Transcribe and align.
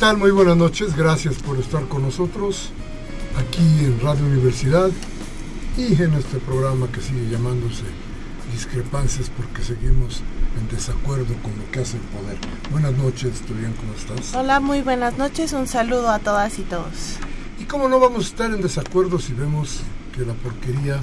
Tal? 0.00 0.16
Muy 0.16 0.30
buenas 0.30 0.56
noches. 0.56 0.96
Gracias 0.96 1.34
por 1.34 1.58
estar 1.58 1.86
con 1.86 2.00
nosotros 2.00 2.70
aquí 3.36 3.84
en 3.84 4.00
Radio 4.00 4.24
Universidad 4.24 4.88
y 5.76 6.02
en 6.02 6.14
este 6.14 6.38
programa 6.38 6.90
que 6.90 7.02
sigue 7.02 7.28
llamándose 7.30 7.82
Discrepancias 8.50 9.30
porque 9.36 9.62
seguimos 9.62 10.22
en 10.58 10.74
desacuerdo 10.74 11.34
con 11.42 11.52
lo 11.58 11.70
que 11.70 11.80
hace 11.80 11.98
el 11.98 12.02
poder. 12.04 12.38
Buenas 12.70 12.96
noches, 12.96 13.42
bien? 13.50 13.74
¿cómo 13.74 13.92
estás? 13.92 14.34
Hola, 14.34 14.58
muy 14.58 14.80
buenas 14.80 15.18
noches. 15.18 15.52
Un 15.52 15.66
saludo 15.66 16.08
a 16.08 16.18
todas 16.18 16.58
y 16.58 16.62
todos. 16.62 17.18
¿Y 17.58 17.64
cómo 17.64 17.86
no 17.86 18.00
vamos 18.00 18.24
a 18.24 18.28
estar 18.28 18.50
en 18.50 18.62
desacuerdo 18.62 19.18
si 19.18 19.34
vemos 19.34 19.82
que 20.16 20.24
la 20.24 20.32
porquería, 20.32 20.98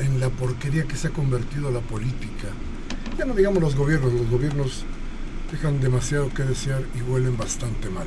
en 0.00 0.20
la 0.20 0.28
porquería 0.28 0.84
que 0.84 0.96
se 0.96 1.08
ha 1.08 1.12
convertido 1.12 1.70
la 1.70 1.80
política, 1.80 2.48
ya 3.16 3.24
no 3.24 3.32
digamos 3.32 3.62
los 3.62 3.74
gobiernos, 3.74 4.12
los 4.12 4.28
gobiernos 4.28 4.84
dejan 5.50 5.80
demasiado 5.80 6.32
que 6.32 6.42
desear 6.42 6.82
y 6.94 7.02
huelen 7.02 7.36
bastante 7.36 7.88
mal. 7.88 8.06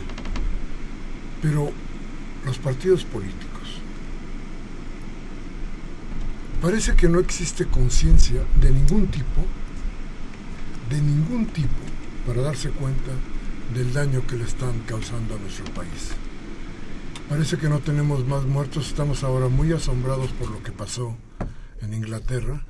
Pero 1.41 1.71
los 2.45 2.57
partidos 2.57 3.03
políticos, 3.03 3.81
parece 6.61 6.95
que 6.95 7.09
no 7.09 7.19
existe 7.19 7.65
conciencia 7.65 8.43
de 8.59 8.71
ningún 8.71 9.07
tipo, 9.07 9.45
de 10.89 11.01
ningún 11.01 11.47
tipo, 11.47 11.69
para 12.27 12.41
darse 12.41 12.69
cuenta 12.69 13.11
del 13.73 13.93
daño 13.93 14.25
que 14.27 14.35
le 14.35 14.43
están 14.43 14.79
causando 14.81 15.35
a 15.35 15.39
nuestro 15.39 15.65
país. 15.73 16.11
Parece 17.29 17.57
que 17.57 17.69
no 17.69 17.79
tenemos 17.79 18.27
más 18.27 18.43
muertos, 18.43 18.87
estamos 18.87 19.23
ahora 19.23 19.47
muy 19.47 19.71
asombrados 19.71 20.31
por 20.31 20.51
lo 20.51 20.61
que 20.61 20.71
pasó 20.71 21.15
en 21.81 21.93
Inglaterra, 21.93 22.65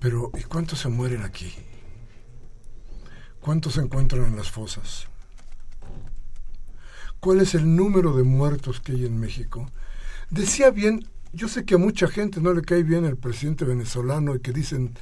pero 0.00 0.30
¿y 0.38 0.42
cuántos 0.42 0.80
se 0.80 0.88
mueren 0.88 1.22
aquí? 1.22 1.54
¿Cuántos 3.46 3.74
se 3.74 3.80
encuentran 3.80 4.24
en 4.24 4.34
las 4.34 4.50
fosas? 4.50 5.06
¿Cuál 7.20 7.40
es 7.40 7.54
el 7.54 7.76
número 7.76 8.16
de 8.16 8.24
muertos 8.24 8.80
que 8.80 8.90
hay 8.90 9.06
en 9.06 9.20
México? 9.20 9.70
Decía 10.30 10.70
bien, 10.70 11.08
yo 11.32 11.46
sé 11.46 11.64
que 11.64 11.76
a 11.76 11.78
mucha 11.78 12.08
gente 12.08 12.40
no 12.40 12.52
le 12.52 12.62
cae 12.62 12.82
bien 12.82 13.04
el 13.04 13.16
presidente 13.16 13.64
venezolano 13.64 14.34
y 14.34 14.40
que 14.40 14.50
dicen 14.50 14.98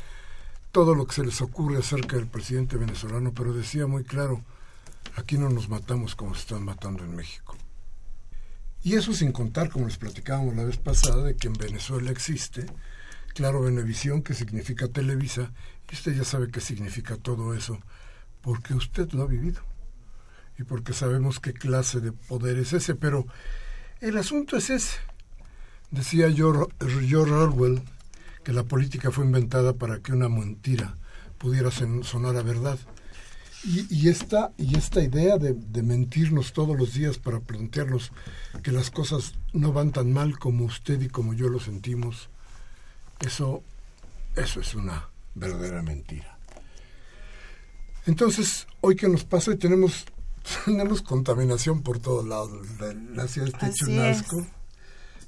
todo 0.72 0.94
lo 0.94 1.06
que 1.06 1.14
se 1.14 1.24
les 1.24 1.40
ocurre 1.40 1.78
acerca 1.78 2.16
del 2.16 2.26
presidente 2.26 2.76
venezolano, 2.76 3.32
pero 3.32 3.54
decía 3.54 3.86
muy 3.86 4.04
claro, 4.04 4.44
aquí 5.16 5.38
no 5.38 5.48
nos 5.48 5.70
matamos 5.70 6.14
como 6.14 6.34
se 6.34 6.42
están 6.42 6.66
matando 6.66 7.02
en 7.02 7.16
México. 7.16 7.56
Y 8.82 8.96
eso 8.96 9.14
sin 9.14 9.32
contar, 9.32 9.70
como 9.70 9.86
les 9.86 9.96
platicábamos 9.96 10.54
la 10.54 10.64
vez 10.64 10.76
pasada, 10.76 11.24
de 11.24 11.34
que 11.34 11.46
en 11.46 11.54
Venezuela 11.54 12.10
existe, 12.10 12.66
claro, 13.28 13.62
Venevisión, 13.62 14.22
que 14.22 14.34
significa 14.34 14.88
Televisa, 14.88 15.50
y 15.90 15.94
usted 15.94 16.14
ya 16.14 16.24
sabe 16.24 16.50
qué 16.50 16.60
significa 16.60 17.16
todo 17.16 17.54
eso 17.54 17.80
porque 18.44 18.74
usted 18.74 19.10
lo 19.12 19.22
ha 19.22 19.26
vivido 19.26 19.62
y 20.58 20.64
porque 20.64 20.92
sabemos 20.92 21.40
qué 21.40 21.54
clase 21.54 22.00
de 22.00 22.12
poder 22.12 22.58
es 22.58 22.74
ese, 22.74 22.94
pero 22.94 23.26
el 24.00 24.18
asunto 24.18 24.56
es 24.58 24.70
ese. 24.70 24.98
Decía 25.90 26.30
George, 26.30 26.70
Orwell 27.16 27.82
que 28.44 28.52
la 28.52 28.64
política 28.64 29.10
fue 29.10 29.24
inventada 29.24 29.72
para 29.72 30.00
que 30.00 30.12
una 30.12 30.28
mentira 30.28 30.94
pudiera 31.38 31.70
sonar 31.70 32.36
a 32.36 32.42
verdad. 32.42 32.78
Y, 33.64 34.10
esta, 34.10 34.52
y 34.58 34.76
esta 34.76 35.02
idea 35.02 35.38
de, 35.38 35.54
de, 35.54 35.82
mentirnos 35.82 36.52
todos 36.52 36.76
los 36.76 36.92
días 36.92 37.16
para 37.16 37.40
plantearnos 37.40 38.12
que 38.62 38.72
las 38.72 38.90
cosas 38.90 39.32
no 39.54 39.72
van 39.72 39.90
tan 39.90 40.12
mal 40.12 40.38
como 40.38 40.66
usted 40.66 41.00
y 41.00 41.08
como 41.08 41.32
yo 41.32 41.48
lo 41.48 41.58
sentimos, 41.58 42.28
eso, 43.20 43.62
eso 44.36 44.60
es 44.60 44.74
una 44.74 45.08
verdadera 45.34 45.80
mentira. 45.80 46.33
Entonces, 48.06 48.66
hoy 48.80 48.96
que 48.96 49.08
nos 49.08 49.24
pasa 49.24 49.52
y 49.52 49.56
tenemos, 49.56 50.04
tenemos 50.64 51.02
contaminación 51.02 51.82
por 51.82 51.98
todos 51.98 52.26
lados. 52.26 52.66
La, 53.14 53.26
ciudad 53.28 53.48
está 53.48 53.68
hecho 53.68 53.86
un 53.86 53.98
asco. 54.00 54.46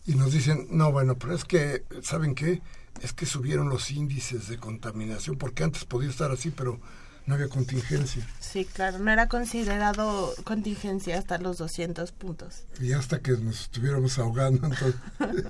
Y 0.07 0.15
nos 0.15 0.33
dicen, 0.33 0.69
no, 0.71 0.93
bueno, 0.93 1.17
pero 1.19 1.35
es 1.35 1.45
que, 1.45 1.85
¿saben 2.03 2.35
qué? 2.35 2.63
Es 3.03 3.13
que 3.13 3.27
subieron 3.27 3.69
los 3.69 3.91
índices 3.91 4.49
de 4.49 4.59
contaminación, 4.59 5.37
porque 5.37 5.65
antes 5.65 5.85
podía 5.85 6.09
estar 6.09 6.31
así, 6.31 6.51
pero 6.51 6.81
no 7.27 7.35
había 7.35 7.49
contingencia. 7.49 8.27
Sí, 8.39 8.65
claro, 8.65 9.01
no 9.01 9.11
era 9.11 9.29
considerado 9.29 10.33
contingencia 10.45 11.19
hasta 11.19 11.39
los 11.39 11.59
200 11.59 12.13
puntos. 12.13 12.65
Y 12.81 12.93
hasta 12.93 13.19
que 13.19 13.33
nos 13.33 13.63
estuviéramos 13.63 14.19
ahogando, 14.19 14.71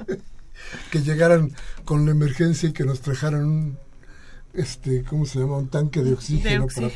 que 0.91 1.03
llegaran 1.03 1.55
con 1.85 2.07
la 2.07 2.13
emergencia 2.13 2.71
y 2.71 2.73
que 2.73 2.85
nos 2.85 3.03
trajeran 3.03 3.79
este, 4.57 5.05
¿cómo 5.05 5.27
se 5.27 5.39
llama? 5.39 5.59
Un 5.59 5.69
tanque 5.69 6.03
de 6.03 6.15
oxígeno. 6.15 6.67
para 6.67 6.91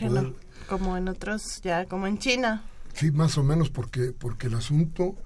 como 0.69 0.97
en 0.97 1.09
otros, 1.09 1.61
ya 1.63 1.87
como 1.87 2.07
en 2.07 2.19
China. 2.19 2.63
Sí, 2.95 3.11
más 3.11 3.37
o 3.39 3.43
menos, 3.43 3.71
porque, 3.71 4.13
porque 4.13 4.47
el 4.47 4.55
asunto, 4.55 5.17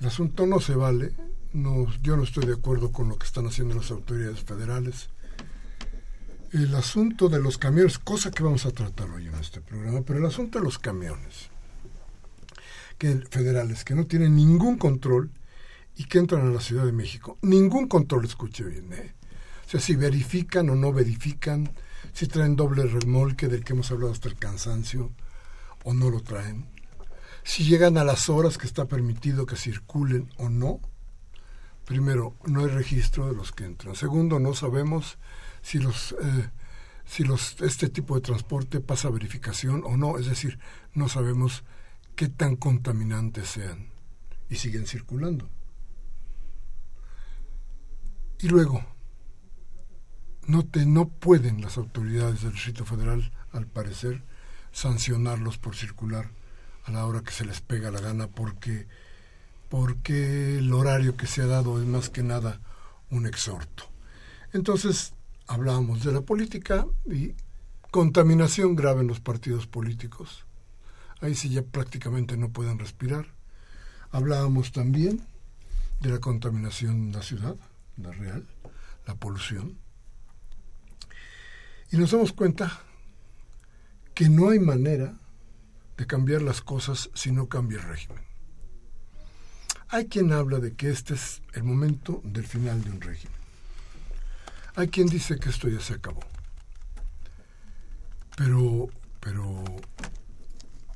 el 0.00 0.06
asunto 0.06 0.46
no 0.46 0.60
se 0.60 0.74
vale. 0.74 1.12
No, 1.52 1.86
yo 2.02 2.16
no 2.16 2.22
estoy 2.22 2.46
de 2.46 2.54
acuerdo 2.54 2.92
con 2.92 3.08
lo 3.08 3.18
que 3.18 3.26
están 3.26 3.46
haciendo 3.46 3.74
las 3.74 3.90
autoridades 3.90 4.40
federales. 4.42 5.10
El 6.52 6.74
asunto 6.74 7.28
de 7.28 7.40
los 7.40 7.58
camiones, 7.58 7.98
cosa 7.98 8.30
que 8.30 8.42
vamos 8.42 8.64
a 8.66 8.70
tratar 8.70 9.10
hoy 9.10 9.26
en 9.26 9.34
este 9.34 9.60
programa, 9.60 10.02
pero 10.02 10.18
el 10.18 10.26
asunto 10.26 10.58
de 10.58 10.64
los 10.64 10.78
camiones 10.78 11.50
que 12.98 13.16
federales 13.30 13.84
que 13.84 13.94
no 13.94 14.06
tienen 14.06 14.36
ningún 14.36 14.78
control 14.78 15.30
y 15.96 16.04
que 16.04 16.18
entran 16.18 16.46
a 16.46 16.50
la 16.50 16.60
Ciudad 16.60 16.84
de 16.84 16.92
México, 16.92 17.38
ningún 17.42 17.88
control, 17.88 18.24
escuche 18.24 18.64
bien, 18.64 18.92
¿eh? 18.92 19.14
Sea, 19.72 19.80
si 19.80 19.96
verifican 19.96 20.68
o 20.70 20.76
no 20.76 20.92
verifican, 20.92 21.72
si 22.12 22.26
traen 22.26 22.56
doble 22.56 22.84
remolque 22.84 23.48
del 23.48 23.64
que 23.64 23.72
hemos 23.72 23.90
hablado 23.90 24.12
hasta 24.12 24.28
el 24.28 24.36
cansancio 24.36 25.12
o 25.84 25.94
no 25.94 26.10
lo 26.10 26.20
traen, 26.20 26.66
si 27.42 27.64
llegan 27.64 27.96
a 27.96 28.04
las 28.04 28.28
horas 28.28 28.58
que 28.58 28.66
está 28.66 28.84
permitido 28.86 29.46
que 29.46 29.56
circulen 29.56 30.30
o 30.36 30.48
no. 30.48 30.80
Primero, 31.84 32.36
no 32.46 32.60
hay 32.60 32.68
registro 32.68 33.26
de 33.26 33.34
los 33.34 33.50
que 33.50 33.64
entran. 33.64 33.96
Segundo, 33.96 34.38
no 34.38 34.54
sabemos 34.54 35.18
si 35.62 35.78
los 35.78 36.12
eh, 36.12 36.50
si 37.04 37.24
los 37.24 37.60
este 37.60 37.88
tipo 37.88 38.14
de 38.14 38.20
transporte 38.20 38.80
pasa 38.80 39.10
verificación 39.10 39.82
o 39.84 39.96
no, 39.96 40.18
es 40.18 40.26
decir, 40.26 40.58
no 40.94 41.08
sabemos 41.08 41.64
qué 42.14 42.28
tan 42.28 42.56
contaminantes 42.56 43.48
sean 43.48 43.88
y 44.48 44.56
siguen 44.56 44.86
circulando. 44.86 45.48
Y 48.38 48.48
luego, 48.48 48.84
no, 50.46 50.64
te, 50.64 50.86
no 50.86 51.08
pueden 51.08 51.60
las 51.60 51.78
autoridades 51.78 52.42
del 52.42 52.52
Distrito 52.52 52.84
Federal, 52.84 53.32
al 53.52 53.66
parecer, 53.66 54.22
sancionarlos 54.72 55.58
por 55.58 55.76
circular 55.76 56.30
a 56.84 56.90
la 56.90 57.06
hora 57.06 57.22
que 57.22 57.32
se 57.32 57.44
les 57.44 57.60
pega 57.60 57.90
la 57.90 58.00
gana 58.00 58.26
porque 58.26 58.86
porque 59.72 60.58
el 60.58 60.70
horario 60.74 61.16
que 61.16 61.26
se 61.26 61.40
ha 61.40 61.46
dado 61.46 61.80
es 61.80 61.86
más 61.86 62.10
que 62.10 62.22
nada 62.22 62.60
un 63.08 63.26
exhorto. 63.26 63.84
Entonces, 64.52 65.14
hablábamos 65.46 66.04
de 66.04 66.12
la 66.12 66.20
política 66.20 66.86
y 67.06 67.32
contaminación 67.90 68.76
grave 68.76 69.00
en 69.00 69.06
los 69.06 69.20
partidos 69.20 69.66
políticos. 69.66 70.44
Ahí 71.22 71.34
sí 71.34 71.48
ya 71.48 71.62
prácticamente 71.62 72.36
no 72.36 72.50
pueden 72.50 72.78
respirar. 72.78 73.28
Hablábamos 74.10 74.72
también 74.72 75.26
de 76.00 76.10
la 76.10 76.18
contaminación 76.18 77.06
en 77.06 77.12
la 77.12 77.22
ciudad, 77.22 77.56
la 77.96 78.12
real, 78.12 78.46
la 79.06 79.14
polución. 79.14 79.78
Y 81.92 81.98
nos 81.98 82.12
damos 82.12 82.32
cuenta 82.32 82.80
que 84.14 84.30
no 84.30 84.48
hay 84.48 84.58
manera 84.58 85.14
de 85.98 86.06
cambiar 86.06 86.40
las 86.40 86.62
cosas 86.62 87.10
si 87.12 87.32
no 87.32 87.50
cambia 87.50 87.78
el 87.80 87.84
régimen. 87.84 88.24
Hay 89.88 90.06
quien 90.06 90.32
habla 90.32 90.58
de 90.58 90.74
que 90.74 90.90
este 90.90 91.12
es 91.12 91.42
el 91.52 91.64
momento 91.64 92.22
del 92.24 92.46
final 92.46 92.82
de 92.82 92.90
un 92.90 93.00
régimen. 93.02 93.36
Hay 94.74 94.88
quien 94.88 95.06
dice 95.06 95.38
que 95.38 95.50
esto 95.50 95.68
ya 95.68 95.80
se 95.80 95.92
acabó. 95.92 96.22
Pero, 98.38 98.88
pero 99.20 99.62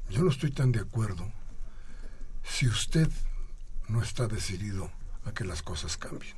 yo 0.08 0.22
no 0.22 0.30
estoy 0.30 0.50
tan 0.50 0.72
de 0.72 0.80
acuerdo 0.80 1.30
si 2.42 2.68
usted 2.68 3.10
no 3.88 4.00
está 4.00 4.28
decidido 4.28 4.90
a 5.26 5.32
que 5.32 5.44
las 5.44 5.62
cosas 5.62 5.98
cambien. 5.98 6.36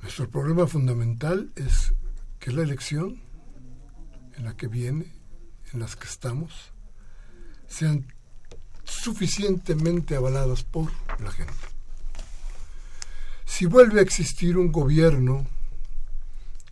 Nuestro 0.00 0.30
problema 0.30 0.66
fundamental 0.66 1.52
es 1.56 1.92
que 2.42 2.50
la 2.50 2.62
elección 2.62 3.22
en 4.34 4.44
la 4.44 4.56
que 4.56 4.66
viene, 4.66 5.06
en 5.72 5.78
las 5.78 5.94
que 5.94 6.08
estamos, 6.08 6.72
sean 7.68 8.12
suficientemente 8.82 10.16
avaladas 10.16 10.64
por 10.64 10.90
la 11.20 11.30
gente. 11.30 11.54
Si 13.44 13.64
vuelve 13.64 14.00
a 14.00 14.02
existir 14.02 14.58
un 14.58 14.72
gobierno 14.72 15.46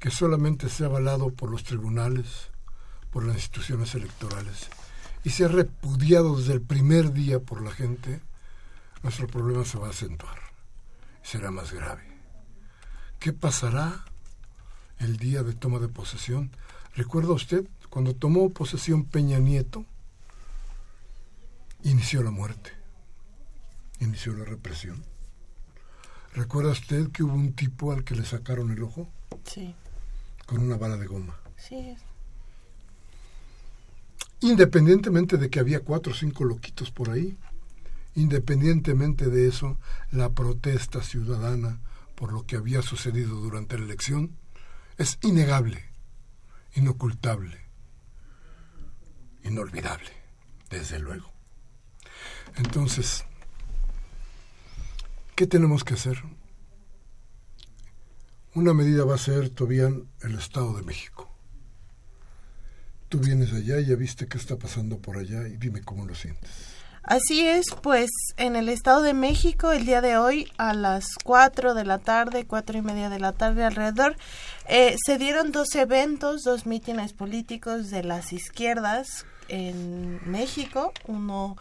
que 0.00 0.10
solamente 0.10 0.68
sea 0.68 0.86
avalado 0.86 1.30
por 1.30 1.52
los 1.52 1.62
tribunales, 1.62 2.50
por 3.12 3.24
las 3.24 3.36
instituciones 3.36 3.94
electorales, 3.94 4.68
y 5.22 5.30
sea 5.30 5.46
repudiado 5.46 6.36
desde 6.36 6.54
el 6.54 6.62
primer 6.62 7.12
día 7.12 7.38
por 7.38 7.62
la 7.62 7.70
gente, 7.70 8.20
nuestro 9.04 9.28
problema 9.28 9.64
se 9.64 9.78
va 9.78 9.86
a 9.86 9.90
acentuar, 9.90 10.40
será 11.22 11.52
más 11.52 11.72
grave. 11.72 12.02
¿Qué 13.20 13.32
pasará 13.32 14.04
el 15.00 15.16
día 15.16 15.42
de 15.42 15.54
toma 15.54 15.78
de 15.78 15.88
posesión? 15.88 16.50
¿Recuerda 16.94 17.32
usted 17.32 17.66
cuando 17.88 18.14
tomó 18.14 18.50
posesión 18.50 19.04
Peña 19.04 19.38
Nieto? 19.38 19.84
Inició 21.82 22.22
la 22.22 22.30
muerte, 22.30 22.70
inició 24.00 24.34
la 24.34 24.44
represión. 24.44 25.02
¿Recuerda 26.34 26.70
usted 26.70 27.10
que 27.10 27.24
hubo 27.24 27.34
un 27.34 27.54
tipo 27.54 27.92
al 27.92 28.04
que 28.04 28.14
le 28.14 28.24
sacaron 28.24 28.70
el 28.70 28.82
ojo? 28.82 29.08
Sí. 29.44 29.74
Con 30.46 30.60
una 30.60 30.76
bala 30.76 30.96
de 30.96 31.06
goma. 31.06 31.36
Sí. 31.56 31.96
Independientemente 34.40 35.38
de 35.38 35.50
que 35.50 35.58
había 35.58 35.80
cuatro 35.80 36.12
o 36.12 36.14
cinco 36.14 36.44
loquitos 36.44 36.90
por 36.90 37.10
ahí, 37.10 37.36
independientemente 38.14 39.26
de 39.26 39.48
eso, 39.48 39.78
la 40.12 40.30
protesta 40.30 41.02
ciudadana 41.02 41.80
por 42.14 42.32
lo 42.32 42.44
que 42.44 42.56
había 42.56 42.82
sucedido 42.82 43.36
durante 43.36 43.78
la 43.78 43.84
elección 43.84 44.30
es 45.00 45.18
innegable, 45.22 45.82
inocultable, 46.74 47.56
inolvidable, 49.42 50.10
desde 50.68 50.98
luego. 50.98 51.32
Entonces, 52.56 53.24
¿qué 55.36 55.46
tenemos 55.46 55.84
que 55.84 55.94
hacer? 55.94 56.22
Una 58.54 58.74
medida 58.74 59.06
va 59.06 59.14
a 59.14 59.18
ser, 59.18 59.48
todavía 59.48 59.86
el 59.86 60.34
Estado 60.38 60.76
de 60.76 60.82
México. 60.82 61.34
Tú 63.08 63.20
vienes 63.20 63.54
allá 63.54 63.80
y 63.80 63.86
ya 63.86 63.96
viste 63.96 64.26
qué 64.28 64.36
está 64.36 64.58
pasando 64.58 64.98
por 64.98 65.16
allá 65.16 65.48
y 65.48 65.56
dime 65.56 65.80
cómo 65.80 66.04
lo 66.04 66.14
sientes. 66.14 66.79
Así 67.02 67.46
es, 67.46 67.66
pues 67.82 68.10
en 68.36 68.56
el 68.56 68.68
Estado 68.68 69.00
de 69.00 69.14
México 69.14 69.72
el 69.72 69.86
día 69.86 70.02
de 70.02 70.18
hoy 70.18 70.52
a 70.58 70.74
las 70.74 71.06
4 71.24 71.72
de 71.72 71.84
la 71.84 71.98
tarde, 71.98 72.46
cuatro 72.46 72.76
y 72.76 72.82
media 72.82 73.08
de 73.08 73.18
la 73.18 73.32
tarde 73.32 73.64
alrededor, 73.64 74.16
eh, 74.68 74.96
se 75.04 75.16
dieron 75.16 75.50
dos 75.50 75.74
eventos, 75.74 76.42
dos 76.42 76.66
mítines 76.66 77.14
políticos 77.14 77.90
de 77.90 78.04
las 78.04 78.34
izquierdas 78.34 79.24
en 79.48 80.20
México, 80.30 80.92
uno 81.06 81.56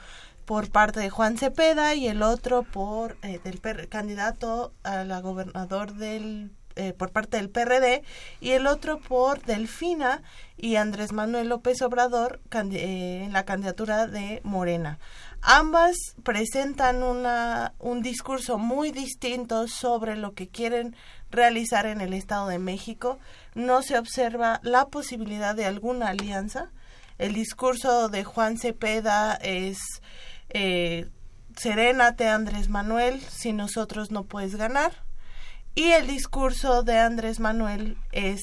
por 0.46 0.70
parte 0.70 1.00
de 1.00 1.10
Juan 1.10 1.38
Cepeda 1.38 1.96
y 1.96 2.08
el 2.08 2.22
otro 2.22 2.64
por 2.64 3.18
eh, 3.22 3.40
del 3.44 3.88
candidato 3.88 4.74
a 4.84 5.06
la 5.06 5.22
gobernador 5.22 5.94
del 5.94 6.52
eh, 6.80 6.94
por 6.94 7.12
parte 7.12 7.36
del 7.36 7.50
PRD 7.50 8.04
y 8.40 8.52
el 8.52 8.66
otro 8.66 9.00
por 9.00 9.42
Delfina 9.44 10.22
y 10.56 10.78
Andrés 10.78 11.12
Manuel 11.12 11.50
López 11.50 11.82
Obrador 11.82 12.40
eh, 12.54 13.24
en 13.26 13.34
la 13.34 13.44
candidatura 13.44 14.08
de 14.08 14.40
Morena. 14.46 14.98
Ambas 15.42 15.96
presentan 16.24 17.02
una, 17.02 17.74
un 17.80 18.02
discurso 18.02 18.58
muy 18.58 18.92
distinto 18.92 19.68
sobre 19.68 20.16
lo 20.16 20.34
que 20.34 20.50
quieren 20.50 20.96
realizar 21.32 21.86
en 21.86 22.02
el 22.02 22.14
Estado 22.14 22.48
de 22.48 22.60
México. 22.60 23.20
No 23.56 23.82
se 23.82 23.98
observa 23.98 24.60
la 24.64 24.88
posibilidad 24.88 25.56
de 25.56 25.66
alguna 25.66 26.10
alianza. 26.10 26.72
El 27.18 27.34
discurso 27.34 28.10
de 28.10 28.24
Juan 28.24 28.58
Cepeda 28.58 29.36
es 29.36 29.80
eh, 30.50 31.10
Serénate 31.56 32.28
Andrés 32.28 32.70
Manuel, 32.70 33.22
si 33.22 33.54
nosotros 33.54 34.12
no 34.12 34.24
puedes 34.24 34.56
ganar. 34.56 35.04
Y 35.76 35.92
el 35.92 36.08
discurso 36.08 36.84
de 36.84 36.98
Andrés 36.98 37.40
Manuel 37.40 37.98
es 38.12 38.42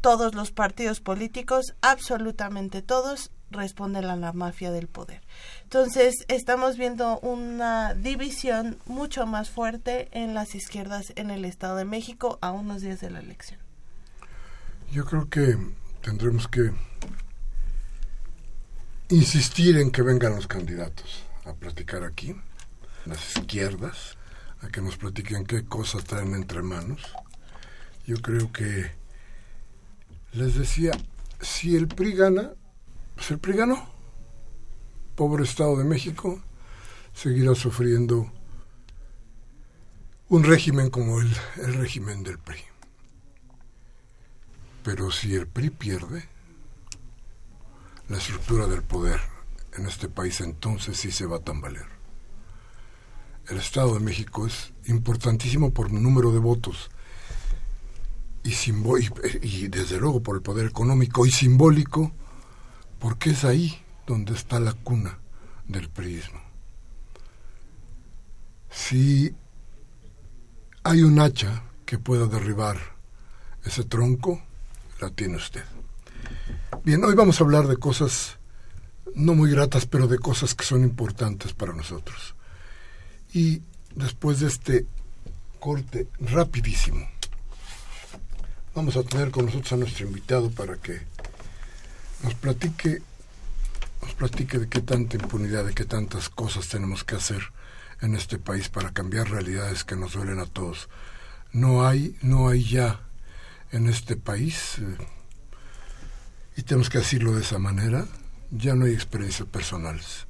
todos 0.00 0.34
los 0.34 0.50
partidos 0.50 1.00
políticos, 1.00 1.74
absolutamente 1.80 2.82
todos, 2.82 3.30
responden 3.52 4.04
a 4.06 4.16
la 4.16 4.32
mafia 4.32 4.70
del 4.70 4.88
poder. 4.88 5.22
Entonces, 5.64 6.24
estamos 6.28 6.76
viendo 6.76 7.18
una 7.20 7.94
división 7.94 8.78
mucho 8.86 9.26
más 9.26 9.50
fuerte 9.50 10.08
en 10.12 10.34
las 10.34 10.54
izquierdas 10.54 11.12
en 11.16 11.30
el 11.30 11.44
Estado 11.44 11.76
de 11.76 11.84
México 11.84 12.38
a 12.40 12.50
unos 12.50 12.82
días 12.82 13.00
de 13.00 13.10
la 13.10 13.20
elección. 13.20 13.60
Yo 14.90 15.04
creo 15.04 15.28
que 15.28 15.56
tendremos 16.02 16.48
que 16.48 16.72
insistir 19.08 19.76
en 19.76 19.90
que 19.90 20.02
vengan 20.02 20.34
los 20.34 20.46
candidatos 20.46 21.24
a 21.44 21.52
platicar 21.54 22.04
aquí, 22.04 22.34
las 23.04 23.36
izquierdas, 23.36 24.16
a 24.62 24.68
que 24.68 24.80
nos 24.80 24.96
platiquen 24.96 25.44
qué 25.44 25.64
cosas 25.64 26.04
traen 26.04 26.34
entre 26.34 26.62
manos. 26.62 27.00
Yo 28.06 28.16
creo 28.22 28.52
que 28.52 28.90
les 30.32 30.54
decía, 30.54 30.92
si 31.40 31.76
el 31.76 31.88
PRI 31.88 32.12
gana, 32.12 32.52
pues 33.22 33.30
el 33.30 33.38
PRI 33.38 33.52
ganó. 33.52 33.88
Pobre 35.14 35.44
Estado 35.44 35.76
de 35.76 35.84
México 35.84 36.42
seguirá 37.14 37.54
sufriendo 37.54 38.32
un 40.28 40.42
régimen 40.42 40.90
como 40.90 41.20
el, 41.20 41.32
el 41.58 41.74
régimen 41.74 42.24
del 42.24 42.40
PRI. 42.40 42.58
Pero 44.82 45.12
si 45.12 45.36
el 45.36 45.46
PRI 45.46 45.70
pierde, 45.70 46.28
la 48.08 48.18
estructura 48.18 48.66
del 48.66 48.82
poder 48.82 49.20
en 49.74 49.86
este 49.86 50.08
país 50.08 50.40
entonces 50.40 50.96
sí 50.96 51.12
se 51.12 51.24
va 51.24 51.36
a 51.36 51.44
tambalear 51.44 51.86
el 53.48 53.58
Estado 53.58 53.94
de 53.94 54.00
México 54.00 54.46
es 54.46 54.72
importantísimo 54.86 55.72
por 55.72 55.92
número 55.92 56.32
de 56.32 56.38
votos 56.38 56.90
y, 58.44 58.50
y 59.42 59.68
desde 59.68 59.98
luego 59.98 60.22
por 60.22 60.36
el 60.36 60.42
poder 60.42 60.66
económico 60.66 61.26
y 61.26 61.30
simbólico, 61.30 62.12
porque 63.02 63.30
es 63.30 63.44
ahí 63.44 63.82
donde 64.06 64.32
está 64.32 64.60
la 64.60 64.74
cuna 64.74 65.18
del 65.66 65.88
priismo. 65.88 66.40
Si 68.70 69.34
hay 70.84 71.02
un 71.02 71.18
hacha 71.18 71.64
que 71.84 71.98
pueda 71.98 72.28
derribar 72.28 72.78
ese 73.64 73.82
tronco, 73.82 74.40
la 75.00 75.10
tiene 75.10 75.36
usted. 75.36 75.64
Bien, 76.84 77.04
hoy 77.04 77.16
vamos 77.16 77.40
a 77.40 77.44
hablar 77.44 77.66
de 77.66 77.76
cosas 77.76 78.38
no 79.16 79.34
muy 79.34 79.50
gratas, 79.50 79.84
pero 79.84 80.06
de 80.06 80.20
cosas 80.20 80.54
que 80.54 80.64
son 80.64 80.84
importantes 80.84 81.54
para 81.54 81.72
nosotros. 81.72 82.36
Y 83.34 83.62
después 83.96 84.38
de 84.38 84.46
este 84.46 84.86
corte 85.58 86.06
rapidísimo, 86.20 87.04
vamos 88.76 88.96
a 88.96 89.02
tener 89.02 89.32
con 89.32 89.46
nosotros 89.46 89.72
a 89.72 89.76
nuestro 89.76 90.06
invitado 90.06 90.52
para 90.52 90.76
que 90.76 91.11
nos 92.22 92.34
platique, 92.34 93.02
nos 94.00 94.14
platique 94.14 94.58
de 94.58 94.68
qué 94.68 94.80
tanta 94.80 95.16
impunidad, 95.16 95.64
de 95.64 95.74
qué 95.74 95.84
tantas 95.84 96.28
cosas 96.28 96.68
tenemos 96.68 97.04
que 97.04 97.16
hacer 97.16 97.52
en 98.00 98.14
este 98.14 98.38
país 98.38 98.68
para 98.68 98.92
cambiar 98.92 99.30
realidades 99.30 99.84
que 99.84 99.96
nos 99.96 100.12
duelen 100.12 100.38
a 100.38 100.46
todos. 100.46 100.88
No 101.52 101.86
hay, 101.86 102.16
no 102.22 102.48
hay 102.48 102.64
ya 102.64 103.00
en 103.70 103.88
este 103.88 104.16
país, 104.16 104.78
eh, 104.78 104.96
y 106.56 106.62
tenemos 106.62 106.90
que 106.90 106.98
decirlo 106.98 107.34
de 107.34 107.42
esa 107.42 107.58
manera, 107.58 108.06
ya 108.50 108.74
no 108.74 108.84
hay 108.84 108.92
experiencias 108.92 109.48
personales. 109.48 110.26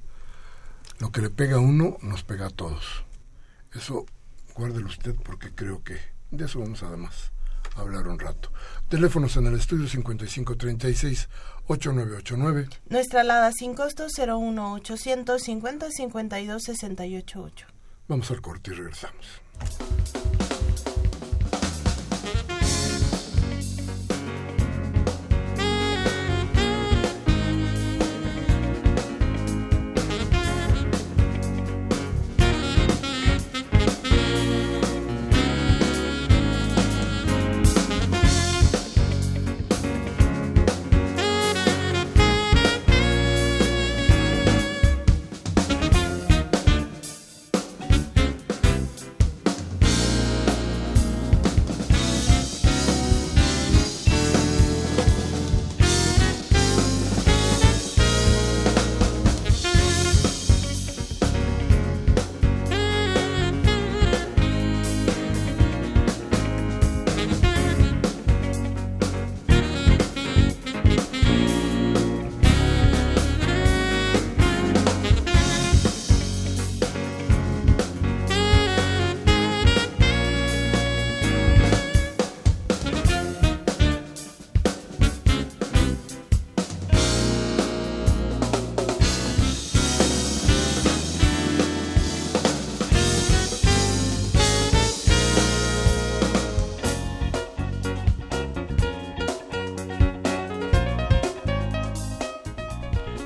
Lo 0.99 1.11
que 1.11 1.21
le 1.21 1.31
pega 1.31 1.57
a 1.57 1.61
uno 1.61 1.99
nos 2.03 2.23
pega 2.23 2.47
a 2.47 2.51
todos. 2.51 3.05
Eso 3.73 4.07
guárdelo 4.55 4.87
usted 4.87 5.15
porque 5.17 5.51
creo 5.51 5.83
que 5.83 5.99
de 6.31 6.45
eso 6.45 6.61
vamos 6.61 6.83
además 6.83 7.32
hablar 7.77 8.09
un 8.09 8.19
rato. 8.19 8.51
Teléfonos 8.89 9.37
en 9.37 9.47
el 9.47 9.55
estudio 9.55 9.87
5536-8989. 9.87 12.69
Nuestra 12.89 13.21
alada 13.23 13.53
sin 13.53 13.75
costo 13.75 14.07
01800 14.07 15.43
50 15.43 15.91
52 15.91 16.63
688. 16.63 17.67
Vamos 18.09 18.31
al 18.31 18.41
corte 18.41 18.71
y 18.73 18.75
regresamos. 18.75 19.27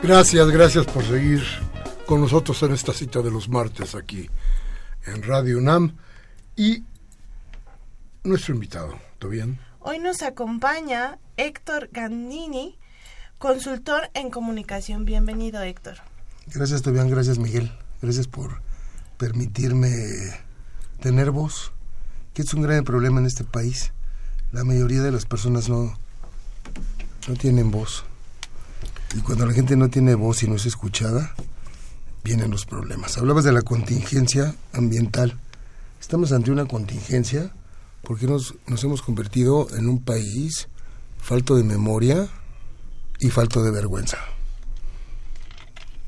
Gracias, 0.06 0.48
gracias 0.50 0.86
por 0.86 1.04
seguir 1.04 1.42
con 2.06 2.20
nosotros 2.20 2.62
en 2.62 2.72
esta 2.72 2.92
cita 2.92 3.22
de 3.22 3.30
los 3.32 3.48
martes 3.48 3.96
aquí 3.96 4.30
en 5.04 5.20
Radio 5.24 5.58
UNAM 5.58 5.96
y 6.54 6.84
nuestro 8.22 8.54
invitado, 8.54 9.00
¿todo 9.18 9.32
bien? 9.32 9.58
Hoy 9.80 9.98
nos 9.98 10.22
acompaña 10.22 11.18
Héctor 11.36 11.88
Gandini, 11.90 12.78
consultor 13.38 14.08
en 14.14 14.30
comunicación. 14.30 15.04
Bienvenido, 15.06 15.60
Héctor. 15.60 15.96
Gracias, 16.54 16.82
Tobián, 16.82 17.10
gracias, 17.10 17.40
Miguel. 17.40 17.72
Gracias 18.00 18.28
por 18.28 18.62
permitirme 19.16 19.90
tener 21.00 21.32
voz, 21.32 21.72
que 22.32 22.42
es 22.42 22.54
un 22.54 22.62
gran 22.62 22.84
problema 22.84 23.18
en 23.18 23.26
este 23.26 23.42
país. 23.42 23.92
La 24.52 24.62
mayoría 24.62 25.02
de 25.02 25.10
las 25.10 25.26
personas 25.26 25.68
no, 25.68 25.98
no 27.26 27.34
tienen 27.34 27.72
voz. 27.72 28.04
Y 29.14 29.20
cuando 29.20 29.46
la 29.46 29.52
gente 29.52 29.76
no 29.76 29.88
tiene 29.88 30.14
voz 30.14 30.42
y 30.42 30.48
no 30.48 30.56
es 30.56 30.66
escuchada, 30.66 31.34
vienen 32.24 32.50
los 32.50 32.66
problemas. 32.66 33.18
Hablabas 33.18 33.44
de 33.44 33.52
la 33.52 33.62
contingencia 33.62 34.54
ambiental. 34.72 35.38
Estamos 36.00 36.32
ante 36.32 36.50
una 36.50 36.66
contingencia 36.66 37.52
porque 38.02 38.26
nos, 38.26 38.54
nos 38.66 38.82
hemos 38.84 39.02
convertido 39.02 39.68
en 39.76 39.88
un 39.88 40.02
país 40.02 40.68
falto 41.18 41.56
de 41.56 41.64
memoria 41.64 42.28
y 43.18 43.30
falto 43.30 43.62
de 43.62 43.70
vergüenza. 43.70 44.18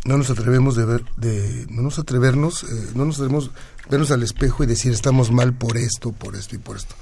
No 0.05 0.17
nos 0.17 0.31
atrevemos 0.31 0.77
de 0.77 0.85
ver, 0.85 1.05
de, 1.17 1.67
no 1.71 1.83
nos 1.83 1.99
atrevernos, 1.99 2.63
eh, 2.65 2.67
no 2.95 3.05
nos 3.05 3.17
atrevemos 3.17 3.51
vernos 3.91 4.11
al 4.11 4.23
espejo 4.23 4.63
y 4.63 4.67
decir 4.67 4.93
estamos 4.93 5.31
mal 5.31 5.55
por 5.55 5.77
esto, 5.77 6.13
por 6.13 6.37
esto 6.37 6.55
y 6.55 6.59
por 6.59 6.77
esto. 6.77 6.95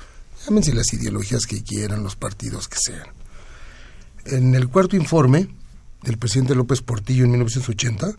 Llámense 0.45 0.75
las 0.75 0.93
ideologías 0.93 1.47
que 1.47 1.63
quieran, 1.63 2.03
los 2.03 2.17
partidos 2.17 2.69
que 2.69 2.79
sean. 2.79 3.07
En 4.25 4.55
el 4.55 4.69
cuarto 4.69 4.97
informe, 4.97 5.49
del 6.07 6.19
presidente 6.19 6.55
López 6.55 6.83
Portillo 6.83 7.25
en 7.25 7.33
1980, 7.33 8.17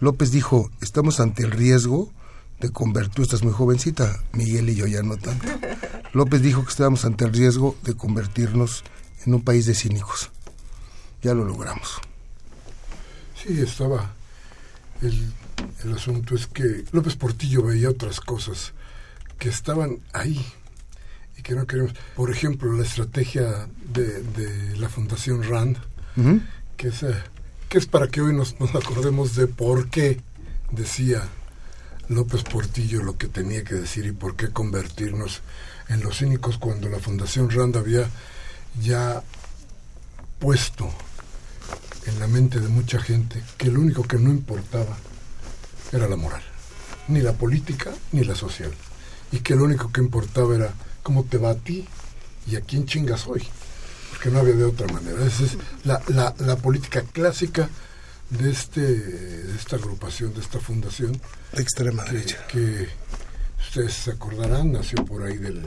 López 0.00 0.32
dijo, 0.32 0.70
estamos 0.80 1.20
ante 1.20 1.44
el 1.44 1.52
riesgo 1.52 2.12
de 2.60 2.70
convertir, 2.70 3.14
tú 3.14 3.22
estás 3.22 3.44
muy 3.44 3.52
jovencita, 3.52 4.20
Miguel 4.32 4.68
y 4.68 4.74
yo 4.74 4.86
ya 4.88 5.02
no 5.02 5.16
tanto. 5.16 5.46
López 6.12 6.42
dijo 6.42 6.64
que 6.64 6.70
estábamos 6.70 7.04
ante 7.04 7.24
el 7.24 7.32
riesgo 7.32 7.76
de 7.84 7.94
convertirnos 7.94 8.82
en 9.24 9.34
un 9.34 9.42
país 9.42 9.66
de 9.66 9.74
cínicos. 9.74 10.30
Ya 11.22 11.32
lo 11.32 11.44
logramos. 11.44 12.00
Sí, 13.40 13.60
estaba. 13.60 14.12
El, 15.00 15.32
el 15.84 15.94
asunto 15.94 16.34
es 16.34 16.48
que 16.48 16.84
López 16.90 17.14
Portillo 17.14 17.62
veía 17.62 17.88
otras 17.88 18.20
cosas 18.20 18.72
que 19.38 19.48
estaban 19.48 20.00
ahí 20.12 20.44
y 21.38 21.42
que 21.42 21.54
no 21.54 21.66
queremos. 21.66 21.92
Por 22.16 22.30
ejemplo, 22.30 22.72
la 22.72 22.82
estrategia 22.82 23.68
de, 23.92 24.22
de 24.22 24.76
la 24.76 24.88
Fundación 24.88 25.44
RAND, 25.44 25.78
que 26.82 26.88
es, 26.88 27.04
eh, 27.04 27.14
que 27.68 27.78
es 27.78 27.86
para 27.86 28.08
que 28.08 28.20
hoy 28.20 28.34
nos, 28.34 28.58
nos 28.58 28.74
acordemos 28.74 29.36
de 29.36 29.46
por 29.46 29.88
qué 29.88 30.20
decía 30.72 31.22
López 32.08 32.42
Portillo 32.42 33.04
lo 33.04 33.16
que 33.16 33.28
tenía 33.28 33.62
que 33.62 33.76
decir 33.76 34.04
y 34.04 34.10
por 34.10 34.34
qué 34.34 34.50
convertirnos 34.50 35.42
en 35.88 36.02
los 36.02 36.18
cínicos 36.18 36.58
cuando 36.58 36.88
la 36.88 36.98
Fundación 36.98 37.50
Rand 37.50 37.76
había 37.76 38.10
ya 38.80 39.22
puesto 40.40 40.92
en 42.06 42.18
la 42.18 42.26
mente 42.26 42.58
de 42.58 42.66
mucha 42.66 43.00
gente 43.00 43.40
que 43.56 43.70
lo 43.70 43.80
único 43.80 44.02
que 44.02 44.18
no 44.18 44.30
importaba 44.30 44.96
era 45.92 46.08
la 46.08 46.16
moral, 46.16 46.42
ni 47.06 47.20
la 47.20 47.34
política 47.34 47.92
ni 48.10 48.24
la 48.24 48.34
social, 48.34 48.72
y 49.30 49.38
que 49.38 49.54
lo 49.54 49.62
único 49.62 49.92
que 49.92 50.00
importaba 50.00 50.56
era 50.56 50.74
cómo 51.04 51.22
te 51.22 51.38
va 51.38 51.50
a 51.50 51.54
ti 51.54 51.86
y 52.48 52.56
a 52.56 52.60
quién 52.60 52.86
chingas 52.86 53.28
hoy 53.28 53.46
que 54.22 54.30
no 54.30 54.38
había 54.38 54.54
de 54.54 54.64
otra 54.64 54.86
manera. 54.86 55.26
Esa 55.26 55.44
es 55.44 55.58
la, 55.84 56.00
la, 56.08 56.34
la 56.38 56.56
política 56.56 57.02
clásica 57.02 57.68
de 58.30 58.50
este 58.50 58.80
de 58.80 59.56
esta 59.56 59.76
agrupación, 59.76 60.32
de 60.32 60.40
esta 60.40 60.60
fundación. 60.60 61.20
Extrema 61.52 62.04
que, 62.04 62.12
derecha. 62.12 62.46
Que 62.46 62.88
ustedes 63.58 63.92
se 63.94 64.12
acordarán, 64.12 64.72
nació 64.72 65.04
por 65.04 65.24
ahí 65.24 65.38
de 65.38 65.60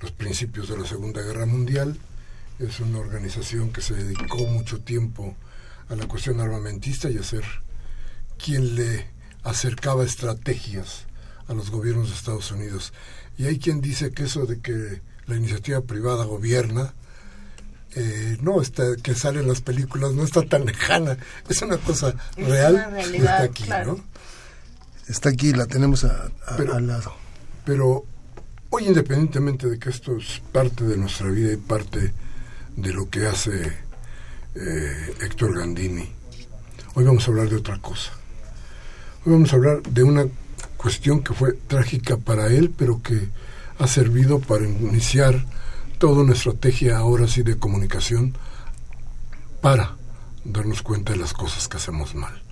los 0.00 0.10
principios 0.10 0.68
de 0.68 0.78
la 0.78 0.86
Segunda 0.86 1.22
Guerra 1.22 1.46
Mundial. 1.46 1.96
Es 2.58 2.80
una 2.80 2.98
organización 2.98 3.72
que 3.72 3.80
se 3.80 3.94
dedicó 3.94 4.38
mucho 4.46 4.80
tiempo 4.80 5.36
a 5.88 5.94
la 5.94 6.06
cuestión 6.08 6.40
armamentista 6.40 7.10
y 7.10 7.18
a 7.18 7.22
ser 7.22 7.44
quien 8.44 8.74
le 8.74 9.06
acercaba 9.44 10.04
estrategias 10.04 11.04
a 11.46 11.54
los 11.54 11.70
gobiernos 11.70 12.08
de 12.08 12.16
Estados 12.16 12.50
Unidos. 12.50 12.92
Y 13.38 13.46
hay 13.46 13.58
quien 13.58 13.80
dice 13.80 14.10
que 14.10 14.24
eso 14.24 14.46
de 14.46 14.60
que 14.60 15.00
la 15.26 15.36
iniciativa 15.36 15.80
privada 15.80 16.24
gobierna 16.24 16.94
eh, 17.94 18.38
no 18.40 18.60
está 18.62 18.96
que 19.02 19.14
sale 19.14 19.40
en 19.40 19.48
las 19.48 19.60
películas 19.60 20.12
no 20.12 20.24
está 20.24 20.42
tan 20.42 20.64
lejana 20.64 21.16
es 21.48 21.60
una 21.62 21.76
cosa 21.78 22.14
Es 22.36 22.48
real 22.48 22.74
una 22.74 22.86
realidad, 22.90 23.34
está 23.36 23.42
aquí 23.44 23.62
claro. 23.64 23.96
no 23.96 24.12
Está 25.08 25.28
aquí, 25.30 25.52
la 25.52 25.66
tenemos 25.66 26.04
a- 26.04 26.30
a- 26.46 26.56
Pero- 26.56 26.74
al 26.74 26.86
lado. 26.86 27.12
pero 27.66 28.04
hoy 28.70 28.86
independientemente 28.86 29.68
de 29.68 29.78
que 29.78 29.90
esto 29.90 30.16
es 30.16 30.40
parte 30.52 30.84
de 30.84 30.96
nuestra 30.96 31.28
vida 31.28 31.52
y 31.52 31.56
parte 31.56 32.12
de 32.76 32.92
lo 32.92 33.10
que 33.10 33.26
hace 33.26 33.76
eh, 34.54 35.14
Héctor 35.20 35.58
Gandini 35.58 36.10
Hoy 36.94 37.04
vamos 37.04 37.26
a 37.26 37.30
hablar 37.30 37.48
de 37.48 37.56
otra 37.56 37.78
cosa. 37.80 38.12
Hoy 39.24 39.32
vamos 39.32 39.50
a 39.52 39.56
hablar 39.56 39.82
de 39.82 40.02
una 40.02 40.26
cuestión 40.76 41.22
que 41.22 41.32
fue 41.32 41.54
trágica 41.66 42.18
para 42.18 42.48
él, 42.48 42.70
pero 42.76 43.00
que 43.02 43.28
ha 43.78 43.86
servido 43.86 44.40
para 44.40 44.66
iniciar 44.66 45.42
toda 46.02 46.22
una 46.22 46.32
estrategia 46.32 46.98
ahora 46.98 47.28
sí 47.28 47.44
de 47.44 47.56
comunicación 47.56 48.34
para 49.60 49.94
darnos 50.44 50.82
cuenta 50.82 51.12
de 51.12 51.18
las 51.20 51.32
cosas 51.32 51.68
que 51.68 51.76
hacemos 51.76 52.16
mal. 52.16 52.42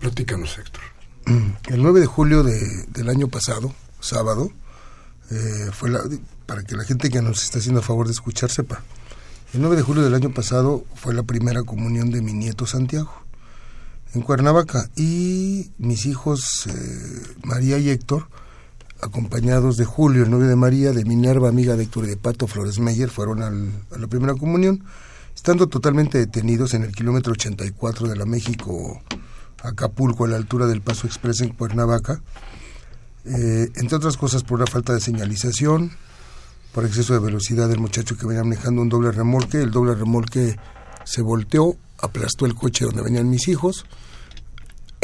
Platícanos, 0.00 0.56
Héctor. 0.56 0.82
El 1.68 1.82
9 1.82 2.00
de 2.00 2.06
julio 2.06 2.42
del 2.42 3.08
año 3.10 3.28
pasado, 3.28 3.74
sábado, 4.00 4.50
eh, 5.30 5.68
fue 5.70 5.90
la, 5.90 6.00
para 6.46 6.62
que 6.62 6.76
la 6.76 6.84
gente 6.84 7.10
que 7.10 7.20
nos 7.20 7.42
está 7.44 7.58
haciendo 7.58 7.80
a 7.80 7.84
favor 7.84 8.06
de 8.06 8.14
escuchar 8.14 8.50
sepa. 8.50 8.80
El 9.52 9.60
9 9.60 9.76
de 9.76 9.82
julio 9.82 10.02
del 10.02 10.14
año 10.14 10.32
pasado 10.32 10.86
fue 10.94 11.12
la 11.12 11.24
primera 11.24 11.62
comunión 11.62 12.10
de 12.10 12.22
mi 12.22 12.32
nieto 12.32 12.64
Santiago 12.64 13.12
en 14.14 14.22
Cuernavaca 14.22 14.88
y 14.96 15.72
mis 15.76 16.06
hijos 16.06 16.66
eh, 16.68 17.34
María 17.42 17.76
y 17.76 17.90
Héctor, 17.90 18.28
acompañados 19.04 19.76
de 19.76 19.84
Julio, 19.84 20.24
el 20.24 20.30
novio 20.30 20.48
de 20.48 20.56
María, 20.56 20.92
de 20.92 21.04
Minerva, 21.04 21.48
amiga 21.48 21.76
de 21.76 21.84
Héctor 21.84 22.04
y 22.06 22.08
de 22.08 22.16
Pato 22.16 22.46
Flores 22.46 22.78
Meyer, 22.78 23.10
fueron 23.10 23.42
a 23.42 23.98
la 23.98 24.06
primera 24.06 24.34
comunión, 24.34 24.82
estando 25.34 25.68
totalmente 25.68 26.18
detenidos 26.18 26.74
en 26.74 26.84
el 26.84 26.92
kilómetro 26.92 27.32
84 27.32 28.08
de 28.08 28.16
la 28.16 28.24
México 28.24 29.02
Acapulco, 29.62 30.24
a 30.24 30.28
la 30.28 30.36
altura 30.36 30.66
del 30.66 30.80
Paso 30.80 31.06
Express 31.06 31.42
en 31.42 31.50
Cuernavaca, 31.50 32.22
eh, 33.26 33.68
entre 33.76 33.96
otras 33.96 34.16
cosas 34.16 34.42
por 34.42 34.58
la 34.58 34.66
falta 34.66 34.94
de 34.94 35.00
señalización, 35.00 35.92
por 36.72 36.84
exceso 36.84 37.12
de 37.14 37.20
velocidad 37.20 37.68
del 37.68 37.80
muchacho 37.80 38.16
que 38.16 38.26
venía 38.26 38.42
manejando 38.42 38.82
un 38.82 38.88
doble 38.88 39.12
remolque. 39.12 39.62
El 39.62 39.70
doble 39.70 39.94
remolque 39.94 40.56
se 41.04 41.22
volteó, 41.22 41.76
aplastó 41.98 42.46
el 42.46 42.54
coche 42.54 42.84
donde 42.84 43.02
venían 43.02 43.30
mis 43.30 43.48
hijos. 43.48 43.86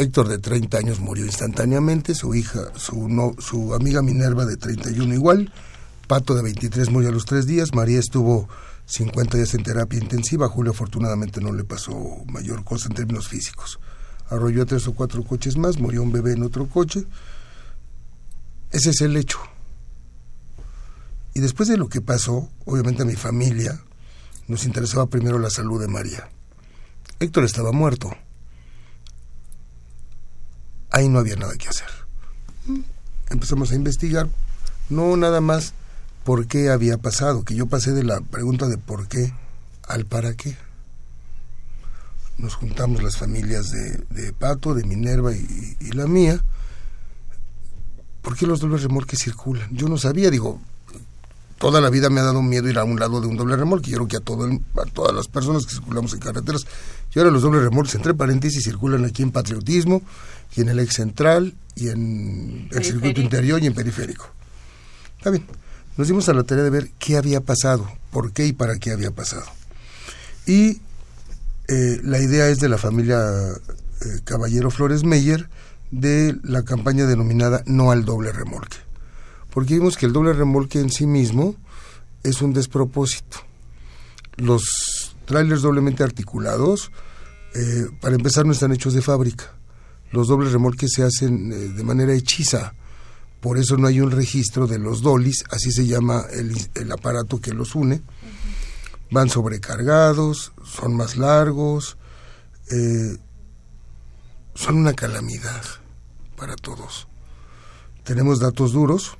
Héctor 0.01 0.27
de 0.29 0.39
30 0.39 0.79
años 0.79 0.99
murió 0.99 1.25
instantáneamente, 1.25 2.15
su 2.15 2.33
hija, 2.33 2.71
su, 2.75 3.07
no, 3.07 3.35
su 3.37 3.75
amiga 3.75 4.01
Minerva 4.01 4.45
de 4.45 4.57
31 4.57 5.13
igual, 5.13 5.53
Pato 6.07 6.33
de 6.33 6.41
23 6.41 6.89
murió 6.89 7.09
a 7.09 7.11
los 7.11 7.25
tres 7.25 7.45
días, 7.45 7.75
María 7.75 7.99
estuvo 7.99 8.49
50 8.87 9.37
días 9.37 9.53
en 9.53 9.61
terapia 9.61 9.99
intensiva, 9.99 10.49
Julio 10.49 10.71
afortunadamente 10.71 11.39
no 11.39 11.53
le 11.53 11.65
pasó 11.65 11.93
mayor 12.25 12.63
cosa 12.63 12.89
en 12.89 12.95
términos 12.95 13.27
físicos. 13.27 13.79
Arrolló 14.27 14.63
a 14.63 14.65
tres 14.65 14.87
o 14.87 14.95
cuatro 14.95 15.23
coches 15.23 15.55
más, 15.55 15.77
murió 15.77 16.01
un 16.01 16.11
bebé 16.11 16.33
en 16.33 16.41
otro 16.41 16.67
coche. 16.67 17.05
Ese 18.71 18.89
es 18.89 19.01
el 19.01 19.15
hecho. 19.15 19.37
Y 21.35 21.41
después 21.41 21.69
de 21.69 21.77
lo 21.77 21.89
que 21.89 22.01
pasó, 22.01 22.49
obviamente 22.65 23.03
a 23.03 23.05
mi 23.05 23.15
familia 23.15 23.79
nos 24.47 24.65
interesaba 24.65 25.05
primero 25.05 25.37
la 25.37 25.51
salud 25.51 25.79
de 25.79 25.87
María. 25.87 26.27
Héctor 27.19 27.43
estaba 27.43 27.71
muerto. 27.71 28.11
Ahí 30.91 31.09
no 31.09 31.19
había 31.19 31.35
nada 31.35 31.55
que 31.55 31.69
hacer. 31.69 31.87
Empezamos 33.29 33.71
a 33.71 33.75
investigar, 33.75 34.27
no 34.89 35.15
nada 35.15 35.41
más 35.41 35.73
por 36.23 36.47
qué 36.47 36.69
había 36.69 36.97
pasado, 36.97 37.43
que 37.43 37.55
yo 37.55 37.65
pasé 37.65 37.93
de 37.93 38.03
la 38.03 38.21
pregunta 38.21 38.67
de 38.67 38.77
por 38.77 39.07
qué 39.07 39.33
al 39.87 40.05
para 40.05 40.33
qué. 40.33 40.55
Nos 42.37 42.55
juntamos 42.55 43.03
las 43.03 43.17
familias 43.17 43.71
de, 43.71 44.33
Pato, 44.33 44.73
de 44.73 44.83
Minerva 44.83 45.33
y, 45.33 45.91
la 45.91 46.07
mía. 46.07 46.43
¿Por 48.21 48.35
qué 48.35 48.47
los 48.47 48.59
dobles 48.59 48.83
remolques 48.83 49.19
circulan? 49.19 49.69
Yo 49.75 49.87
no 49.87 49.97
sabía, 49.97 50.29
digo, 50.29 50.59
toda 51.57 51.81
la 51.81 51.89
vida 51.89 52.09
me 52.09 52.19
ha 52.19 52.23
dado 52.23 52.41
miedo 52.41 52.69
ir 52.69 52.79
a 52.79 52.83
un 52.83 52.99
lado 52.99 53.21
de 53.21 53.27
un 53.27 53.37
doble 53.37 53.55
remolque. 53.55 53.91
Yo 53.91 53.97
creo 53.97 54.07
que 54.07 54.17
a, 54.17 54.19
todo 54.21 54.45
a 54.45 54.85
todas 54.91 55.13
las 55.13 55.27
personas 55.27 55.65
que 55.65 55.73
circulamos 55.73 56.13
en 56.13 56.19
carreteras. 56.19 56.65
Y 57.13 57.19
ahora 57.19 57.31
los 57.31 57.41
dobles 57.43 57.63
remolques, 57.63 57.95
entre 57.95 58.13
paréntesis, 58.13 58.63
circulan 58.63 59.05
aquí 59.05 59.21
en 59.23 59.31
Patriotismo, 59.31 60.01
y 60.55 60.61
en 60.61 60.69
el 60.69 60.79
ex 60.79 60.95
central, 60.95 61.55
y 61.75 61.89
en 61.89 62.67
el 62.71 62.83
circuito 62.83 63.21
interior 63.21 63.61
y 63.63 63.67
en 63.67 63.73
periférico. 63.73 64.29
Está 65.17 65.29
bien. 65.29 65.45
Nos 65.97 66.07
dimos 66.07 66.27
a 66.29 66.33
la 66.33 66.43
tarea 66.43 66.63
de 66.63 66.69
ver 66.69 66.89
qué 66.99 67.17
había 67.17 67.41
pasado, 67.41 67.89
por 68.11 68.31
qué 68.33 68.45
y 68.45 68.53
para 68.53 68.77
qué 68.77 68.91
había 68.91 69.11
pasado. 69.11 69.45
Y 70.45 70.81
eh, 71.67 71.99
la 72.03 72.19
idea 72.19 72.47
es 72.47 72.59
de 72.59 72.69
la 72.69 72.77
familia 72.77 73.19
eh, 73.21 74.05
Caballero 74.23 74.71
Flores 74.71 75.03
Meyer 75.03 75.49
de 75.91 76.35
la 76.43 76.63
campaña 76.63 77.05
denominada 77.05 77.63
No 77.65 77.91
al 77.91 78.05
doble 78.05 78.31
remolque 78.31 78.77
porque 79.51 79.75
vimos 79.75 79.97
que 79.97 80.05
el 80.05 80.13
doble 80.13 80.33
remolque 80.33 80.79
en 80.79 80.89
sí 80.89 81.05
mismo 81.05 81.55
es 82.23 82.41
un 82.41 82.53
despropósito. 82.53 83.37
Los 84.37 85.15
trailers 85.25 85.61
doblemente 85.61 86.03
articulados, 86.03 86.91
eh, 87.53 87.87
para 87.99 88.15
empezar, 88.15 88.45
no 88.45 88.53
están 88.53 88.71
hechos 88.71 88.93
de 88.93 89.01
fábrica. 89.01 89.53
Los 90.11 90.27
dobles 90.27 90.51
remolques 90.51 90.91
se 90.93 91.03
hacen 91.03 91.51
eh, 91.51 91.55
de 91.55 91.83
manera 91.83 92.13
hechiza. 92.13 92.73
Por 93.39 93.57
eso 93.57 93.77
no 93.77 93.87
hay 93.87 94.01
un 94.01 94.11
registro 94.11 94.67
de 94.67 94.77
los 94.77 95.01
dolis, 95.01 95.43
así 95.49 95.71
se 95.71 95.87
llama 95.87 96.25
el, 96.31 96.91
aparato 96.91 97.39
que 97.39 97.53
los 97.53 97.75
une. 97.75 98.01
Van 99.09 99.29
sobrecargados, 99.29 100.53
son 100.63 100.95
más 100.95 101.17
largos, 101.17 101.97
eh, 102.71 103.17
son 104.53 104.77
una 104.77 104.93
calamidad 104.93 105.63
para 106.37 106.55
todos. 106.55 107.07
Tenemos 108.03 108.39
datos 108.39 108.73
duros, 108.73 109.17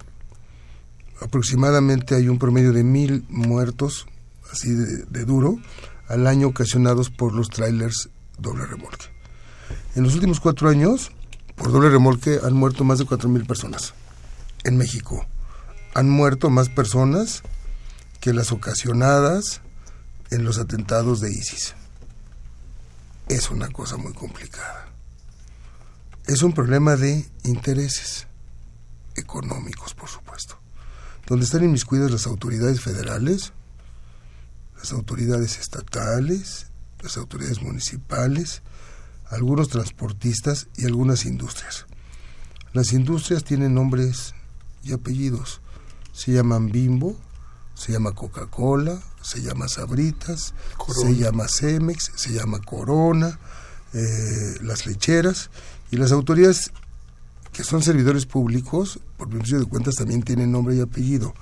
aproximadamente 1.22 2.16
hay 2.16 2.28
un 2.28 2.40
promedio 2.40 2.74
de 2.74 2.84
mil 2.84 3.26
muertos, 3.30 4.08
así 4.52 4.74
de, 4.74 5.26
duro, 5.26 5.58
al 6.08 6.28
año 6.28 6.48
ocasionados 6.48 7.10
por 7.10 7.34
los 7.34 7.50
trailers 7.50 8.10
doble 8.40 8.66
remolque. 8.66 9.11
En 9.96 10.04
los 10.04 10.14
últimos 10.16 10.40
cuatro 10.40 10.70
años, 10.70 11.12
por 11.56 11.72
doble 11.72 11.90
remolque 11.90 12.40
han 12.44 12.54
muerto 12.54 12.84
más 12.84 13.00
de 13.00 13.06
cuatro 13.06 13.30
mil 13.30 13.46
personas 13.46 13.94
en 14.64 14.78
México. 14.78 15.26
Han 15.94 16.10
muerto 16.10 16.50
más 16.50 16.70
personas 16.70 17.44
que 18.20 18.34
las 18.34 18.52
ocasionadas 18.52 19.62
en 20.30 20.46
los 20.46 20.58
atentados 20.58 21.20
de 21.20 21.32
ISIS. 21.32 21.76
Es 23.28 23.50
una 23.50 23.70
cosa 23.70 23.98
muy 23.98 24.14
complicada. 24.14 24.88
Es 26.28 26.42
un 26.44 26.54
problema 26.54 26.96
de 26.96 27.26
intereses 27.44 28.28
económicos, 29.16 29.94
por 29.94 30.08
supuesto 30.08 30.62
donde 31.28 31.46
están 31.46 31.64
inmiscuidas 31.64 32.12
las 32.12 32.28
autoridades 32.28 32.82
federales, 32.82 33.54
las 34.78 34.92
autoridades 34.92 35.60
estatales, 35.60 36.68
las 37.02 37.16
autoridades 37.16 37.62
municipales, 37.62 38.62
algunos 39.32 39.70
transportistas 39.70 40.68
y 40.78 40.86
algunas 40.86 41.26
industrias. 41.26 41.88
Las 42.74 42.94
industrias 42.94 43.44
tienen 43.44 43.74
nombres 43.74 44.36
y 44.84 44.94
apellidos. 44.94 45.62
Se 46.14 46.32
llaman 46.34 46.72
Bimbo, 46.72 47.18
se 47.74 47.94
llama 47.94 48.12
Coca-Cola, 48.12 49.02
se 49.22 49.42
llama 49.42 49.68
Sabritas, 49.68 50.54
se 51.02 51.16
llama 51.16 51.48
Cemex, 51.48 52.12
se 52.16 52.34
llama 52.34 52.60
Corona, 52.60 53.40
eh, 53.94 54.58
las 54.62 54.86
lecheras 54.86 55.50
y 55.92 55.98
las 55.98 56.12
autoridades 56.12 56.72
que 57.52 57.64
son 57.64 57.82
servidores 57.82 58.26
públicos, 58.26 59.00
por 59.18 59.30
principio 59.30 59.60
de 59.60 59.66
cuentas 59.66 59.96
también 59.96 60.24
tienen 60.24 60.52
nombre 60.52 60.76
y 60.76 60.82
apellido. 60.82 61.34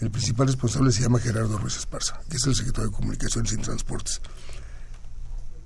El 0.00 0.10
principal 0.10 0.46
responsable 0.46 0.92
se 0.92 1.02
llama 1.02 1.18
Gerardo 1.18 1.58
Ruiz 1.58 1.76
Esparza, 1.76 2.20
que 2.28 2.36
es 2.36 2.46
el 2.46 2.54
secretario 2.54 2.90
de 2.90 2.96
Comunicaciones 2.96 3.52
y 3.52 3.56
Transportes. 3.56 4.20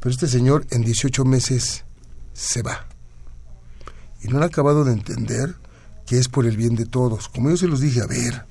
Pero 0.02 0.10
este 0.10 0.26
señor 0.26 0.66
en 0.70 0.82
18 0.82 1.24
meses 1.24 1.84
se 2.32 2.62
va. 2.62 2.88
Y 4.20 4.26
no 4.26 4.38
han 4.38 4.42
acabado 4.42 4.84
de 4.84 4.92
entender 4.92 5.54
que 6.06 6.18
es 6.18 6.26
por 6.26 6.44
el 6.44 6.56
bien 6.56 6.74
de 6.74 6.86
todos. 6.86 7.28
Como 7.28 7.50
yo 7.50 7.56
se 7.56 7.68
los 7.68 7.78
dije, 7.78 8.00
a 8.00 8.06
ver, 8.06 8.44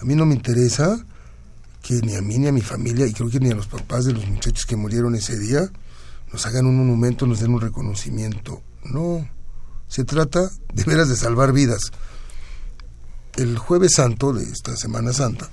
a 0.00 0.04
mí 0.04 0.14
no 0.14 0.24
me 0.24 0.34
interesa 0.34 1.04
que 1.82 1.96
ni 1.96 2.14
a 2.16 2.22
mí 2.22 2.38
ni 2.38 2.46
a 2.46 2.52
mi 2.52 2.62
familia, 2.62 3.06
y 3.06 3.12
creo 3.12 3.28
que 3.28 3.40
ni 3.40 3.50
a 3.50 3.54
los 3.54 3.66
papás 3.66 4.06
de 4.06 4.14
los 4.14 4.26
muchachos 4.26 4.64
que 4.64 4.74
murieron 4.74 5.14
ese 5.14 5.38
día, 5.38 5.70
nos 6.32 6.46
hagan 6.46 6.64
un 6.64 6.78
monumento, 6.78 7.26
nos 7.26 7.40
den 7.40 7.52
un 7.52 7.60
reconocimiento. 7.60 8.62
No, 8.82 9.28
se 9.88 10.04
trata 10.04 10.50
de 10.72 10.84
veras 10.84 11.10
de 11.10 11.16
salvar 11.16 11.52
vidas. 11.52 11.92
El 13.36 13.58
jueves 13.58 13.92
santo 13.96 14.32
de 14.32 14.44
esta 14.44 14.74
Semana 14.76 15.12
Santa 15.12 15.50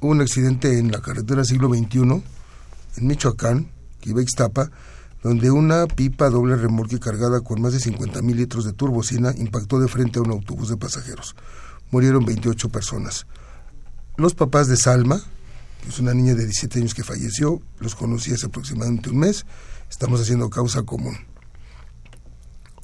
hubo 0.00 0.10
un 0.10 0.20
accidente 0.20 0.78
en 0.78 0.92
la 0.92 1.00
carretera 1.00 1.42
siglo 1.42 1.70
XXI, 1.70 2.00
en 2.00 3.06
Michoacán, 3.06 3.75
que 4.06 4.10
iba 4.10 4.70
donde 5.22 5.50
una 5.50 5.86
pipa 5.86 6.30
doble 6.30 6.56
remolque 6.56 7.00
cargada 7.00 7.40
con 7.40 7.60
más 7.60 7.72
de 7.72 7.80
50 7.80 8.22
mil 8.22 8.36
litros 8.36 8.64
de 8.64 8.72
turbocina 8.72 9.32
impactó 9.36 9.80
de 9.80 9.88
frente 9.88 10.18
a 10.18 10.22
un 10.22 10.30
autobús 10.30 10.68
de 10.68 10.76
pasajeros. 10.76 11.34
Murieron 11.90 12.24
28 12.24 12.68
personas. 12.68 13.26
Los 14.16 14.34
papás 14.34 14.68
de 14.68 14.76
Salma, 14.76 15.20
que 15.82 15.88
es 15.88 15.98
una 15.98 16.14
niña 16.14 16.34
de 16.34 16.44
17 16.44 16.78
años 16.78 16.94
que 16.94 17.02
falleció, 17.02 17.60
los 17.80 17.94
conocí 17.94 18.32
hace 18.32 18.46
aproximadamente 18.46 19.10
un 19.10 19.18
mes, 19.18 19.46
estamos 19.90 20.20
haciendo 20.20 20.48
causa 20.48 20.82
común. 20.84 21.16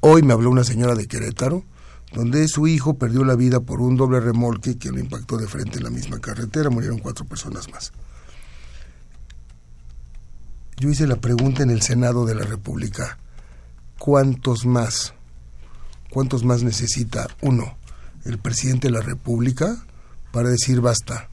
Hoy 0.01 0.23
me 0.23 0.33
habló 0.33 0.51
una 0.51 0.65
señora 0.65 0.97
de 0.97 1.07
Querétaro, 1.07 1.65
donde 2.13 2.49
su 2.49 2.67
hijo 2.67 2.95
perdió 2.95 3.25
la 3.25 3.37
vida 3.37 3.61
por 3.61 3.81
un 3.81 3.97
doble 3.97 4.19
remolque 4.19 4.79
que 4.79 4.91
lo 4.91 4.99
impactó 4.99 5.37
de 5.37 5.47
frente 5.47 5.79
en 5.79 5.85
la 5.85 5.91
misma 5.91 6.19
carretera, 6.19 6.71
murieron 6.71 6.99
cuatro 6.99 7.25
personas 7.25 7.71
más. 7.71 7.93
Yo 10.77 10.89
hice 10.89 11.07
la 11.07 11.17
pregunta 11.17 11.63
en 11.63 11.71
el 11.71 11.83
Senado 11.83 12.25
de 12.25 12.35
la 12.35 12.45
República, 12.45 13.19
cuántos 13.99 14.67
más, 14.67 15.15
cuántos 16.11 16.45
más 16.45 16.63
necesita 16.63 17.29
uno, 17.41 17.77
el 18.25 18.39
presidente 18.39 18.89
de 18.89 18.95
la 18.95 19.03
República, 19.03 19.85
para 20.33 20.49
decir 20.49 20.81
basta, 20.81 21.29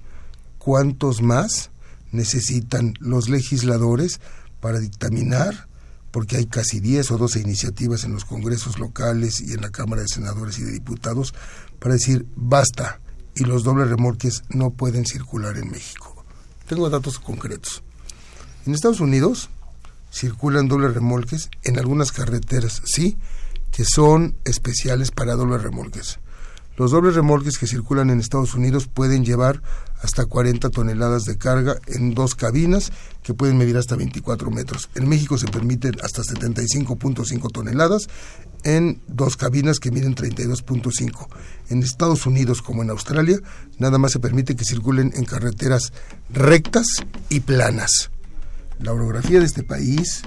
cuántos 0.58 1.22
más 1.22 1.72
necesitan 2.12 2.94
los 3.00 3.30
legisladores 3.30 4.20
para 4.60 4.80
dictaminar, 4.80 5.68
porque 6.12 6.38
hay 6.38 6.46
casi 6.46 6.80
10 6.80 7.12
o 7.12 7.18
12 7.18 7.40
iniciativas 7.40 8.04
en 8.04 8.14
los 8.14 8.26
congresos 8.26 8.80
locales 8.80 9.42
y 9.42 9.54
en 9.54 9.62
la 9.62 9.70
Cámara 9.70 10.02
de 10.02 10.08
Senadores 10.08 10.60
y 10.60 10.64
de 10.64 10.72
Diputados, 10.72 11.34
para 11.80 11.94
decir 11.94 12.26
basta. 12.36 13.00
Y 13.36 13.46
los 13.46 13.64
dobles 13.64 13.90
remolques 13.90 14.44
no 14.50 14.72
pueden 14.72 15.06
circular 15.06 15.56
en 15.58 15.72
México. 15.72 16.26
Tengo 16.68 16.90
datos 16.90 17.20
concretos. 17.20 17.84
En 18.70 18.76
Estados 18.76 19.00
Unidos 19.00 19.50
circulan 20.12 20.68
dobles 20.68 20.94
remolques 20.94 21.50
en 21.64 21.80
algunas 21.80 22.12
carreteras, 22.12 22.84
sí, 22.86 23.18
que 23.72 23.84
son 23.84 24.36
especiales 24.46 25.10
para 25.10 25.34
dobles 25.34 25.64
remolques. 25.64 26.20
Los 26.78 26.92
dobles 26.92 27.16
remolques 27.16 27.58
que 27.58 27.66
circulan 27.66 28.12
en 28.12 28.20
Estados 28.20 28.54
Unidos 28.54 28.88
pueden 28.88 29.26
llevar 29.26 29.64
hasta 30.04 30.28
40 30.28 30.70
toneladas 30.70 31.26
de 31.26 31.40
carga 31.40 31.78
en 31.88 32.14
dos 32.14 32.36
cabinas 32.36 32.92
que 33.24 33.34
pueden 33.34 33.58
medir 33.58 33.76
hasta 33.76 33.96
24 33.96 34.52
metros. 34.52 34.88
En 34.94 35.10
México 35.10 35.40
se 35.40 35.48
permiten 35.48 35.96
hasta 36.04 36.22
75.5 36.22 37.52
toneladas 37.52 38.08
en 38.64 39.02
dos 39.08 39.36
cabinas 39.36 39.80
que 39.80 39.90
miden 39.90 40.14
32.5. 40.14 41.28
En 41.70 41.82
Estados 41.82 42.28
Unidos 42.28 42.62
como 42.62 42.84
en 42.84 42.92
Australia, 42.92 43.40
nada 43.80 43.98
más 43.98 44.12
se 44.12 44.20
permite 44.20 44.56
que 44.56 44.64
circulen 44.64 45.12
en 45.16 45.26
carreteras 45.26 45.92
rectas 46.30 46.86
y 47.30 47.40
planas. 47.40 48.12
La 48.80 48.94
orografía 48.94 49.40
de 49.40 49.46
este 49.46 49.64
país, 49.64 50.24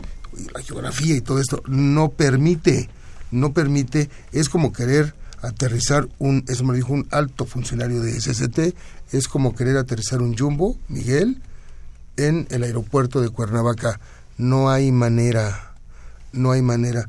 la 0.54 0.62
geografía 0.62 1.16
y 1.16 1.20
todo 1.20 1.40
esto, 1.40 1.62
no 1.66 2.10
permite, 2.10 2.88
no 3.30 3.52
permite, 3.52 4.10
es 4.32 4.48
como 4.48 4.72
querer 4.72 5.14
aterrizar 5.42 6.08
un, 6.18 6.44
eso 6.48 6.64
me 6.64 6.74
dijo 6.74 6.92
un 6.92 7.06
alto 7.10 7.44
funcionario 7.44 8.00
de 8.00 8.18
SST, 8.20 8.74
es 9.12 9.28
como 9.28 9.54
querer 9.54 9.76
aterrizar 9.76 10.22
un 10.22 10.36
jumbo, 10.36 10.76
Miguel, 10.88 11.42
en 12.16 12.46
el 12.50 12.62
aeropuerto 12.62 13.20
de 13.20 13.30
Cuernavaca. 13.30 14.00
No 14.38 14.70
hay 14.70 14.92
manera, 14.92 15.74
no 16.32 16.52
hay 16.52 16.62
manera. 16.62 17.08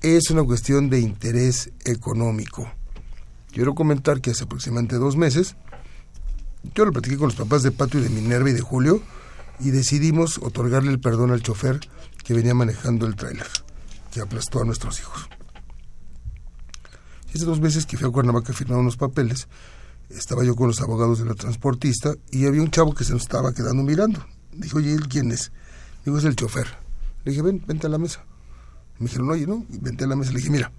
Es 0.00 0.30
una 0.30 0.42
cuestión 0.44 0.90
de 0.90 1.00
interés 1.00 1.70
económico. 1.84 2.70
Quiero 3.52 3.74
comentar 3.74 4.20
que 4.20 4.30
hace 4.30 4.44
aproximadamente 4.44 4.96
dos 4.96 5.16
meses, 5.16 5.56
yo 6.74 6.84
lo 6.84 6.92
platiqué 6.92 7.16
con 7.16 7.28
los 7.28 7.36
papás 7.36 7.62
de 7.62 7.72
Pato 7.72 7.98
y 7.98 8.02
de 8.02 8.08
Minerva 8.08 8.48
y 8.50 8.54
de 8.54 8.60
Julio, 8.60 9.02
y 9.60 9.70
decidimos 9.70 10.38
otorgarle 10.38 10.90
el 10.90 11.00
perdón 11.00 11.30
al 11.30 11.42
chofer 11.42 11.80
que 12.24 12.34
venía 12.34 12.54
manejando 12.54 13.06
el 13.06 13.16
tráiler, 13.16 13.46
que 14.12 14.20
aplastó 14.20 14.60
a 14.60 14.64
nuestros 14.64 15.00
hijos. 15.00 15.28
Dos 17.32 17.60
veces 17.60 17.86
que 17.86 17.96
fui 17.96 18.06
a 18.06 18.12
Cuernavaca 18.12 18.52
a 18.52 18.54
firmar 18.54 18.78
unos 18.78 18.96
papeles, 18.96 19.48
estaba 20.10 20.44
yo 20.44 20.54
con 20.54 20.68
los 20.68 20.80
abogados 20.80 21.18
de 21.18 21.24
la 21.24 21.34
transportista 21.34 22.14
y 22.30 22.46
había 22.46 22.62
un 22.62 22.70
chavo 22.70 22.94
que 22.94 23.04
se 23.04 23.12
nos 23.12 23.22
estaba 23.22 23.52
quedando 23.52 23.82
mirando. 23.82 24.24
Dijo, 24.52 24.78
oye, 24.78 24.92
¿él 24.92 25.08
quién 25.08 25.32
es? 25.32 25.50
Digo, 26.04 26.18
es 26.18 26.24
el 26.24 26.36
chofer. 26.36 26.66
Le 27.24 27.32
dije, 27.32 27.42
ven, 27.42 27.64
vente 27.66 27.86
a 27.86 27.90
la 27.90 27.98
mesa. 27.98 28.24
Me 28.98 29.06
dijeron, 29.06 29.30
oye, 29.30 29.46
no, 29.46 29.64
vente 29.68 30.04
a 30.04 30.06
la 30.06 30.14
mesa. 30.14 30.30
Le 30.32 30.38
dije, 30.38 30.50
mira, 30.50 30.70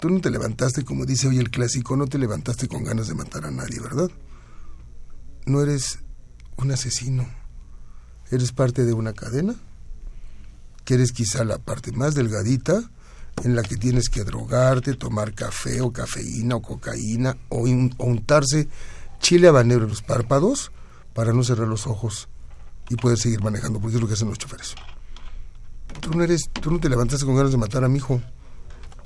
tú 0.00 0.10
no 0.10 0.20
te 0.20 0.30
levantaste, 0.30 0.84
como 0.84 1.04
dice 1.04 1.28
hoy 1.28 1.38
el 1.38 1.50
clásico, 1.50 1.96
no 1.96 2.06
te 2.06 2.18
levantaste 2.18 2.66
con 2.66 2.82
ganas 2.82 3.06
de 3.06 3.14
matar 3.14 3.44
a 3.44 3.50
nadie, 3.50 3.78
¿verdad? 3.78 4.10
No 5.44 5.62
eres 5.62 6.00
un 6.56 6.72
asesino. 6.72 7.28
Eres 8.30 8.52
parte 8.52 8.84
de 8.84 8.92
una 8.92 9.12
cadena, 9.12 9.54
que 10.84 10.94
eres 10.94 11.12
quizá 11.12 11.44
la 11.44 11.58
parte 11.58 11.92
más 11.92 12.14
delgadita, 12.14 12.90
en 13.44 13.54
la 13.54 13.62
que 13.62 13.76
tienes 13.76 14.08
que 14.08 14.24
drogarte, 14.24 14.94
tomar 14.94 15.34
café 15.34 15.80
o 15.80 15.92
cafeína 15.92 16.56
o 16.56 16.62
cocaína 16.62 17.36
o, 17.48 17.60
untarse 17.98 18.68
chile 19.20 19.48
habanero 19.48 19.84
en 19.84 19.90
los 19.90 20.02
párpados 20.02 20.72
para 21.12 21.32
no 21.32 21.42
cerrar 21.44 21.68
los 21.68 21.86
ojos 21.86 22.28
y 22.88 22.96
poder 22.96 23.18
seguir 23.18 23.42
manejando, 23.42 23.80
porque 23.80 23.96
es 23.96 24.02
lo 24.02 24.08
que 24.08 24.14
hacen 24.14 24.28
los 24.28 24.38
choferes. 24.38 24.74
Tú 26.00 26.10
no 26.14 26.22
eres, 26.22 26.50
tú 26.50 26.70
no 26.70 26.78
te 26.78 26.88
levantaste 26.88 27.26
con 27.26 27.36
ganas 27.36 27.52
de 27.52 27.58
matar 27.58 27.84
a 27.84 27.88
mi 27.88 27.98
hijo 27.98 28.20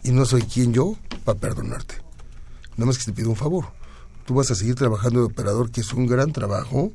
y 0.02 0.10
no 0.10 0.24
soy 0.24 0.42
quien 0.42 0.72
yo 0.72 0.96
para 1.24 1.38
perdonarte. 1.38 1.96
Nada 2.76 2.86
más 2.86 2.98
que 2.98 3.04
te 3.04 3.12
pido 3.12 3.30
un 3.30 3.36
favor. 3.36 3.72
Tú 4.26 4.34
vas 4.34 4.50
a 4.50 4.54
seguir 4.54 4.74
trabajando 4.74 5.20
de 5.20 5.26
operador, 5.26 5.70
que 5.70 5.80
es 5.80 5.92
un 5.92 6.06
gran 6.06 6.32
trabajo. 6.32 6.92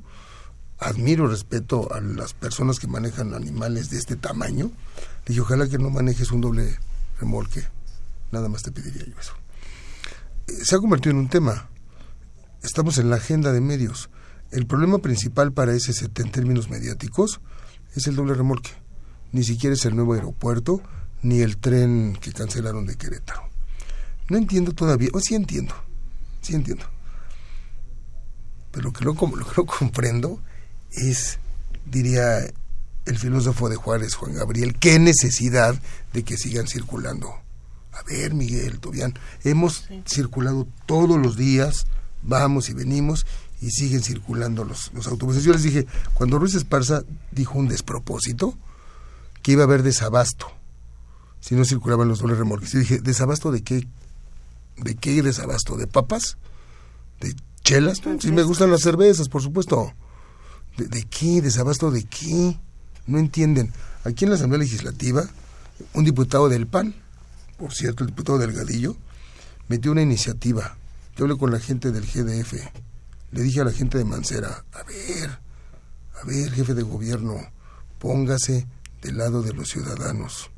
Admiro, 0.80 1.28
respeto 1.28 1.94
a 1.94 2.02
las 2.02 2.34
personas 2.34 2.80
que 2.80 2.88
manejan 2.88 3.34
animales 3.34 3.90
de 3.90 3.98
este 3.98 4.16
tamaño. 4.16 4.72
Y 5.28 5.40
ojalá 5.40 5.68
que 5.68 5.78
no 5.78 5.90
manejes 5.90 6.32
un 6.32 6.42
doble 6.42 6.78
remolque. 7.20 7.64
Nada 8.32 8.50
más 8.50 8.64
te 8.64 8.72
pediría 8.72 9.06
yo 9.06 9.14
eso. 9.20 9.34
Eh, 10.48 10.54
se 10.64 10.76
ha 10.76 10.80
convertido 10.80 11.12
en 11.12 11.20
un 11.20 11.30
tema. 11.30 11.70
Estamos 12.62 12.98
en 12.98 13.10
la 13.10 13.18
agenda 13.18 13.54
de 13.54 13.62
medios. 13.62 14.10
El 14.52 14.68
problema 14.68 15.00
principal 15.00 15.54
para 15.54 15.78
SST 15.78 16.20
en 16.20 16.32
términos 16.32 16.70
mediáticos 16.70 17.40
es 17.96 18.08
el 18.08 18.16
doble 18.16 18.34
remolque. 18.34 18.72
Ni 19.32 19.44
siquiera 19.44 19.74
es 19.74 19.86
el 19.86 19.96
nuevo 19.96 20.14
aeropuerto, 20.14 20.82
ni 21.22 21.42
el 21.42 21.58
tren 21.58 22.18
que 22.20 22.32
cancelaron 22.32 22.86
de 22.86 22.96
Querétaro. 22.96 23.50
No 24.30 24.38
entiendo 24.38 24.74
todavía, 24.74 25.10
o 25.14 25.20
sí 25.20 25.36
entiendo, 25.36 25.74
sí 26.42 26.56
entiendo. 26.56 26.86
Pero 28.72 28.86
lo 28.86 28.94
que 28.94 29.06
no 29.06 29.16
comprendo 29.66 30.42
es, 30.96 31.40
diría 31.86 32.40
el 33.06 33.18
filósofo 33.18 33.70
de 33.70 33.76
Juárez, 33.76 34.16
Juan 34.16 34.34
Gabriel, 34.34 34.76
qué 34.80 35.00
necesidad 35.00 35.80
de 36.14 36.24
que 36.24 36.38
sigan 36.38 36.68
circulando. 36.68 37.34
A 37.92 38.04
ver, 38.04 38.34
Miguel, 38.34 38.80
Tobián, 38.80 39.14
hemos 39.44 39.88
circulado 40.06 40.68
todos 40.86 41.20
los 41.20 41.38
días, 41.38 41.86
vamos 42.24 42.70
y 42.70 42.74
venimos, 42.74 43.26
y 43.62 43.72
siguen 43.72 44.04
circulando 44.04 44.66
los, 44.66 44.92
los 44.94 45.08
autobuses. 45.08 45.44
Yo 45.44 45.54
les 45.54 45.64
dije, 45.64 45.86
cuando 46.14 46.40
Ruiz 46.40 46.56
Esparza 46.56 47.04
dijo 47.32 47.58
un 47.58 47.68
despropósito, 47.68 48.58
que 49.42 49.52
iba 49.52 49.62
a 49.62 49.66
haber 49.66 49.84
desabasto 49.84 50.48
si 51.46 51.54
no 51.54 51.64
circulaban 51.64 52.08
los 52.08 52.18
dobles 52.18 52.40
remolques. 52.40 52.74
Y 52.74 52.80
dije, 52.80 53.00
¿desabasto 53.00 53.52
de 53.52 53.62
qué? 53.62 53.88
¿De 54.78 54.96
qué 54.96 55.22
desabasto? 55.22 55.78
¿De 55.78 55.86
papas? 55.86 56.38
¿De 57.22 57.36
chelas? 57.64 58.02
Si 58.20 58.32
me 58.32 58.42
gustan 58.42 58.72
las 58.72 58.82
cervezas, 58.82 59.30
por 59.30 59.44
supuesto. 59.44 59.94
¿De, 60.78 60.88
¿De, 60.88 61.04
qué? 61.04 61.42
¿Desabasto 61.42 61.92
de 61.92 62.04
qué? 62.04 62.58
no 63.08 63.20
entienden. 63.20 63.72
Aquí 64.04 64.26
en 64.26 64.32
la 64.32 64.36
Asamblea 64.36 64.60
Legislativa, 64.60 65.26
un 65.94 66.04
diputado 66.04 66.50
del 66.50 66.68
PAN, 66.68 66.96
por 67.58 67.74
cierto, 67.74 68.04
el 68.04 68.10
diputado 68.10 68.38
Delgadillo, 68.38 68.96
metió 69.68 69.92
una 69.92 70.02
iniciativa. 70.02 70.78
Yo 71.16 71.26
hablé 71.26 71.38
con 71.38 71.52
la 71.52 71.60
gente 71.60 71.92
del 71.92 72.06
GDF. 72.06 72.54
Le 73.32 73.42
dije 73.42 73.62
a 73.62 73.66
la 73.66 73.72
gente 73.72 73.98
de 73.98 74.06
Mancera, 74.06 74.66
a 74.74 74.84
ver, 74.84 75.40
a 76.22 76.26
ver, 76.26 76.52
jefe 76.52 76.74
de 76.74 76.84
gobierno, 76.84 77.36
póngase 78.00 78.68
del 79.02 79.18
lado 79.18 79.42
de 79.42 79.54
los 79.54 79.70
ciudadanos. 79.70 80.50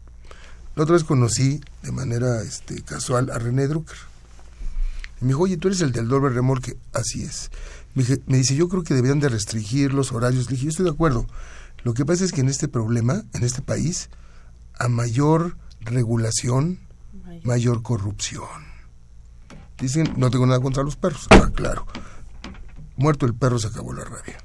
La 0.76 0.84
otra 0.84 0.94
vez 0.94 1.04
conocí 1.04 1.62
de 1.82 1.92
manera 1.92 2.42
este, 2.42 2.84
casual 2.84 3.32
a 3.32 3.40
René 3.40 3.68
Drucker. 3.68 3.98
Y 5.20 5.26
me 5.26 5.30
dijo, 5.30 5.42
oye, 5.42 5.58
tú 5.58 5.70
eres 5.70 5.82
el 5.82 5.92
del 5.92 6.08
doble 6.08 6.30
remolque. 6.30 6.78
Así 6.94 7.24
es. 7.24 7.50
Me, 7.98 8.04
me 8.28 8.38
dice, 8.38 8.56
yo 8.56 8.70
creo 8.70 8.84
que 8.84 8.94
deberían 8.94 9.20
de 9.20 9.30
restringir 9.30 9.92
los 9.92 10.12
horarios. 10.12 10.46
Le 10.46 10.52
dije, 10.52 10.66
yo 10.66 10.70
estoy 10.70 10.86
de 10.86 10.92
acuerdo. 10.92 11.26
Lo 11.84 11.96
que 11.96 12.06
pasa 12.06 12.24
es 12.24 12.32
que 12.32 12.42
en 12.42 12.50
este 12.50 12.68
problema, 12.68 13.24
en 13.34 13.44
este 13.44 13.64
país, 13.64 14.10
a 14.78 14.88
mayor 14.88 15.58
regulación, 15.80 16.80
mayor, 17.44 17.82
corrupción. 17.82 18.68
Dicen, 19.80 20.14
no 20.18 20.30
tengo 20.30 20.46
nada 20.46 20.60
contra 20.60 20.84
los 20.84 20.96
perros. 20.96 21.28
Ah, 21.32 21.50
claro. 21.54 21.88
Muerto 22.98 23.26
el 23.26 23.34
perro 23.34 23.60
se 23.60 23.68
acabó 23.68 23.94
la 23.94 24.04
rabia. 24.04 24.38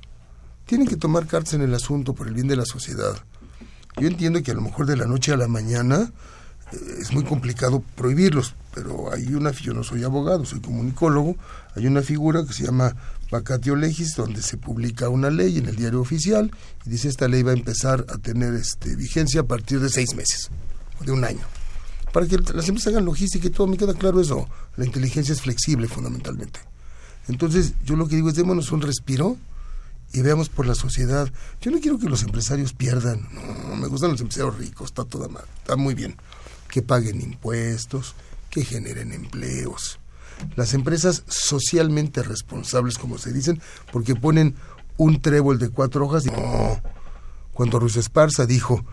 Tienen 0.66 0.86
que 0.86 0.96
tomar 0.96 1.26
cartas 1.26 1.54
en 1.54 1.62
el 1.62 1.74
asunto 1.74 2.14
por 2.14 2.28
el 2.28 2.34
bien 2.34 2.48
de 2.48 2.56
la 2.56 2.64
sociedad. 2.64 3.16
Yo 3.98 4.06
entiendo 4.06 4.42
que 4.42 4.52
a 4.52 4.54
lo 4.54 4.62
mejor 4.62 4.86
de 4.86 4.96
la 4.96 5.06
noche 5.06 5.32
a 5.32 5.36
la 5.36 5.48
mañana 5.48 6.12
eh, 6.72 6.76
es 7.00 7.12
muy 7.12 7.24
complicado 7.24 7.82
prohibirlos, 7.96 8.54
pero 8.74 9.12
hay 9.12 9.34
una, 9.34 9.50
yo 9.52 9.74
no 9.74 9.84
soy 9.84 10.04
abogado, 10.04 10.44
soy 10.44 10.60
comunicólogo, 10.60 11.36
hay 11.74 11.86
una 11.86 12.02
figura 12.02 12.44
que 12.46 12.52
se 12.52 12.64
llama 12.64 12.94
vacatio 13.32 13.74
legis, 13.74 14.14
donde 14.14 14.42
se 14.42 14.58
publica 14.58 15.08
una 15.08 15.30
ley 15.30 15.56
en 15.56 15.66
el 15.66 15.74
diario 15.74 16.00
oficial 16.00 16.52
y 16.84 16.90
dice 16.90 17.08
esta 17.08 17.28
ley 17.28 17.42
va 17.42 17.52
a 17.52 17.54
empezar 17.54 18.04
a 18.10 18.18
tener 18.18 18.52
este, 18.54 18.94
vigencia 18.94 19.40
a 19.40 19.44
partir 19.44 19.80
de 19.80 19.88
seis 19.88 20.14
meses 20.14 20.50
o 21.00 21.04
de 21.04 21.12
un 21.12 21.24
año. 21.24 21.40
Para 22.12 22.26
que 22.26 22.36
las 22.36 22.68
empresas 22.68 22.88
hagan 22.88 23.06
logística 23.06 23.46
y 23.46 23.50
todo, 23.50 23.66
me 23.66 23.78
queda 23.78 23.94
claro 23.94 24.20
eso. 24.20 24.46
La 24.76 24.84
inteligencia 24.84 25.32
es 25.32 25.40
flexible 25.40 25.88
fundamentalmente. 25.88 26.60
Entonces, 27.26 27.72
yo 27.84 27.96
lo 27.96 28.06
que 28.06 28.16
digo 28.16 28.28
es 28.28 28.34
démonos 28.34 28.70
un 28.70 28.82
respiro 28.82 29.38
y 30.12 30.20
veamos 30.20 30.50
por 30.50 30.66
la 30.66 30.74
sociedad. 30.74 31.32
Yo 31.62 31.70
no 31.70 31.80
quiero 31.80 31.98
que 31.98 32.10
los 32.10 32.22
empresarios 32.22 32.74
pierdan. 32.74 33.26
No, 33.32 33.76
me 33.76 33.88
gustan 33.88 34.10
los 34.10 34.20
empresarios 34.20 34.58
ricos, 34.58 34.88
está 34.88 35.04
toda 35.04 35.28
mal, 35.28 35.44
está 35.56 35.76
muy 35.76 35.94
bien. 35.94 36.16
Que 36.68 36.82
paguen 36.82 37.22
impuestos, 37.22 38.14
que 38.50 38.62
generen 38.62 39.12
empleos 39.12 39.98
las 40.56 40.74
empresas 40.74 41.24
socialmente 41.26 42.22
responsables, 42.22 42.98
como 42.98 43.18
se 43.18 43.32
dicen, 43.32 43.60
porque 43.92 44.14
ponen 44.14 44.54
un 44.96 45.20
trébol 45.20 45.58
de 45.58 45.70
cuatro 45.70 46.06
hojas 46.06 46.26
y 46.26 46.30
no, 46.30 46.80
cuando 47.52 47.78
Ruiz 47.78 47.96
Esparza 47.96 48.46
dijo, 48.46 48.84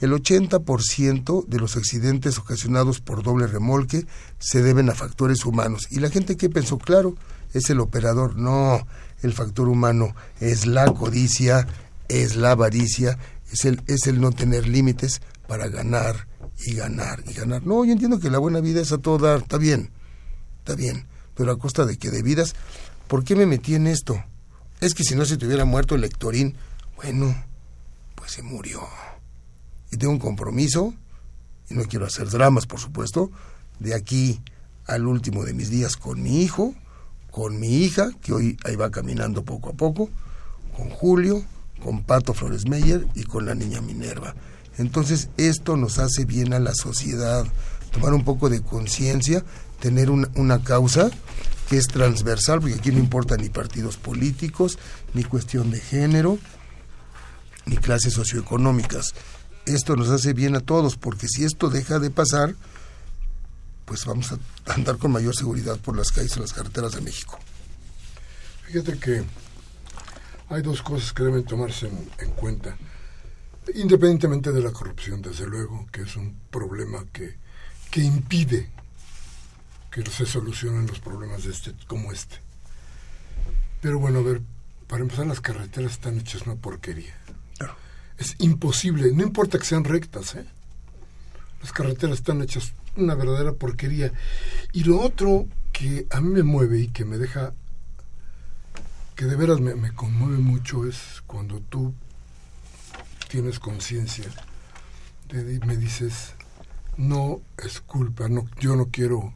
el 0.00 0.12
80% 0.12 1.46
de 1.46 1.58
los 1.58 1.76
accidentes 1.76 2.38
ocasionados 2.38 3.00
por 3.00 3.22
doble 3.22 3.46
remolque 3.46 4.06
se 4.38 4.62
deben 4.62 4.90
a 4.90 4.94
factores 4.94 5.44
humanos. 5.44 5.88
Y 5.90 6.00
la 6.00 6.10
gente 6.10 6.36
que 6.36 6.48
pensó, 6.48 6.78
claro, 6.78 7.14
es 7.52 7.70
el 7.70 7.80
operador. 7.80 8.36
No, 8.36 8.86
el 9.22 9.32
factor 9.32 9.68
humano 9.68 10.14
es 10.40 10.66
la 10.66 10.86
codicia, 10.86 11.66
es 12.08 12.36
la 12.36 12.52
avaricia, 12.52 13.18
es 13.52 13.64
el, 13.64 13.82
es 13.86 14.06
el 14.06 14.20
no 14.20 14.30
tener 14.30 14.68
límites 14.68 15.20
para 15.48 15.68
ganar 15.68 16.28
y 16.64 16.74
ganar 16.74 17.22
y 17.26 17.32
ganar. 17.32 17.66
No, 17.66 17.84
yo 17.84 17.92
entiendo 17.92 18.20
que 18.20 18.30
la 18.30 18.38
buena 18.38 18.60
vida 18.60 18.80
es 18.80 18.92
a 18.92 18.98
todo 18.98 19.18
dar, 19.18 19.38
está 19.38 19.58
bien, 19.58 19.90
bien, 20.74 21.06
pero 21.34 21.52
a 21.52 21.58
costa 21.58 21.84
de 21.86 21.98
que 21.98 22.10
de 22.10 22.22
vidas, 22.22 22.54
¿por 23.06 23.24
qué 23.24 23.36
me 23.36 23.46
metí 23.46 23.74
en 23.74 23.86
esto? 23.86 24.22
Es 24.80 24.94
que 24.94 25.04
si 25.04 25.14
no 25.14 25.24
se 25.24 25.36
te 25.36 25.46
hubiera 25.46 25.64
muerto 25.64 25.94
el 25.94 26.00
lectorín, 26.02 26.56
bueno, 26.96 27.34
pues 28.14 28.32
se 28.32 28.42
murió. 28.42 28.80
Y 29.90 29.96
tengo 29.96 30.12
un 30.12 30.18
compromiso, 30.18 30.94
y 31.70 31.74
no 31.74 31.84
quiero 31.84 32.06
hacer 32.06 32.28
dramas, 32.28 32.66
por 32.66 32.80
supuesto, 32.80 33.30
de 33.78 33.94
aquí 33.94 34.40
al 34.86 35.06
último 35.06 35.44
de 35.44 35.54
mis 35.54 35.70
días 35.70 35.96
con 35.96 36.22
mi 36.22 36.42
hijo, 36.42 36.74
con 37.30 37.60
mi 37.60 37.84
hija, 37.84 38.10
que 38.22 38.32
hoy 38.32 38.56
ahí 38.64 38.76
va 38.76 38.90
caminando 38.90 39.44
poco 39.44 39.70
a 39.70 39.74
poco, 39.74 40.10
con 40.76 40.90
Julio, 40.90 41.44
con 41.82 42.02
Pato 42.02 42.34
Flores 42.34 42.66
Meyer 42.66 43.06
y 43.14 43.24
con 43.24 43.46
la 43.46 43.54
niña 43.54 43.80
Minerva. 43.80 44.34
Entonces 44.78 45.28
esto 45.36 45.76
nos 45.76 45.98
hace 45.98 46.24
bien 46.24 46.52
a 46.52 46.58
la 46.58 46.74
sociedad, 46.74 47.44
tomar 47.90 48.14
un 48.14 48.24
poco 48.24 48.48
de 48.48 48.62
conciencia, 48.62 49.44
tener 49.80 50.10
una, 50.10 50.28
una, 50.34 50.62
causa 50.62 51.10
que 51.68 51.76
es 51.76 51.86
transversal, 51.86 52.60
porque 52.60 52.76
aquí 52.76 52.90
no 52.90 52.98
importa 52.98 53.36
ni 53.36 53.48
partidos 53.48 53.96
políticos, 53.96 54.78
ni 55.14 55.24
cuestión 55.24 55.70
de 55.70 55.80
género, 55.80 56.38
ni 57.66 57.76
clases 57.76 58.14
socioeconómicas. 58.14 59.14
Esto 59.66 59.96
nos 59.96 60.08
hace 60.08 60.32
bien 60.32 60.56
a 60.56 60.60
todos, 60.60 60.96
porque 60.96 61.28
si 61.28 61.44
esto 61.44 61.68
deja 61.68 61.98
de 61.98 62.10
pasar, 62.10 62.54
pues 63.84 64.04
vamos 64.06 64.32
a 64.32 64.38
andar 64.72 64.96
con 64.96 65.12
mayor 65.12 65.34
seguridad 65.36 65.78
por 65.78 65.96
las 65.96 66.10
calles 66.10 66.36
y 66.36 66.40
las 66.40 66.52
carreteras 66.52 66.92
de 66.92 67.02
México. 67.02 67.38
Fíjate 68.66 68.98
que 68.98 69.24
hay 70.48 70.62
dos 70.62 70.82
cosas 70.82 71.12
que 71.12 71.22
deben 71.22 71.44
tomarse 71.44 71.88
en, 71.88 72.10
en, 72.18 72.30
cuenta, 72.32 72.76
independientemente 73.74 74.52
de 74.52 74.62
la 74.62 74.72
corrupción, 74.72 75.20
desde 75.20 75.46
luego, 75.46 75.86
que 75.92 76.02
es 76.02 76.16
un 76.16 76.38
problema 76.50 77.04
que, 77.12 77.36
que 77.90 78.00
impide 78.00 78.70
que 79.90 80.04
se 80.10 80.26
solucionen 80.26 80.86
los 80.86 81.00
problemas 81.00 81.44
de 81.44 81.50
este 81.50 81.74
como 81.86 82.12
este. 82.12 82.36
Pero 83.80 83.98
bueno, 83.98 84.20
a 84.20 84.22
ver, 84.22 84.42
para 84.86 85.02
empezar 85.02 85.26
las 85.26 85.40
carreteras 85.40 85.92
están 85.92 86.18
hechas 86.18 86.42
una 86.42 86.56
porquería. 86.56 87.14
Claro. 87.58 87.76
Es 88.18 88.34
imposible, 88.38 89.12
no 89.12 89.22
importa 89.22 89.58
que 89.58 89.64
sean 89.64 89.84
rectas, 89.84 90.34
¿eh? 90.34 90.46
Las 91.62 91.72
carreteras 91.72 92.18
están 92.18 92.42
hechas 92.42 92.72
una 92.96 93.14
verdadera 93.14 93.52
porquería. 93.52 94.12
Y 94.72 94.84
lo 94.84 95.00
otro 95.00 95.46
que 95.72 96.06
a 96.10 96.20
mí 96.20 96.30
me 96.30 96.42
mueve 96.42 96.80
y 96.80 96.88
que 96.88 97.04
me 97.04 97.18
deja, 97.18 97.52
que 99.14 99.24
de 99.26 99.36
veras 99.36 99.60
me, 99.60 99.74
me 99.74 99.92
conmueve 99.92 100.38
mucho 100.38 100.86
es 100.86 101.22
cuando 101.26 101.60
tú 101.60 101.94
tienes 103.28 103.58
conciencia, 103.60 104.24
me 105.66 105.76
dices, 105.76 106.34
no 106.96 107.40
es 107.58 107.80
culpa, 107.80 108.28
no, 108.28 108.46
yo 108.58 108.74
no 108.74 108.86
quiero, 108.86 109.34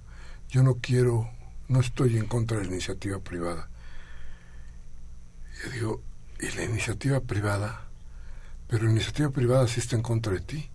yo 0.53 0.63
no 0.63 0.75
quiero, 0.75 1.31
no 1.69 1.81
estoy 1.81 2.19
en 2.19 2.27
contra 2.27 2.59
de 2.59 2.67
la 2.67 2.73
iniciativa 2.73 3.19
privada. 3.19 3.71
Yo 5.65 5.71
digo, 5.71 6.03
¿y 6.41 6.51
la 6.51 6.65
iniciativa 6.65 7.21
privada? 7.21 7.89
Pero 8.69 8.85
la 8.85 8.91
iniciativa 8.91 9.31
privada 9.31 9.67
sí 9.67 9.81
está 9.81 9.97
en 9.97 10.03
contra 10.03 10.35
de 10.35 10.41
ti 10.41 10.71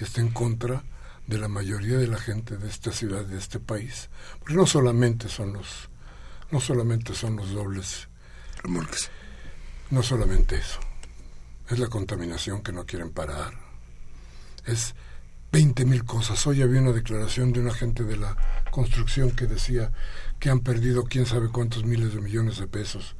y 0.00 0.04
está 0.04 0.22
en 0.22 0.30
contra 0.30 0.82
de 1.26 1.36
la 1.36 1.48
mayoría 1.48 1.98
de 1.98 2.06
la 2.06 2.16
gente 2.16 2.56
de 2.56 2.70
esta 2.70 2.90
ciudad, 2.90 3.22
de 3.22 3.36
este 3.36 3.60
país. 3.60 4.08
Porque 4.38 4.54
no 4.54 4.66
solamente 4.66 5.28
son 5.28 5.52
los, 5.52 5.90
no 6.50 6.58
solamente 6.58 7.14
son 7.14 7.36
los 7.36 7.52
dobles 7.52 8.08
remolques. 8.62 9.10
No 9.90 10.02
solamente 10.02 10.56
eso. 10.56 10.80
Es 11.68 11.78
la 11.78 11.88
contaminación 11.88 12.62
que 12.62 12.72
no 12.72 12.86
quieren 12.86 13.10
parar. 13.10 13.52
Es 14.64 14.94
20 15.52 15.84
mil 15.84 16.04
cosas. 16.04 16.46
Hoy 16.46 16.62
había 16.62 16.80
una 16.80 16.92
declaración 16.92 17.52
de 17.52 17.60
un 17.60 17.68
agente 17.68 18.04
de 18.04 18.16
la 18.16 18.57
construcción 18.78 19.32
que 19.32 19.48
decía 19.48 19.90
que 20.38 20.50
han 20.50 20.60
perdido 20.60 21.02
quién 21.02 21.26
sabe 21.26 21.48
cuántos 21.48 21.84
miles 21.84 22.14
de 22.14 22.20
millones 22.20 22.58
de 22.58 22.68
pesos 22.68 23.16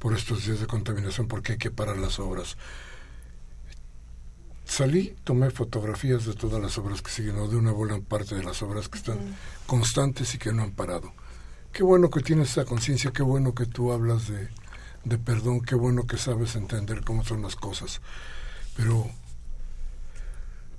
por 0.00 0.12
estos 0.14 0.44
días 0.44 0.58
de 0.58 0.66
contaminación 0.66 1.28
porque 1.28 1.52
hay 1.52 1.58
que 1.58 1.70
parar 1.70 1.96
las 1.96 2.18
obras. 2.18 2.56
Salí, 4.64 5.14
tomé 5.22 5.50
fotografías 5.50 6.26
de 6.26 6.34
todas 6.34 6.60
las 6.60 6.76
obras 6.76 7.02
que 7.02 7.12
siguen, 7.12 7.38
o 7.38 7.46
de 7.46 7.54
una 7.54 7.70
buena 7.70 8.00
parte 8.00 8.34
de 8.34 8.42
las 8.42 8.62
obras 8.62 8.88
que 8.88 8.98
están 8.98 9.36
constantes 9.64 10.34
y 10.34 10.38
que 10.38 10.52
no 10.52 10.64
han 10.64 10.72
parado. 10.72 11.12
Qué 11.72 11.84
bueno 11.84 12.10
que 12.10 12.20
tienes 12.20 12.50
esa 12.50 12.64
conciencia, 12.64 13.12
qué 13.12 13.22
bueno 13.22 13.54
que 13.54 13.66
tú 13.66 13.92
hablas 13.92 14.26
de, 14.26 14.48
de 15.04 15.18
perdón, 15.18 15.60
qué 15.60 15.76
bueno 15.76 16.04
que 16.08 16.18
sabes 16.18 16.56
entender 16.56 17.04
cómo 17.04 17.22
son 17.22 17.42
las 17.42 17.54
cosas. 17.54 18.00
Pero, 18.76 19.08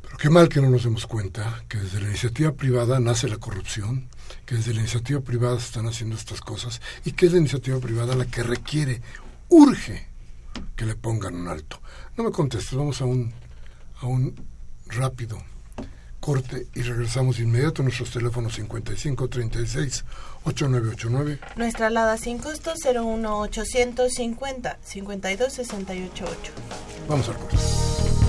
pero 0.02 0.18
qué 0.18 0.30
mal 0.30 0.50
que 0.50 0.60
no 0.60 0.70
nos 0.70 0.84
demos 0.84 1.08
cuenta 1.08 1.63
que 1.70 1.78
desde 1.78 2.02
la 2.02 2.10
iniciativa 2.10 2.52
privada 2.52 3.00
nace 3.00 3.30
la 3.30 3.38
corrupción, 3.38 4.10
que 4.46 4.56
desde 4.56 4.74
la 4.74 4.82
iniciativa 4.82 5.20
privada 5.22 5.60
se 5.60 5.68
están 5.68 5.88
haciendo 5.88 6.16
estas 6.16 6.42
cosas 6.42 6.82
y 7.06 7.12
que 7.12 7.28
es 7.28 7.32
la 7.32 7.40
iniciativa 7.40 7.80
privada 7.80 8.16
la 8.16 8.26
que 8.26 8.44
requiere, 8.44 9.02
urge 9.50 10.08
que 10.76 10.86
le 10.86 10.96
pongan 10.96 11.36
un 11.36 11.48
alto. 11.48 11.80
No 12.16 12.24
me 12.24 12.32
contestes, 12.32 12.74
vamos 12.74 13.02
a 13.02 13.06
un 13.06 13.34
a 14.02 14.06
un 14.06 14.36
rápido 14.88 15.42
corte 16.20 16.68
y 16.76 16.82
regresamos 16.82 17.40
inmediato 17.40 17.82
a 17.82 17.86
nuestros 17.86 18.12
teléfonos 18.12 18.54
55 18.56 19.30
36 19.30 20.04
8989. 20.44 21.40
Nuestra 21.56 21.88
alada 21.88 22.18
sin 22.18 22.38
costo 22.40 22.74
01 22.84 23.40
850 23.40 24.78
52 24.84 25.54
68 25.54 26.26
8. 26.26 26.52
Vamos 27.08 27.30
al 27.30 27.38
corte. 27.38 28.27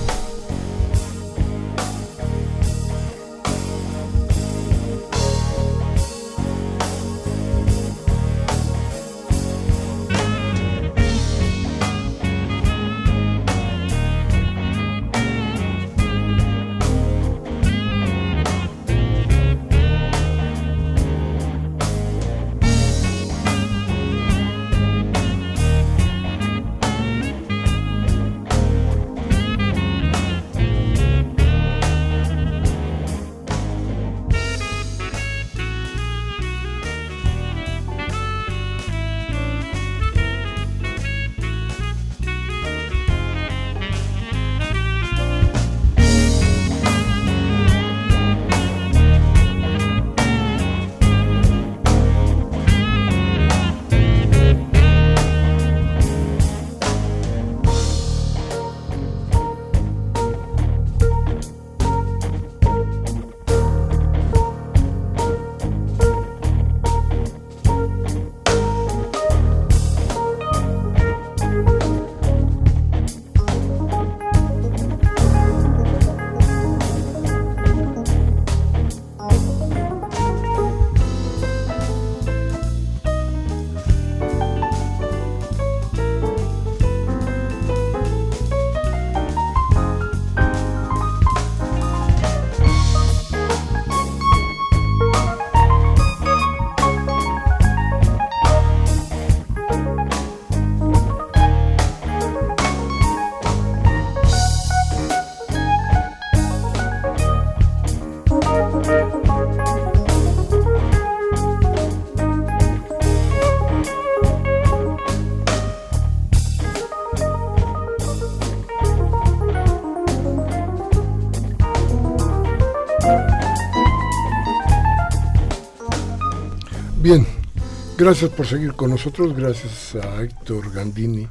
Gracias 127.99 128.31
por 128.31 128.47
seguir 128.47 128.75
con 128.75 128.91
nosotros, 128.91 129.35
gracias 129.35 129.93
a 129.95 130.23
Héctor 130.23 130.71
Gandini 130.71 131.27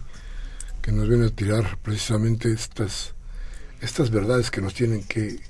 que 0.82 0.92
nos 0.92 1.08
viene 1.08 1.28
a 1.28 1.30
tirar 1.30 1.78
precisamente 1.78 2.52
estas, 2.52 3.14
estas 3.80 4.10
verdades 4.10 4.50
que 4.50 4.60
nos 4.60 4.74
tienen 4.74 5.02
que, 5.04 5.40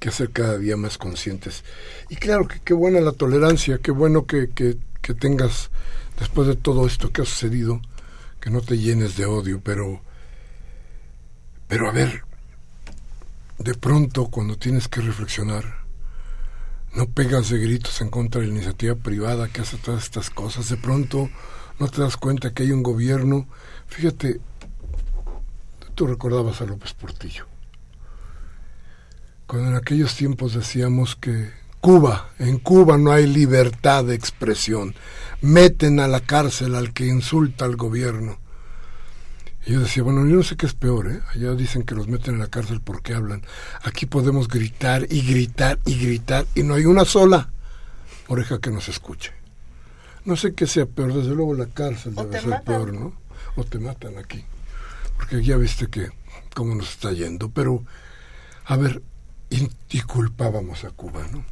que 0.00 0.08
hacer 0.08 0.32
cada 0.32 0.58
día 0.58 0.76
más 0.76 0.98
conscientes. 0.98 1.62
Y 2.08 2.16
claro 2.16 2.48
que 2.48 2.58
qué 2.64 2.74
buena 2.74 3.00
la 3.00 3.12
tolerancia, 3.12 3.78
qué 3.78 3.92
bueno 3.92 4.26
que, 4.26 4.50
que, 4.50 4.76
tengas, 5.14 5.70
después 6.18 6.48
de 6.48 6.56
todo 6.56 6.84
esto 6.84 7.12
que 7.12 7.22
ha 7.22 7.24
sucedido, 7.24 7.80
que 8.40 8.50
no 8.50 8.60
te 8.60 8.76
llenes 8.76 9.16
de 9.16 9.24
odio, 9.24 9.60
pero, 9.62 10.00
pero 11.68 11.88
a 11.88 11.92
ver, 11.92 12.24
de 13.60 13.74
pronto 13.74 14.26
cuando 14.32 14.58
tienes 14.58 14.88
que 14.88 15.00
reflexionar, 15.00 15.85
no 16.96 17.06
pegas 17.06 17.50
de 17.50 17.58
gritos 17.58 18.00
en 18.00 18.08
contra 18.08 18.40
de 18.40 18.46
la 18.46 18.54
iniciativa 18.54 18.94
privada 18.94 19.48
que 19.48 19.60
hace 19.60 19.76
todas 19.76 20.04
estas 20.04 20.30
cosas, 20.30 20.70
de 20.70 20.78
pronto 20.78 21.28
no 21.78 21.88
te 21.88 22.00
das 22.00 22.16
cuenta 22.16 22.54
que 22.54 22.62
hay 22.62 22.72
un 22.72 22.82
gobierno, 22.82 23.46
fíjate, 23.86 24.40
tú 25.94 26.06
recordabas 26.06 26.62
a 26.62 26.64
López 26.64 26.94
Portillo, 26.94 27.46
cuando 29.46 29.68
en 29.68 29.76
aquellos 29.76 30.16
tiempos 30.16 30.54
decíamos 30.54 31.16
que 31.16 31.50
Cuba, 31.82 32.30
en 32.38 32.58
Cuba 32.58 32.96
no 32.96 33.12
hay 33.12 33.26
libertad 33.26 34.04
de 34.04 34.14
expresión, 34.14 34.94
meten 35.42 36.00
a 36.00 36.08
la 36.08 36.20
cárcel 36.20 36.74
al 36.74 36.94
que 36.94 37.06
insulta 37.06 37.66
al 37.66 37.76
gobierno. 37.76 38.38
Y 39.66 39.72
yo 39.72 39.80
decía, 39.80 40.04
bueno, 40.04 40.24
yo 40.26 40.36
no 40.36 40.42
sé 40.44 40.56
qué 40.56 40.66
es 40.66 40.74
peor, 40.74 41.10
¿eh? 41.10 41.20
Allá 41.34 41.52
dicen 41.54 41.82
que 41.82 41.96
los 41.96 42.06
meten 42.06 42.34
en 42.34 42.40
la 42.40 42.46
cárcel 42.46 42.80
porque 42.80 43.14
hablan. 43.14 43.42
Aquí 43.82 44.06
podemos 44.06 44.46
gritar 44.46 45.06
y 45.10 45.22
gritar 45.22 45.80
y 45.84 45.98
gritar 45.98 46.46
y 46.54 46.62
no 46.62 46.74
hay 46.74 46.84
una 46.84 47.04
sola 47.04 47.50
oreja 48.28 48.60
que 48.60 48.70
nos 48.70 48.88
escuche. 48.88 49.32
No 50.24 50.36
sé 50.36 50.54
qué 50.54 50.68
sea 50.68 50.86
peor, 50.86 51.12
desde 51.12 51.34
luego 51.34 51.54
la 51.54 51.66
cárcel 51.66 52.14
debe 52.14 52.40
ser 52.40 52.62
peor, 52.62 52.92
¿no? 52.92 53.12
O 53.56 53.64
te 53.64 53.80
matan 53.80 54.18
aquí. 54.18 54.44
Porque 55.16 55.42
ya 55.42 55.56
viste 55.56 55.88
que 55.88 56.10
cómo 56.54 56.74
nos 56.76 56.90
está 56.90 57.10
yendo. 57.12 57.48
Pero, 57.48 57.84
a 58.66 58.76
ver, 58.76 59.02
y, 59.50 59.68
y 59.90 60.00
culpábamos 60.02 60.84
a 60.84 60.90
Cuba, 60.90 61.26
¿no? 61.32 61.44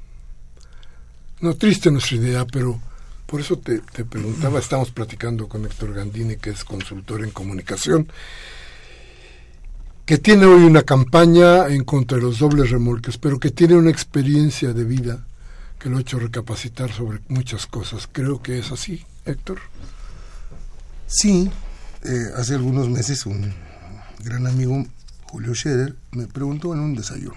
No, 1.40 1.54
triste 1.54 1.90
nuestra 1.90 2.16
idea, 2.16 2.46
pero 2.46 2.80
por 3.26 3.40
eso 3.40 3.58
te, 3.58 3.78
te, 3.78 4.04
preguntaba, 4.04 4.58
estamos 4.58 4.90
platicando 4.90 5.48
con 5.48 5.64
Héctor 5.64 5.94
Gandini, 5.94 6.36
que 6.36 6.50
es 6.50 6.64
consultor 6.64 7.24
en 7.24 7.30
comunicación, 7.30 8.08
que 10.04 10.18
tiene 10.18 10.46
hoy 10.46 10.64
una 10.64 10.82
campaña 10.82 11.68
en 11.68 11.84
contra 11.84 12.18
de 12.18 12.24
los 12.24 12.38
dobles 12.38 12.70
remolques, 12.70 13.16
pero 13.18 13.38
que 13.38 13.50
tiene 13.50 13.74
una 13.74 13.90
experiencia 13.90 14.72
de 14.72 14.84
vida 14.84 15.24
que 15.78 15.88
lo 15.88 15.98
ha 15.98 16.00
hecho 16.00 16.18
recapacitar 16.18 16.92
sobre 16.92 17.20
muchas 17.28 17.66
cosas. 17.66 18.08
Creo 18.10 18.42
que 18.42 18.58
es 18.58 18.70
así, 18.70 19.04
Héctor. 19.24 19.58
Sí, 21.06 21.50
eh, 22.04 22.30
hace 22.36 22.54
algunos 22.54 22.88
meses 22.88 23.26
un 23.26 23.52
gran 24.22 24.46
amigo, 24.46 24.84
Julio 25.24 25.54
Scherer, 25.54 25.94
me 26.12 26.26
preguntó 26.26 26.74
en 26.74 26.80
un 26.80 26.94
desayuno. 26.94 27.36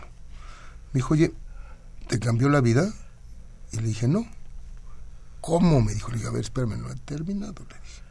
Me 0.94 1.00
dijo, 1.00 1.14
oye, 1.14 1.34
¿te 2.08 2.20
cambió 2.20 2.50
la 2.50 2.62
vida? 2.62 2.94
Y 3.72 3.78
le 3.78 3.88
dije, 3.88 4.08
no. 4.08 4.26
¿Cómo? 5.48 5.80
Me 5.80 5.94
dijo. 5.94 6.12
Le 6.12 6.18
dije, 6.18 6.28
a 6.28 6.32
ver, 6.32 6.42
espérame, 6.42 6.78
no 6.78 6.92
he 6.92 6.96
terminado. 6.96 7.64
Le 7.70 7.80
dije. 7.80 8.02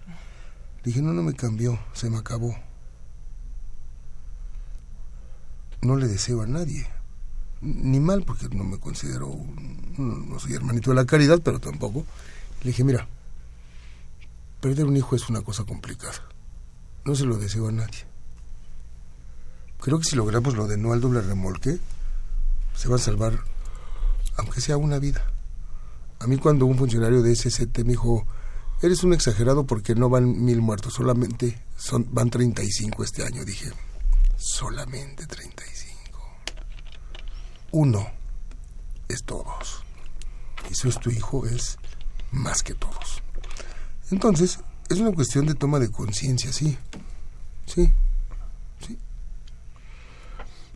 Le 0.79 0.83
dije, 0.85 1.03
no, 1.03 1.13
no 1.13 1.23
me 1.23 1.35
cambió, 1.35 1.79
se 1.93 2.09
me 2.09 2.17
acabó. 2.17 2.57
No 5.83 5.97
le 5.97 6.09
deseo 6.09 6.41
a 6.41 6.47
nadie. 6.47 6.87
Ni 7.61 8.01
mal, 8.01 8.23
porque 8.23 8.49
no 8.49 8.65
me 8.65 8.81
considero, 8.81 9.37
no, 9.99 10.17
no 10.17 10.39
soy 10.39 10.55
hermanito 10.55 10.93
de 10.93 10.97
la 10.97 11.05
caridad, 11.05 11.43
pero 11.45 11.61
tampoco. 11.61 12.07
Le 12.63 12.69
dije, 12.69 12.85
mira, 12.85 13.07
perder 14.63 14.87
un 14.87 14.97
hijo 14.97 15.15
es 15.15 15.29
una 15.29 15.43
cosa 15.43 15.65
complicada. 15.65 16.23
No 17.05 17.15
se 17.15 17.27
lo 17.27 17.37
deseo 17.37 17.69
a 17.69 17.73
nadie. 17.73 18.07
Creo 19.79 19.99
que 19.99 20.05
si 20.05 20.17
logramos 20.17 20.57
lo 20.57 20.67
de 20.67 20.79
no 20.79 20.95
al 20.95 21.03
doble 21.03 21.21
remolque, 21.21 21.81
se 22.75 22.89
va 22.89 22.97
a 22.97 22.99
salvar, 22.99 23.41
aunque 24.39 24.63
sea 24.63 24.79
una 24.79 24.99
vida. 24.99 25.36
A 26.27 26.29
mí 26.29 26.39
cuando 26.39 26.67
un 26.67 26.77
funcionario 26.77 27.23
de 27.23 27.37
SST 27.37 27.85
me 27.85 27.91
dijo, 27.91 28.27
eres 28.83 29.05
un 29.05 29.13
exagerado 29.13 29.65
porque 29.65 29.95
no 29.95 30.09
van 30.09 30.45
mil 30.45 30.61
muertos, 30.61 30.95
solamente 30.95 31.63
son, 31.77 32.05
van 32.11 32.31
35 32.31 33.05
este 33.05 33.23
año. 33.23 33.45
Dije, 33.45 33.71
solamente 34.37 35.25
35. 35.25 36.21
Uno 37.71 38.05
es 39.07 39.23
todos. 39.23 39.85
Y 40.69 40.75
si 40.75 40.89
es 40.89 40.99
tu 40.99 41.11
hijo, 41.11 41.47
es 41.47 41.79
más 42.33 42.65
que 42.65 42.75
todos. 42.75 43.23
Entonces, 44.11 44.59
es 44.89 44.99
una 44.99 45.13
cuestión 45.13 45.47
de 45.47 45.55
toma 45.55 45.79
de 45.79 45.93
conciencia, 45.93 46.53
sí. 46.53 46.77
Sí. 47.67 47.89
Sí. 48.85 48.99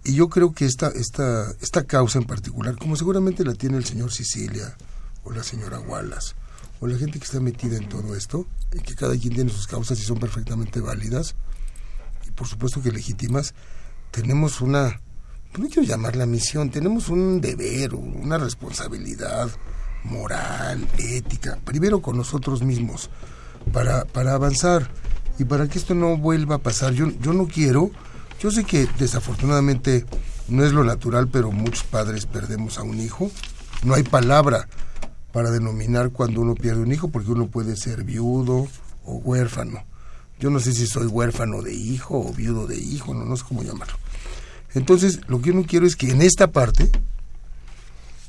Y 0.04 0.14
yo 0.14 0.28
creo 0.28 0.52
que 0.52 0.64
esta, 0.64 0.90
esta, 0.90 1.50
esta 1.60 1.82
causa 1.88 2.20
en 2.20 2.24
particular, 2.24 2.78
como 2.78 2.94
seguramente 2.94 3.44
la 3.44 3.54
tiene 3.54 3.78
el 3.78 3.84
señor 3.84 4.12
Sicilia, 4.12 4.76
o 5.24 5.30
la 5.32 5.42
señora 5.42 5.80
Wallace, 5.80 6.34
o 6.80 6.86
la 6.86 6.96
gente 6.96 7.18
que 7.18 7.24
está 7.24 7.40
metida 7.40 7.76
en 7.76 7.88
todo 7.88 8.14
esto, 8.14 8.46
y 8.72 8.80
que 8.80 8.94
cada 8.94 9.16
quien 9.16 9.34
tiene 9.34 9.50
sus 9.50 9.66
causas 9.66 9.98
y 9.98 10.02
son 10.02 10.18
perfectamente 10.18 10.80
válidas, 10.80 11.34
y 12.26 12.30
por 12.30 12.46
supuesto 12.46 12.82
que 12.82 12.92
legítimas, 12.92 13.54
tenemos 14.10 14.60
una, 14.60 15.00
no 15.58 15.68
quiero 15.68 15.82
llamarla 15.82 16.26
misión, 16.26 16.70
tenemos 16.70 17.08
un 17.08 17.40
deber, 17.40 17.94
una 17.94 18.38
responsabilidad 18.38 19.50
moral, 20.04 20.88
ética, 20.98 21.58
primero 21.64 22.00
con 22.00 22.16
nosotros 22.16 22.62
mismos, 22.62 23.10
para, 23.72 24.04
para 24.04 24.34
avanzar 24.34 24.90
y 25.38 25.44
para 25.44 25.68
que 25.68 25.78
esto 25.78 25.94
no 25.94 26.16
vuelva 26.16 26.56
a 26.56 26.58
pasar. 26.58 26.92
Yo, 26.92 27.10
yo 27.20 27.32
no 27.32 27.46
quiero, 27.46 27.90
yo 28.40 28.50
sé 28.50 28.64
que 28.64 28.88
desafortunadamente 28.98 30.06
no 30.48 30.64
es 30.64 30.72
lo 30.72 30.84
natural, 30.84 31.28
pero 31.28 31.52
muchos 31.52 31.84
padres 31.84 32.26
perdemos 32.26 32.78
a 32.78 32.82
un 32.82 32.98
hijo. 33.00 33.30
No 33.84 33.94
hay 33.94 34.02
palabra 34.02 34.66
para 35.32 35.50
denominar 35.50 36.10
cuando 36.10 36.40
uno 36.40 36.54
pierde 36.54 36.82
un 36.82 36.92
hijo, 36.92 37.08
porque 37.08 37.30
uno 37.30 37.48
puede 37.48 37.76
ser 37.76 38.04
viudo 38.04 38.68
o 39.04 39.14
huérfano. 39.16 39.84
Yo 40.38 40.50
no 40.50 40.60
sé 40.60 40.72
si 40.72 40.86
soy 40.86 41.06
huérfano 41.06 41.62
de 41.62 41.74
hijo 41.74 42.18
o 42.18 42.32
viudo 42.32 42.66
de 42.66 42.78
hijo, 42.78 43.14
no, 43.14 43.24
no 43.24 43.36
sé 43.36 43.44
cómo 43.46 43.62
llamarlo. 43.62 43.94
Entonces, 44.74 45.20
lo 45.28 45.40
que 45.40 45.48
yo 45.48 45.54
no 45.54 45.64
quiero 45.64 45.86
es 45.86 45.96
que 45.96 46.10
en 46.10 46.22
esta 46.22 46.52
parte, 46.52 46.90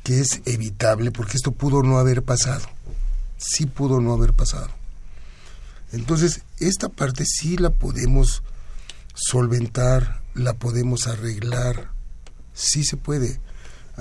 que 0.04 0.20
es 0.20 0.42
evitable, 0.46 1.12
porque 1.12 1.38
esto 1.38 1.52
pudo 1.52 1.84
no 1.84 2.00
haber 2.00 2.24
pasado, 2.24 2.66
sí 3.38 3.66
pudo 3.66 4.02
no 4.02 4.14
haber 4.14 4.34
pasado. 4.34 4.70
Entonces, 5.92 6.42
esta 6.60 6.90
parte 6.90 7.26
sí 7.26 7.58
la 7.58 7.70
podemos 7.70 8.44
solventar, 9.14 10.22
la 10.34 10.54
podemos 10.54 11.08
arreglar, 11.08 11.92
sí 12.54 12.84
se 12.84 12.98
puede. 12.98 13.40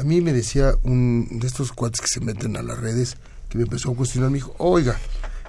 A 0.00 0.02
mí 0.02 0.22
me 0.22 0.32
decía 0.32 0.76
un 0.82 1.28
de 1.40 1.46
estos 1.46 1.72
cuates 1.72 2.00
que 2.00 2.06
se 2.06 2.20
meten 2.20 2.56
a 2.56 2.62
las 2.62 2.78
redes, 2.78 3.18
que 3.50 3.58
me 3.58 3.64
empezó 3.64 3.90
a 3.90 3.94
cuestionar, 3.94 4.30
me 4.30 4.36
dijo, 4.38 4.54
oiga, 4.56 4.98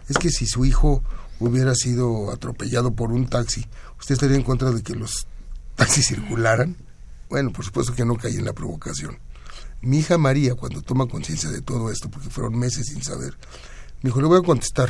es 0.09 0.17
que 0.17 0.29
si 0.29 0.45
su 0.45 0.65
hijo 0.65 1.01
hubiera 1.39 1.73
sido 1.73 2.29
atropellado 2.33 2.93
por 2.93 3.13
un 3.13 3.29
taxi, 3.29 3.65
¿usted 3.97 4.15
estaría 4.15 4.35
en 4.35 4.43
contra 4.43 4.71
de 4.71 4.83
que 4.83 4.93
los 4.93 5.25
taxis 5.75 6.07
circularan? 6.07 6.75
Bueno, 7.29 7.53
por 7.53 7.63
supuesto 7.63 7.95
que 7.95 8.03
no 8.03 8.17
caí 8.17 8.35
en 8.35 8.43
la 8.43 8.51
provocación. 8.51 9.19
Mi 9.79 9.99
hija 9.99 10.17
María, 10.17 10.53
cuando 10.55 10.81
toma 10.81 11.07
conciencia 11.07 11.49
de 11.49 11.61
todo 11.61 11.89
esto, 11.89 12.11
porque 12.11 12.29
fueron 12.29 12.59
meses 12.59 12.87
sin 12.87 13.01
saber, 13.01 13.37
me 14.01 14.09
dijo, 14.09 14.19
le 14.19 14.27
voy 14.27 14.39
a 14.39 14.43
contestar 14.43 14.89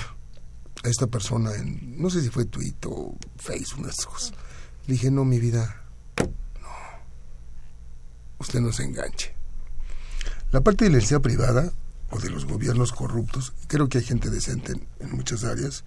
a 0.83 0.89
esta 0.89 1.05
persona 1.05 1.53
en, 1.53 2.01
no 2.01 2.09
sé 2.09 2.23
si 2.23 2.29
fue 2.29 2.45
Twitter 2.45 2.89
o 2.91 3.15
Facebook, 3.38 3.81
una 3.81 3.89
de 3.89 3.93
esas 3.93 4.07
cosas. 4.07 4.33
Le 4.88 4.93
dije, 4.93 5.11
no, 5.11 5.23
mi 5.23 5.38
vida, 5.38 5.83
no, 6.17 6.67
usted 8.39 8.59
no 8.59 8.73
se 8.73 8.86
enganche. 8.86 9.39
La 10.51 10.61
parte 10.61 10.83
de 10.83 10.89
la 10.89 10.95
universidad 10.95 11.21
privada 11.21 11.71
o 12.09 12.19
de 12.19 12.29
los 12.29 12.45
gobiernos 12.45 12.91
corruptos, 12.91 13.53
creo 13.67 13.87
que 13.87 13.99
hay 13.99 14.03
gente 14.03 14.29
decente 14.29 14.73
en, 14.99 15.11
muchas 15.11 15.45
áreas. 15.45 15.83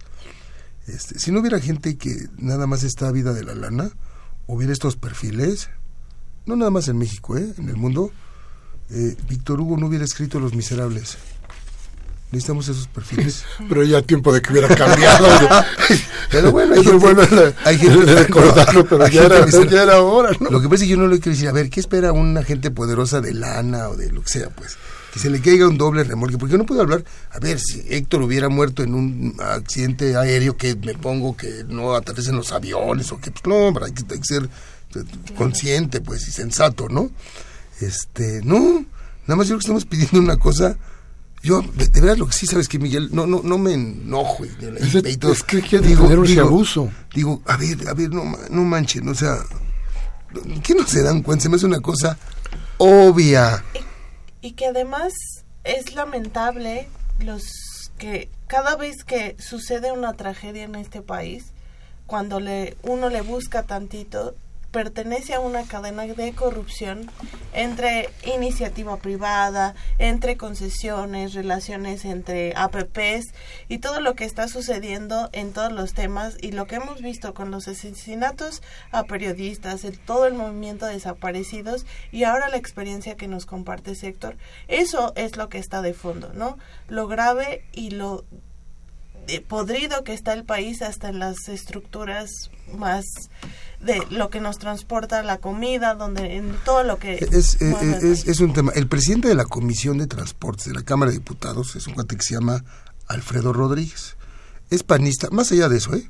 Este, 0.87 1.19
si 1.19 1.31
no 1.31 1.39
hubiera 1.39 1.59
gente 1.59 1.97
que 1.97 2.29
nada 2.37 2.65
más 2.65 2.83
está 2.83 3.07
a 3.07 3.11
vida 3.11 3.33
de 3.33 3.43
la 3.43 3.53
lana, 3.53 3.91
hubiera 4.47 4.73
estos 4.73 4.95
perfiles, 4.95 5.69
no 6.47 6.55
nada 6.55 6.71
más 6.71 6.87
en 6.87 6.97
México, 6.97 7.37
¿eh? 7.37 7.53
en 7.57 7.69
el 7.69 7.75
mundo, 7.75 8.11
eh, 8.89 9.15
Víctor 9.29 9.61
Hugo 9.61 9.77
no 9.77 9.87
hubiera 9.87 10.05
escrito 10.05 10.39
Los 10.39 10.55
Miserables. 10.55 11.17
Necesitamos 12.31 12.67
esos 12.67 12.87
perfiles. 12.87 13.45
Pero 13.69 13.83
ya 13.83 14.01
tiempo 14.01 14.33
de 14.33 14.41
que 14.41 14.51
hubiera 14.51 14.67
cambiado. 14.75 15.25
pero 16.31 16.51
bueno, 16.51 16.73
hay 16.75 16.83
gente, 16.83 16.97
bueno 16.97 17.21
hay 17.63 17.77
gente- 17.77 18.15
recordarlo, 18.23 18.85
pero 18.85 19.05
hay 19.05 19.11
ya 19.11 19.21
gente 19.29 19.57
era, 19.57 19.65
ya 19.71 19.83
era 19.83 20.01
hora, 20.01 20.31
¿no? 20.39 20.49
Lo 20.49 20.59
que 20.61 20.67
pasa 20.67 20.75
es 20.75 20.81
que 20.81 20.87
yo 20.89 20.97
no 20.97 21.07
le 21.07 21.19
quiero 21.19 21.31
decir, 21.35 21.47
a 21.47 21.51
ver, 21.53 21.69
¿qué 21.69 21.79
espera 21.79 22.11
una 22.11 22.43
gente 22.43 22.71
poderosa 22.71 23.21
de 23.21 23.33
lana 23.33 23.89
o 23.89 23.95
de 23.95 24.11
lo 24.11 24.21
que 24.21 24.29
sea, 24.29 24.49
pues? 24.49 24.75
Que 25.13 25.19
se 25.19 25.29
le 25.29 25.39
caiga 25.39 25.67
un 25.67 25.77
doble 25.77 26.03
remolque, 26.03 26.37
porque 26.37 26.53
yo 26.53 26.57
no 26.57 26.65
puedo 26.65 26.81
hablar, 26.81 27.05
a 27.31 27.39
ver, 27.39 27.57
si 27.59 27.85
Héctor 27.87 28.21
hubiera 28.23 28.49
muerto 28.49 28.83
en 28.83 28.95
un 28.95 29.37
accidente 29.39 30.17
aéreo, 30.17 30.57
que 30.57 30.75
me 30.75 30.93
pongo 30.95 31.37
que 31.37 31.63
no 31.69 31.93
atraviesen 31.95 32.35
los 32.35 32.51
aviones, 32.51 33.11
o 33.13 33.19
que, 33.19 33.31
pues 33.31 33.45
no, 33.45 33.71
pero 33.73 33.85
hay 33.85 33.93
que, 33.93 34.03
hay 34.11 34.19
que 34.19 34.25
ser 34.25 34.49
consciente, 35.37 36.01
pues, 36.01 36.27
y 36.27 36.31
sensato, 36.31 36.89
¿no? 36.89 37.11
Este, 37.79 38.41
no, 38.43 38.85
nada 39.27 39.35
más 39.37 39.47
yo 39.47 39.51
creo 39.55 39.59
que 39.59 39.63
estamos 39.63 39.85
pidiendo 39.85 40.19
una 40.19 40.37
cosa 40.37 40.75
yo, 41.45 41.61
de, 41.61 42.01
verdad, 42.01 42.17
lo 42.17 42.25
que 42.25 42.33
sí 42.33 42.47
sabes 42.47 42.67
que 42.67 42.79
Miguel, 42.79 43.09
no, 43.11 43.27
no, 43.27 43.41
no 43.43 43.59
me 43.59 43.73
enojo. 43.73 44.45
Y, 44.45 44.49
es, 44.79 44.95
es, 44.95 45.43
que 45.43 45.61
quiere 45.61 45.87
digo, 45.87 46.03
tener 46.07 46.17
un 46.17 46.39
abuso. 46.39 46.91
Digo, 47.13 47.41
a 47.45 47.55
ver, 47.55 47.87
a 47.87 47.93
ver, 47.93 48.09
no, 48.09 48.23
no 48.49 48.63
manchen, 48.63 49.07
o 49.07 49.13
sea, 49.13 49.37
¿qué 50.63 50.73
no 50.73 50.87
se 50.87 51.03
dan 51.03 51.21
cuenta? 51.21 51.43
Se 51.43 51.49
me 51.49 51.57
hace 51.57 51.67
una 51.67 51.81
cosa 51.81 52.17
obvia. 52.79 53.63
Y, 54.41 54.47
y 54.47 54.51
que 54.53 54.65
además 54.65 55.13
es 55.63 55.93
lamentable 55.93 56.87
los 57.19 57.43
que 57.99 58.27
cada 58.47 58.75
vez 58.75 59.03
que 59.03 59.35
sucede 59.37 59.91
una 59.91 60.13
tragedia 60.13 60.63
en 60.63 60.73
este 60.73 61.03
país, 61.03 61.53
cuando 62.07 62.39
le, 62.39 62.75
uno 62.81 63.09
le 63.09 63.21
busca 63.21 63.63
tantito, 63.63 64.35
pertenece 64.75 65.33
a 65.33 65.39
una 65.39 65.63
cadena 65.63 66.05
de 66.05 66.33
corrupción 66.33 67.09
entre 67.53 68.09
iniciativa 68.25 68.97
privada, 68.97 69.73
entre 69.99 70.35
concesiones, 70.35 71.33
relaciones 71.33 72.03
entre 72.03 72.51
APPs 72.57 73.33
y 73.69 73.77
todo 73.77 74.01
lo 74.01 74.15
que 74.15 74.25
está 74.25 74.49
sucediendo 74.49 75.29
en 75.31 75.53
todos 75.53 75.71
los 75.71 75.93
temas 75.93 76.35
y 76.41 76.51
lo 76.51 76.67
que 76.67 76.75
hemos 76.75 77.01
visto 77.01 77.33
con 77.33 77.51
los 77.51 77.69
asesinatos 77.69 78.61
a 78.91 79.05
periodistas, 79.05 79.85
el, 79.85 79.97
todo 79.97 80.25
el 80.25 80.33
movimiento 80.33 80.87
de 80.87 80.95
desaparecidos 80.95 81.85
y 82.11 82.25
ahora 82.25 82.49
la 82.49 82.57
experiencia 82.57 83.15
que 83.15 83.29
nos 83.29 83.45
comparte 83.45 83.95
sector, 83.95 84.35
eso 84.67 85.13
es 85.15 85.37
lo 85.37 85.47
que 85.47 85.57
está 85.57 85.81
de 85.81 85.93
fondo, 85.93 86.33
¿no? 86.33 86.57
Lo 86.89 87.07
grave 87.07 87.63
y 87.71 87.91
lo 87.91 88.25
podrido 89.47 90.03
que 90.03 90.13
está 90.13 90.33
el 90.33 90.43
país 90.43 90.81
hasta 90.81 91.09
en 91.09 91.19
las 91.19 91.47
estructuras 91.47 92.29
más 92.73 93.05
de 93.79 94.01
lo 94.09 94.29
que 94.29 94.39
nos 94.39 94.57
transporta 94.57 95.21
la 95.23 95.37
comida, 95.37 95.95
donde 95.95 96.37
en 96.37 96.55
todo 96.63 96.83
lo 96.83 96.97
que... 96.97 97.15
Es, 97.31 97.61
eh, 97.61 97.99
es, 98.01 98.27
es, 98.27 98.39
un 98.39 98.53
tema. 98.53 98.71
El 98.73 98.87
presidente 98.87 99.27
de 99.27 99.35
la 99.35 99.45
Comisión 99.45 99.97
de 99.97 100.07
Transportes 100.07 100.65
de 100.65 100.73
la 100.73 100.83
Cámara 100.83 101.11
de 101.11 101.17
Diputados 101.17 101.75
es 101.75 101.87
un 101.87 101.93
cuate 101.93 102.15
que 102.15 102.23
se 102.23 102.35
llama 102.35 102.63
Alfredo 103.07 103.53
Rodríguez. 103.53 104.15
Es 104.69 104.83
panista, 104.83 105.29
más 105.29 105.51
allá 105.51 105.69
de 105.69 105.77
eso, 105.77 105.93
¿eh? 105.95 106.09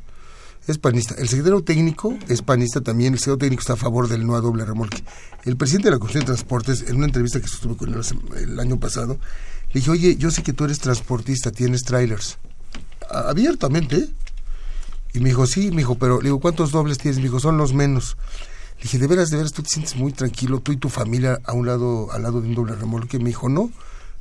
Es 0.68 0.80
panista. 0.80 1.14
El 1.16 1.30
secretario 1.30 1.64
técnico 1.64 2.18
es 2.28 2.42
panista 2.42 2.82
también. 2.82 3.14
El 3.14 3.20
secretario 3.20 3.40
técnico 3.40 3.62
está 3.62 3.74
a 3.74 3.78
favor 3.78 4.08
del 4.08 4.26
no 4.26 4.36
a 4.36 4.42
doble 4.42 4.66
remolque. 4.66 5.04
El 5.44 5.58
presidente 5.58 5.90
de 5.90 5.96
la 5.96 6.00
Comisión 6.00 6.22
de 6.22 6.28
Transportes, 6.28 6.86
en 6.88 6.96
una 6.96 7.06
entrevista 7.06 7.40
que 7.40 7.46
estuve 7.46 7.78
con 7.78 7.94
él 7.94 8.02
el 8.38 8.60
año 8.60 8.80
pasado, 8.80 9.20
le 9.68 9.80
dije, 9.80 9.92
oye, 9.92 10.16
yo 10.16 10.32
sé 10.32 10.42
que 10.42 10.54
tú 10.54 10.66
eres 10.66 10.80
transportista, 10.80 11.52
tienes 11.52 11.84
trailers 11.84 12.40
abiertamente. 13.10 14.10
Y 15.16 15.22
me 15.22 15.30
dijo, 15.30 15.48
sí, 15.48 15.72
me 15.72 15.78
dijo, 15.78 15.96
pero 15.96 16.18
le 16.18 16.26
digo, 16.26 16.42
¿cuántos 16.42 16.72
dobles 16.72 16.98
tienes? 16.98 17.18
Me 17.18 17.24
dijo, 17.24 17.40
son 17.40 17.58
los 17.58 17.74
menos. 17.74 18.18
Le 18.78 18.84
dije, 18.84 18.98
de 19.00 19.08
veras, 19.08 19.30
de 19.30 19.38
veras, 19.38 19.54
tú 19.54 19.64
te 19.64 19.70
sientes 19.70 19.96
muy 19.96 20.12
tranquilo, 20.12 20.60
tú 20.60 20.74
y 20.74 20.78
tu 20.78 20.90
familia 20.90 21.40
a 21.46 21.54
un 21.54 21.66
lado, 21.66 22.12
al 22.12 22.24
lado 22.24 22.42
de 22.42 22.50
un 22.50 22.56
doble 22.56 22.76
remolque. 22.76 23.18
Me 23.18 23.30
dijo, 23.30 23.48
no, 23.48 23.72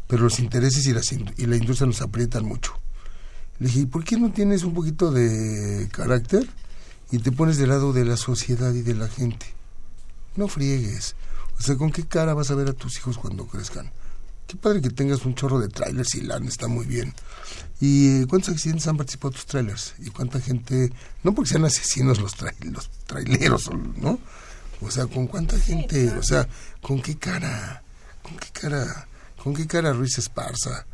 pero 0.06 0.22
los 0.22 0.38
intereses 0.38 0.86
y, 0.86 0.92
las, 0.92 1.10
y 1.10 1.46
la 1.46 1.56
industria 1.56 1.88
nos 1.88 2.00
aprietan 2.00 2.44
mucho. 2.44 2.72
Le 3.58 3.66
dije, 3.66 3.80
¿y 3.80 3.86
por 3.86 4.04
qué 4.04 4.16
no 4.16 4.30
tienes 4.30 4.62
un 4.62 4.72
poquito 4.72 5.10
de 5.10 5.88
carácter 5.90 6.48
y 7.10 7.18
te 7.18 7.32
pones 7.32 7.56
del 7.56 7.70
lado 7.70 7.92
de 7.92 8.04
la 8.04 8.16
sociedad 8.16 8.72
y 8.72 8.82
de 8.82 8.94
la 8.94 9.08
gente? 9.08 9.46
No 10.36 10.46
friegues. 10.46 11.16
O 11.58 11.62
sea, 11.62 11.76
¿con 11.76 11.90
qué 11.90 12.06
cara 12.06 12.34
vas 12.34 12.52
a 12.52 12.54
ver 12.54 12.68
a 12.68 12.72
tus 12.72 12.96
hijos 12.98 13.18
cuando 13.18 13.46
crezcan? 13.46 13.90
Qué 14.46 14.56
padre 14.56 14.82
que 14.82 14.90
tengas 14.90 15.24
un 15.24 15.34
chorro 15.34 15.58
de 15.58 15.68
trailers 15.68 16.14
y 16.14 16.20
LAN, 16.20 16.46
está 16.46 16.68
muy 16.68 16.86
bien. 16.86 17.12
¿Y 17.80 18.24
cuántos 18.26 18.50
accidentes 18.50 18.86
han 18.86 18.96
participado 18.96 19.32
tus 19.32 19.46
trailers? 19.46 19.94
¿Y 19.98 20.10
cuánta 20.10 20.40
gente, 20.40 20.92
no 21.22 21.34
porque 21.34 21.50
sean 21.50 21.64
asesinos 21.64 22.20
los, 22.20 22.36
los 22.60 22.90
traileros, 23.06 23.70
¿no? 23.96 24.18
O 24.80 24.90
sea, 24.90 25.06
¿con 25.06 25.26
cuánta 25.26 25.58
gente? 25.58 26.10
O 26.12 26.22
sea, 26.22 26.46
¿con 26.82 27.00
qué 27.00 27.16
cara? 27.16 27.82
¿Con 28.22 28.36
qué 28.36 28.48
cara? 28.52 29.08
¿Con 29.42 29.54
qué 29.54 29.66
cara 29.66 29.92
Ruiz 29.92 30.18
Esparza? 30.18 30.86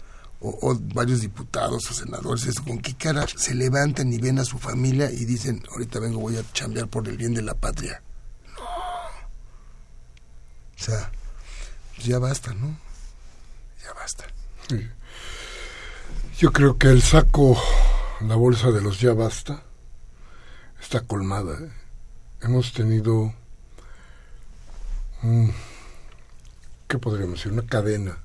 O, 0.43 0.75
varios 0.95 1.21
diputados 1.21 1.91
o 1.91 1.95
senadores, 1.95 2.47
eso, 2.47 2.65
¿con 2.65 2.79
qué 2.79 2.95
cara 2.95 3.27
se 3.37 3.55
levantan 3.55 4.11
y 4.11 4.19
ven 4.19 4.39
a 4.39 4.45
su 4.47 4.59
familia 4.59 5.11
y 5.11 5.27
dicen, 5.27 5.63
ahorita 5.71 6.01
vengo, 6.01 6.19
voy 6.19 6.39
a 6.39 6.53
chambear 6.55 6.89
por 6.89 7.07
el 7.09 7.19
bien 7.19 7.35
de 7.35 7.43
la 7.43 7.53
patria? 7.53 8.03
No. 8.57 8.63
O 8.63 10.83
sea, 10.83 11.13
pues 11.95 12.07
ya 12.07 12.19
basta, 12.19 12.55
¿no? 12.55 12.75
Ya 13.83 13.93
basta. 13.95 14.25
Yo 16.39 16.53
creo 16.53 16.79
que 16.79 16.89
el 16.89 17.03
saco, 17.03 17.61
la 18.21 18.37
bolsa 18.37 18.71
de 18.71 18.81
los 18.81 19.01
ya 19.01 19.13
basta, 19.13 19.63
está 20.81 21.01
colmada. 21.01 21.59
¿eh? 21.61 21.71
Hemos 22.43 22.73
tenido, 22.73 23.35
¿qué 26.89 26.99
podríamos 26.99 27.37
decir? 27.37 27.53
Una 27.53 27.67
cadena 27.67 28.19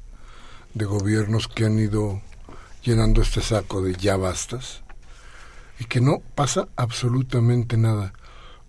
de 0.74 0.86
gobiernos 0.86 1.47
que 1.47 1.66
han 1.66 1.80
ido 1.80 2.22
llenando 2.84 3.22
este 3.22 3.41
saco 3.41 3.82
de 3.82 3.95
ya 3.95 4.16
bastas 4.16 4.84
y 5.80 5.86
que 5.86 5.99
no 5.99 6.20
pasa 6.36 6.68
absolutamente 6.76 7.78
nada. 7.78 8.14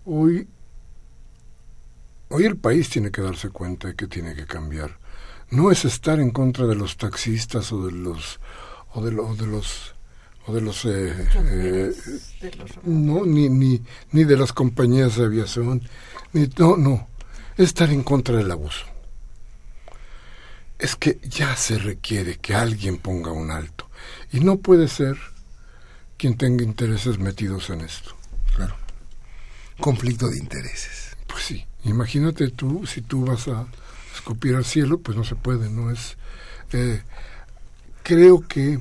Hoy, 0.05 0.47
hoy 2.29 2.45
el 2.45 2.57
país 2.57 2.89
tiene 2.89 3.11
que 3.11 3.21
darse 3.21 3.49
cuenta 3.49 3.87
de 3.87 3.95
que 3.95 4.07
tiene 4.07 4.35
que 4.35 4.45
cambiar 4.45 4.97
no 5.49 5.71
es 5.71 5.85
estar 5.85 6.19
en 6.19 6.31
contra 6.31 6.65
de 6.67 6.75
los 6.75 6.97
taxistas 6.97 7.71
o 7.71 7.85
de 7.85 7.91
los 7.91 8.39
o 8.93 9.01
de, 9.01 9.11
los 9.11 9.37
de 9.37 9.47
los 9.47 9.93
o 10.45 10.53
de 10.53 10.61
los, 10.61 10.85
eh, 10.85 11.27
eh, 11.35 11.93
no 12.83 13.25
ni, 13.25 13.49
ni 13.49 13.81
ni 14.11 14.23
de 14.23 14.37
las 14.37 14.53
compañías 14.53 15.15
de 15.15 15.25
aviación 15.25 15.81
ni 16.33 16.49
no 16.57 16.77
no 16.77 17.07
es 17.57 17.65
estar 17.65 17.89
en 17.89 18.03
contra 18.03 18.37
del 18.37 18.51
abuso. 18.51 18.85
Es 20.77 20.95
que 20.95 21.19
ya 21.23 21.55
se 21.55 21.79
requiere 21.79 22.37
que 22.37 22.53
alguien 22.53 22.97
ponga 22.97 23.31
un 23.31 23.49
alto 23.49 23.89
y 24.31 24.41
no 24.41 24.57
puede 24.57 24.87
ser 24.87 25.17
quien 26.17 26.37
tenga 26.37 26.63
intereses 26.63 27.17
metidos 27.17 27.69
en 27.69 27.81
esto 27.81 28.15
claro. 28.55 28.75
Conflicto 29.79 30.27
de 30.27 30.37
intereses. 30.37 31.15
Pues 31.27 31.43
sí 31.43 31.67
imagínate 31.83 32.49
tú 32.49 32.85
si 32.85 33.01
tú 33.01 33.25
vas 33.25 33.47
a 33.47 33.67
escupir 34.17 34.55
al 34.55 34.65
cielo, 34.65 34.99
pues 34.99 35.17
no 35.17 35.23
se 35.23 35.35
puede, 35.35 35.69
no 35.69 35.91
es... 35.91 36.17
Eh, 36.73 37.01
creo 38.03 38.45
que 38.47 38.79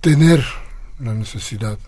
tener 0.00 0.44
la 0.98 1.14
necesidad 1.14 1.78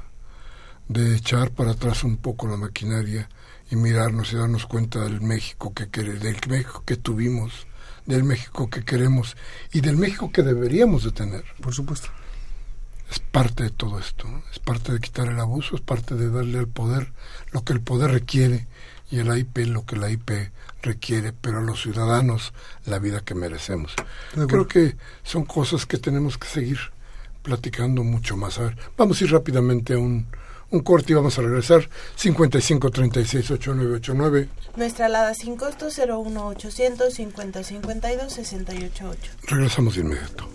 de 0.89 1.17
echar 1.17 1.51
para 1.51 1.73
atrás 1.73 2.05
un 2.05 2.17
poco 2.17 2.47
la 2.47 2.57
maquinaria 2.57 3.29
y 3.71 3.77
mirarnos 3.77 4.33
y 4.33 4.37
darnos 4.37 4.67
cuenta 4.67 5.01
del 5.01 5.21
México 5.23 5.73
que 5.73 5.87
del 5.87 6.39
México 6.49 6.83
que 6.85 6.97
tuvimos, 6.97 7.67
del 8.05 8.25
México 8.25 8.69
que 8.69 8.85
queremos 8.85 9.37
y 9.73 9.81
del 9.81 9.97
México 9.97 10.31
que 10.31 10.43
deberíamos 10.43 11.05
de 11.05 11.13
tener. 11.13 11.45
Por 11.61 11.73
supuesto. 11.73 12.09
Es 13.11 13.19
parte 13.19 13.65
de 13.65 13.71
todo 13.71 13.99
esto, 13.99 14.27
es 14.51 14.59
parte 14.59 14.93
de 14.93 15.01
quitar 15.01 15.29
el 15.29 15.39
abuso, 15.39 15.77
es 15.77 15.83
parte 15.83 16.15
de 16.15 16.31
darle 16.31 16.59
al 16.59 16.69
poder 16.69 17.13
lo 17.51 17.63
que 17.63 17.75
el 17.75 17.83
poder 17.83 18.11
requiere 18.11 18.67
y 19.11 19.19
el 19.19 19.37
IP 19.37 19.67
lo 19.67 19.85
que 19.85 19.97
la 19.97 20.11
IP 20.11 20.31
requiere, 20.83 21.33
pero 21.33 21.59
a 21.59 21.63
los 21.63 21.83
ciudadanos 21.83 22.53
la 22.87 22.99
vida 22.99 23.21
que 23.21 23.35
merecemos. 23.35 23.95
Creo 24.49 24.67
que 24.67 24.97
son 25.23 25.45
cosas 25.45 25.87
que 25.87 25.99
tenemos 25.99 26.39
que 26.39 26.49
seguir 26.49 26.79
platicando 27.43 28.03
mucho 28.05 28.37
más. 28.37 28.59
A 28.59 28.65
ver, 28.65 28.77
vamos 28.97 29.21
a 29.21 29.25
ir 29.25 29.33
rápidamente 29.33 29.95
a 29.95 29.99
un, 29.99 30.27
un 30.71 30.81
corte 30.81 31.13
y 31.13 31.15
vamos 31.15 31.39
a 31.39 31.43
regresar. 31.43 31.89
55 32.17 32.91
36 32.91 33.51
8989. 33.51 34.49
Nuestra 34.77 35.07
alada 35.07 35.35
sin 35.35 35.57
costo 35.57 35.89
01 35.89 36.47
800 36.47 37.13
50 37.13 37.63
52 37.65 38.33
68 38.33 39.17
Regresamos 39.49 39.95
de 39.95 40.01
inmediato. 40.01 40.49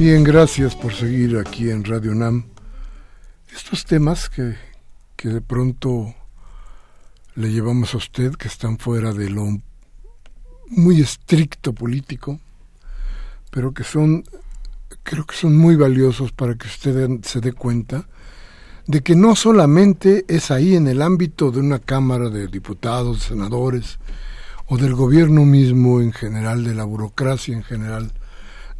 Bien, 0.00 0.24
gracias 0.24 0.74
por 0.74 0.94
seguir 0.94 1.36
aquí 1.36 1.68
en 1.68 1.84
Radio 1.84 2.14
NAM. 2.14 2.46
Estos 3.54 3.84
temas 3.84 4.30
que, 4.30 4.56
que 5.14 5.28
de 5.28 5.42
pronto 5.42 6.14
le 7.34 7.52
llevamos 7.52 7.92
a 7.92 7.98
usted, 7.98 8.32
que 8.32 8.48
están 8.48 8.78
fuera 8.78 9.12
de 9.12 9.28
lo 9.28 9.60
muy 10.68 11.02
estricto 11.02 11.74
político, 11.74 12.40
pero 13.50 13.74
que 13.74 13.84
son, 13.84 14.24
creo 15.02 15.26
que 15.26 15.36
son 15.36 15.58
muy 15.58 15.76
valiosos 15.76 16.32
para 16.32 16.54
que 16.54 16.66
usted 16.66 17.20
se 17.22 17.42
dé 17.42 17.52
cuenta 17.52 18.08
de 18.86 19.02
que 19.02 19.14
no 19.14 19.36
solamente 19.36 20.24
es 20.28 20.50
ahí 20.50 20.76
en 20.76 20.88
el 20.88 21.02
ámbito 21.02 21.50
de 21.50 21.60
una 21.60 21.78
Cámara 21.78 22.30
de 22.30 22.46
Diputados, 22.46 23.24
senadores, 23.24 23.98
o 24.66 24.78
del 24.78 24.94
gobierno 24.94 25.44
mismo 25.44 26.00
en 26.00 26.14
general, 26.14 26.64
de 26.64 26.74
la 26.74 26.84
burocracia 26.84 27.54
en 27.54 27.64
general, 27.64 28.12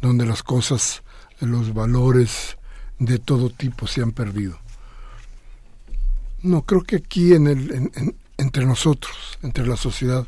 donde 0.01 0.25
las 0.25 0.41
cosas 0.41 1.03
los 1.41 1.73
valores 1.73 2.57
de 2.99 3.19
todo 3.19 3.49
tipo 3.49 3.87
se 3.87 4.01
han 4.01 4.11
perdido. 4.11 4.59
No, 6.43 6.63
creo 6.63 6.83
que 6.83 6.97
aquí 6.97 7.33
en 7.33 7.47
el, 7.47 7.91
entre 8.37 8.65
nosotros, 8.65 9.39
entre 9.43 9.65
la 9.65 9.77
sociedad, 9.77 10.25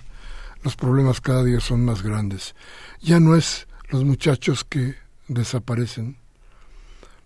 los 0.63 0.75
problemas 0.75 1.21
cada 1.21 1.43
día 1.43 1.59
son 1.59 1.83
más 1.83 2.01
grandes. 2.01 2.55
Ya 3.01 3.19
no 3.19 3.35
es 3.35 3.67
los 3.89 4.03
muchachos 4.03 4.63
que 4.63 4.95
desaparecen, 5.27 6.17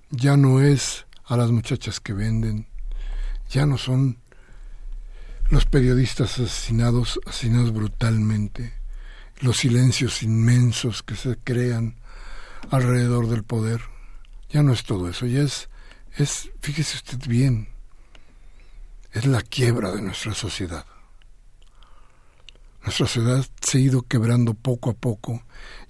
ya 0.10 0.38
no 0.38 0.62
es 0.62 1.06
a 1.26 1.38
las 1.38 1.52
muchachas 1.52 2.00
que 2.00 2.14
venden, 2.14 2.68
ya 3.50 3.66
no 3.66 3.78
son 3.78 4.18
los 5.50 5.66
periodistas 5.66 6.40
asesinados, 6.40 7.20
asesinados 7.26 7.74
brutalmente, 7.74 8.74
los 9.40 9.58
silencios 9.58 10.24
inmensos 10.24 11.04
que 11.04 11.16
se 11.16 11.38
crean 11.38 11.96
alrededor 12.72 13.28
del 13.28 13.44
poder. 13.44 13.82
Ya 14.50 14.64
no 14.64 14.74
es 14.74 14.84
todo 14.84 15.10
eso, 15.10 15.26
ya 15.26 15.42
es, 15.42 15.70
es, 16.16 16.50
fíjese 16.62 16.98
usted 16.98 17.20
bien, 17.28 17.68
es 19.12 19.26
la 19.26 19.42
quiebra 19.42 19.92
de 19.92 20.02
nuestra 20.02 20.34
sociedad. 20.34 20.86
Nuestra 22.84 23.08
sociedad 23.08 23.46
se 23.60 23.78
ha 23.78 23.82
ido 23.82 24.04
quebrando 24.04 24.54
poco 24.54 24.92
a 24.92 24.94
poco 24.94 25.44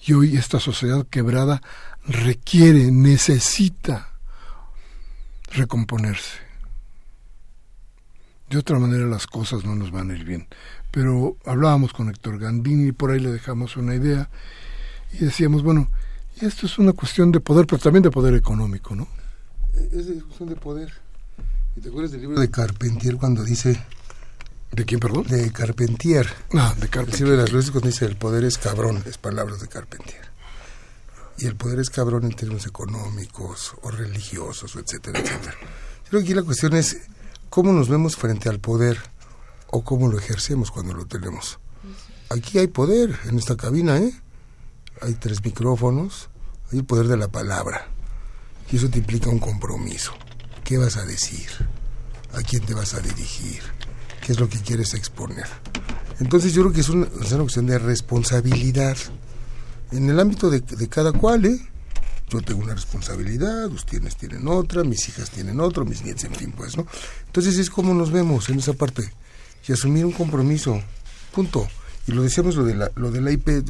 y 0.05 0.13
hoy 0.13 0.36
esta 0.36 0.59
sociedad 0.59 1.05
quebrada 1.07 1.61
requiere, 2.07 2.91
necesita 2.91 4.13
recomponerse. 5.51 6.47
De 8.49 8.57
otra 8.57 8.80
manera 8.80 9.05
las 9.05 9.28
cosas 9.28 9.65
no 9.65 9.76
nos 9.76 9.91
van 9.91 10.09
a 10.09 10.15
ir 10.15 10.24
bien. 10.24 10.47
Pero 10.89 11.38
hablábamos 11.45 11.93
con 11.93 12.09
Héctor 12.09 12.39
Gandini 12.39 12.89
y 12.89 12.91
por 12.93 13.11
ahí 13.11 13.20
le 13.20 13.32
dejamos 13.32 13.76
una 13.76 13.93
idea 13.93 14.30
y 15.11 15.26
decíamos, 15.26 15.63
bueno, 15.63 15.91
y 16.39 16.45
esto 16.45 16.65
es 16.65 16.77
una 16.77 16.93
cuestión 16.93 17.31
de 17.31 17.39
poder, 17.39 17.65
pero 17.65 17.81
también 17.81 18.03
de 18.03 18.11
poder 18.11 18.33
económico, 18.35 18.95
¿no? 18.95 19.07
Es 19.91 20.07
de 20.07 20.21
cuestión 20.21 20.49
de 20.49 20.55
poder. 20.55 20.91
¿Y 21.75 21.81
te 21.81 21.89
acuerdas 21.89 22.11
del 22.11 22.21
libro 22.21 22.39
de 22.39 22.49
Carpentier 22.49 23.17
cuando 23.17 23.43
dice... 23.43 23.81
¿De 24.71 24.83
quién, 24.83 24.99
perdón? 24.99 25.25
De 25.27 25.51
Carpentier. 25.51 26.27
Ah, 26.53 26.75
de 26.77 26.89
Carpentier. 26.89 27.21
El 27.21 27.25
libro 27.25 27.38
de 27.38 27.43
las 27.43 27.51
luces 27.53 27.71
cuando 27.71 27.88
dice 27.88 28.05
el 28.05 28.17
poder 28.17 28.43
es 28.43 28.57
cabrón, 28.57 29.01
es 29.05 29.17
palabras 29.17 29.61
de 29.61 29.67
Carpentier. 29.67 30.25
Y 31.38 31.45
el 31.45 31.55
poder 31.55 31.79
es 31.79 31.89
cabrón 31.89 32.25
en 32.25 32.33
términos 32.33 32.65
económicos 32.65 33.75
o 33.81 33.91
religiosos, 33.91 34.75
etcétera, 34.75 35.19
etcétera. 35.19 35.55
Yo 36.03 36.09
creo 36.09 36.21
que 36.21 36.25
aquí 36.25 36.33
la 36.33 36.43
cuestión 36.43 36.75
es 36.75 36.97
cómo 37.49 37.71
nos 37.71 37.89
vemos 37.89 38.15
frente 38.15 38.49
al 38.49 38.59
poder 38.59 38.97
o 39.67 39.83
cómo 39.83 40.09
lo 40.09 40.17
ejercemos 40.17 40.71
cuando 40.71 40.93
lo 40.93 41.05
tenemos. 41.05 41.59
Aquí 42.29 42.57
hay 42.59 42.67
poder 42.67 43.17
en 43.25 43.38
esta 43.38 43.55
cabina, 43.55 43.97
¿eh? 43.97 44.13
Hay 45.01 45.13
tres 45.13 45.43
micrófonos, 45.43 46.29
hay 46.71 46.79
el 46.79 46.85
poder 46.85 47.07
de 47.07 47.17
la 47.17 47.27
palabra. 47.27 47.87
Y 48.71 48.77
eso 48.77 48.89
te 48.89 48.99
implica 48.99 49.29
un 49.29 49.39
compromiso. 49.39 50.13
¿Qué 50.63 50.77
vas 50.77 50.97
a 50.97 51.05
decir? 51.05 51.47
¿A 52.33 52.41
quién 52.41 52.65
te 52.65 52.73
vas 52.73 52.93
a 52.93 52.99
dirigir? 52.99 53.61
¿Qué 54.25 54.33
es 54.33 54.39
lo 54.39 54.49
que 54.49 54.59
quieres 54.59 54.93
exponer? 54.93 55.47
Entonces 56.19 56.53
yo 56.53 56.63
creo 56.63 56.73
que 56.73 56.81
es 56.81 56.89
una, 56.89 57.07
cuestión 57.07 57.67
de 57.67 57.79
responsabilidad. 57.79 58.97
En 59.91 60.09
el 60.09 60.19
ámbito 60.19 60.49
de, 60.49 60.61
cada 60.89 61.13
cual, 61.13 61.45
¿eh? 61.45 61.59
Yo 62.29 62.41
tengo 62.41 62.61
una 62.61 62.73
responsabilidad, 62.73 63.67
ustedes 63.67 64.17
tienen 64.17 64.45
otra, 64.49 64.83
mis 64.83 65.07
hijas 65.07 65.29
tienen 65.29 65.61
otra, 65.61 65.85
mis 65.85 66.03
nietos, 66.03 66.25
en 66.25 66.35
fin, 66.35 66.51
pues, 66.51 66.75
¿no? 66.75 66.85
Entonces 67.25 67.57
es 67.57 67.69
como 67.69 67.93
nos 67.93 68.11
vemos 68.11 68.49
en 68.49 68.59
esa 68.59 68.73
parte. 68.73 69.09
Y 69.65 69.71
asumir 69.71 70.05
un 70.05 70.11
compromiso, 70.11 70.81
punto. 71.31 71.67
Y 72.05 72.11
lo 72.11 72.23
decíamos 72.23 72.55
lo 72.55 72.65
de 72.65 72.75
la, 72.75 72.91
lo 72.95 73.11
de 73.11 73.21
la 73.21 73.31
IP, 73.31 73.63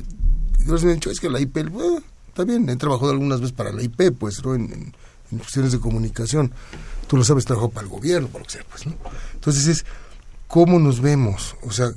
me 0.68 0.91
han 0.91 0.95
dicho, 0.95 1.11
es 1.11 1.20
que 1.20 1.30
la 1.30 1.39
IP, 1.39 1.70
bueno, 1.70 2.01
está 2.28 2.43
bien, 2.43 2.70
he 2.70 2.76
trabajado 2.76 3.11
algunas 3.11 3.39
veces 3.39 3.55
para 3.55 3.72
la 3.72 3.82
IP, 3.82 4.11
pues, 4.18 4.43
¿no? 4.43 4.55
En, 4.55 4.93
cuestiones 5.30 5.74
de 5.74 5.80
comunicación. 5.80 6.53
Tú 7.07 7.18
lo 7.18 7.24
sabes, 7.24 7.45
trabajo 7.45 7.70
para 7.70 7.86
el 7.86 7.91
gobierno, 7.91 8.30
por 8.30 8.41
lo 8.41 8.47
que 8.47 8.53
sea, 8.53 8.65
pues, 8.70 8.86
¿no? 8.86 8.95
Entonces 9.34 9.68
es, 9.68 9.86
¿cómo 10.47 10.80
nos 10.80 11.01
vemos? 11.01 11.55
O 11.63 11.72
sea, 11.72 11.91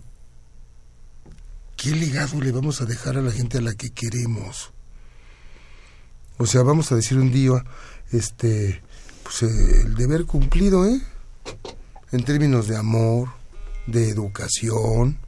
¿qué 1.77 1.91
legado 1.91 2.41
le 2.41 2.51
vamos 2.51 2.81
a 2.81 2.87
dejar 2.87 3.16
a 3.16 3.23
la 3.23 3.31
gente 3.31 3.59
a 3.59 3.61
la 3.61 3.75
que 3.75 3.91
queremos? 3.91 4.73
O 6.39 6.47
sea, 6.47 6.62
vamos 6.62 6.91
a 6.91 6.97
decir 6.97 7.18
un 7.18 7.31
día, 7.31 7.64
este, 8.11 8.83
pues 9.23 9.43
el 9.43 9.95
deber 9.95 10.25
cumplido, 10.25 10.87
¿eh? 10.87 11.01
En 12.11 12.25
términos 12.25 12.66
de 12.66 12.77
amor, 12.77 13.29
de 13.87 14.09
educación, 14.09 15.18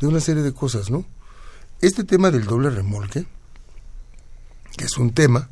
de 0.00 0.06
una 0.06 0.20
serie 0.20 0.42
de 0.42 0.52
cosas, 0.52 0.90
¿no? 0.90 1.04
Este 1.80 2.02
tema 2.02 2.32
del 2.32 2.44
doble 2.44 2.70
remolque, 2.70 3.24
que 4.76 4.84
es 4.84 4.98
un 4.98 5.12
tema 5.12 5.48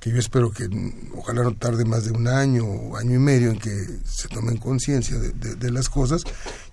que 0.00 0.10
yo 0.10 0.18
espero 0.18 0.50
que 0.50 0.68
ojalá 1.14 1.44
no 1.44 1.54
tarde 1.54 1.84
más 1.84 2.04
de 2.04 2.10
un 2.10 2.26
año 2.26 2.64
o 2.64 2.96
año 2.96 3.14
y 3.14 3.18
medio 3.18 3.50
en 3.52 3.58
que 3.60 3.70
se 4.04 4.26
tomen 4.26 4.56
conciencia 4.56 5.16
de, 5.18 5.70
las 5.70 5.88
cosas 5.88 6.24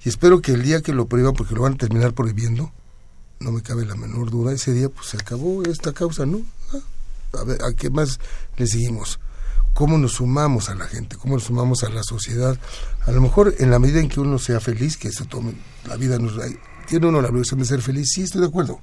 y 0.03 0.09
espero 0.09 0.41
que 0.41 0.53
el 0.53 0.63
día 0.63 0.81
que 0.81 0.93
lo 0.93 1.07
prohíban, 1.07 1.33
porque 1.33 1.53
lo 1.53 1.61
van 1.61 1.73
a 1.73 1.77
terminar 1.77 2.13
prohibiendo, 2.13 2.71
no 3.39 3.51
me 3.51 3.61
cabe 3.61 3.85
la 3.85 3.95
menor 3.95 4.31
duda, 4.31 4.51
ese 4.51 4.73
día 4.73 4.89
pues 4.89 5.09
se 5.09 5.17
acabó 5.17 5.61
esta 5.63 5.93
causa, 5.93 6.25
¿no? 6.25 6.41
Ah, 6.73 7.39
a 7.41 7.43
ver, 7.43 7.61
¿a 7.63 7.73
qué 7.73 7.91
más 7.91 8.19
le 8.55 8.65
seguimos? 8.65 9.19
¿Cómo 9.75 9.99
nos 9.99 10.13
sumamos 10.13 10.69
a 10.69 10.75
la 10.75 10.87
gente? 10.87 11.17
¿Cómo 11.17 11.35
nos 11.35 11.43
sumamos 11.43 11.83
a 11.83 11.89
la 11.89 12.01
sociedad? 12.01 12.57
A 13.05 13.11
lo 13.11 13.21
mejor 13.21 13.53
en 13.59 13.69
la 13.69 13.77
medida 13.77 13.99
en 13.99 14.09
que 14.09 14.21
uno 14.21 14.39
sea 14.39 14.59
feliz, 14.59 14.97
que 14.97 15.11
se 15.11 15.25
tome, 15.25 15.53
la 15.85 15.97
vida 15.97 16.17
nos 16.17 16.35
tiene 16.87 17.07
uno 17.07 17.21
la 17.21 17.27
obligación 17.27 17.59
de 17.59 17.65
ser 17.65 17.81
feliz, 17.81 18.11
sí 18.13 18.23
estoy 18.23 18.41
de 18.41 18.47
acuerdo, 18.47 18.79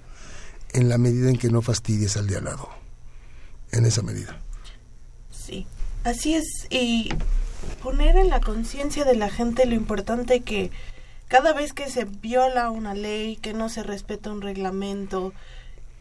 en 0.72 0.88
la 0.88 0.98
medida 0.98 1.30
en 1.30 1.38
que 1.38 1.48
no 1.48 1.62
fastidies 1.62 2.16
al 2.16 2.26
de 2.26 2.36
al 2.36 2.44
lado, 2.44 2.68
en 3.72 3.86
esa 3.86 4.02
medida. 4.02 4.40
Sí, 5.30 5.66
así 6.04 6.34
es, 6.34 6.66
y 6.70 7.08
poner 7.82 8.16
en 8.16 8.28
la 8.28 8.40
conciencia 8.40 9.04
de 9.04 9.16
la 9.16 9.30
gente 9.30 9.66
lo 9.66 9.74
importante 9.74 10.40
que 10.40 10.70
cada 11.28 11.54
vez 11.54 11.72
que 11.72 11.88
se 11.88 12.04
viola 12.04 12.70
una 12.70 12.94
ley, 12.94 13.36
que 13.36 13.54
no 13.54 13.68
se 13.68 13.82
respeta 13.82 14.30
un 14.30 14.42
reglamento, 14.42 15.32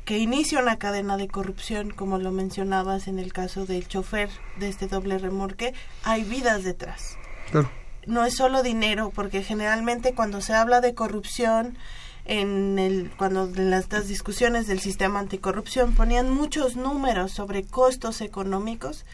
que 0.04 0.18
inicia 0.18 0.60
una 0.60 0.78
cadena 0.78 1.16
de 1.16 1.30
corrupción, 1.30 1.90
como 1.90 2.18
lo 2.18 2.32
mencionabas 2.32 3.08
en 3.08 3.18
el 3.18 3.32
caso 3.32 3.66
del 3.66 3.88
chofer 3.88 4.30
de 4.60 4.68
este 4.68 4.88
doble 4.88 5.18
remorque, 5.18 5.74
hay 6.04 6.26
vidas 6.26 6.66
detrás. 6.66 7.18
Claro 7.50 7.83
no 8.06 8.26
es 8.26 8.36
solo 8.36 8.64
dinero, 8.64 9.12
porque 9.14 9.44
generalmente 9.44 10.14
cuando 10.14 10.42
se 10.42 10.54
habla 10.54 10.82
de 10.82 10.94
corrupción, 10.94 11.78
en 12.26 12.80
el 12.80 13.12
cuando 13.18 13.46
en 13.46 13.70
las, 13.70 13.90
discusiones 14.08 14.68
del 14.68 14.80
sistema 14.80 15.20
anticorrupción 15.20 15.94
ponían 15.94 16.30
muchos 16.30 16.76
números 16.76 17.32
sobre 17.32 17.64
costos 17.64 18.22
económicos, 18.22 19.06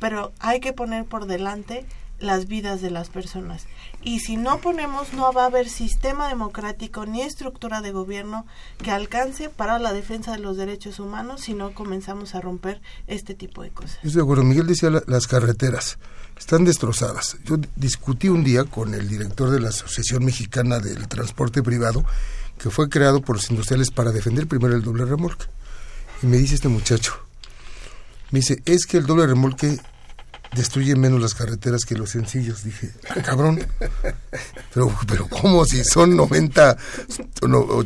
pero 0.00 0.32
hay 0.40 0.60
que 0.60 0.72
poner 0.72 1.04
por 1.04 1.26
delante 1.26 1.86
las 2.18 2.46
vidas 2.46 2.80
de 2.80 2.90
las 2.90 3.08
personas. 3.08 3.66
Y 4.02 4.20
si 4.20 4.36
no 4.36 4.60
ponemos, 4.60 5.12
no 5.12 5.32
va 5.32 5.44
a 5.44 5.46
haber 5.46 5.68
sistema 5.68 6.28
democrático 6.28 7.06
ni 7.06 7.22
estructura 7.22 7.80
de 7.80 7.92
gobierno 7.92 8.46
que 8.82 8.90
alcance 8.90 9.48
para 9.48 9.78
la 9.78 9.92
defensa 9.92 10.32
de 10.32 10.38
los 10.38 10.56
derechos 10.56 11.00
humanos 11.00 11.42
si 11.42 11.54
no 11.54 11.72
comenzamos 11.74 12.34
a 12.34 12.40
romper 12.40 12.80
este 13.06 13.34
tipo 13.34 13.62
de 13.62 13.70
cosas. 13.70 13.96
Estoy 13.96 14.12
de 14.12 14.22
acuerdo. 14.22 14.44
Miguel 14.44 14.66
decía 14.66 14.90
las 15.06 15.26
carreteras 15.26 15.98
están 16.38 16.64
destrozadas. 16.64 17.38
Yo 17.44 17.56
discutí 17.76 18.28
un 18.28 18.44
día 18.44 18.64
con 18.64 18.94
el 18.94 19.08
director 19.08 19.50
de 19.50 19.60
la 19.60 19.70
Asociación 19.70 20.24
Mexicana 20.24 20.78
del 20.78 21.08
Transporte 21.08 21.62
Privado, 21.62 22.04
que 22.58 22.70
fue 22.70 22.88
creado 22.88 23.22
por 23.22 23.36
los 23.36 23.50
industriales 23.50 23.90
para 23.90 24.12
defender 24.12 24.46
primero 24.46 24.74
el 24.74 24.82
doble 24.82 25.04
remolque. 25.04 25.46
Y 26.22 26.26
me 26.26 26.36
dice 26.36 26.54
este 26.54 26.68
muchacho, 26.68 27.14
me 28.30 28.40
dice, 28.40 28.62
es 28.64 28.86
que 28.86 28.98
el 28.98 29.06
doble 29.06 29.26
remolque 29.26 29.78
destruye 30.56 30.96
menos 30.96 31.20
las 31.20 31.34
carreteras 31.34 31.84
que 31.84 31.94
los 31.94 32.10
sencillos. 32.10 32.64
Dije, 32.64 32.90
ah, 33.10 33.22
cabrón, 33.22 33.64
pero, 34.74 34.92
pero 35.06 35.28
¿cómo 35.28 35.64
si 35.64 35.84
son 35.84 36.16
90, 36.16 36.76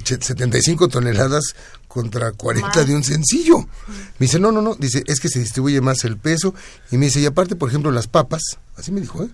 75 0.05 0.89
toneladas 0.89 1.55
contra 1.89 2.33
40 2.33 2.85
de 2.85 2.95
un 2.95 3.05
sencillo? 3.05 3.59
Me 3.59 4.27
dice, 4.27 4.39
no, 4.39 4.53
no, 4.53 4.63
no, 4.63 4.75
dice, 4.77 5.03
es 5.07 5.21
que 5.21 5.29
se 5.29 5.41
distribuye 5.41 5.81
más 5.81 6.05
el 6.05 6.17
peso. 6.17 6.55
Y 6.91 6.97
me 6.97 7.07
dice, 7.07 7.21
y 7.21 7.27
aparte, 7.27 7.57
por 7.57 7.69
ejemplo, 7.69 7.91
las 7.91 8.07
papas, 8.07 8.43
así 8.77 8.93
me 8.93 9.01
dijo, 9.01 9.23
¿eh? 9.25 9.29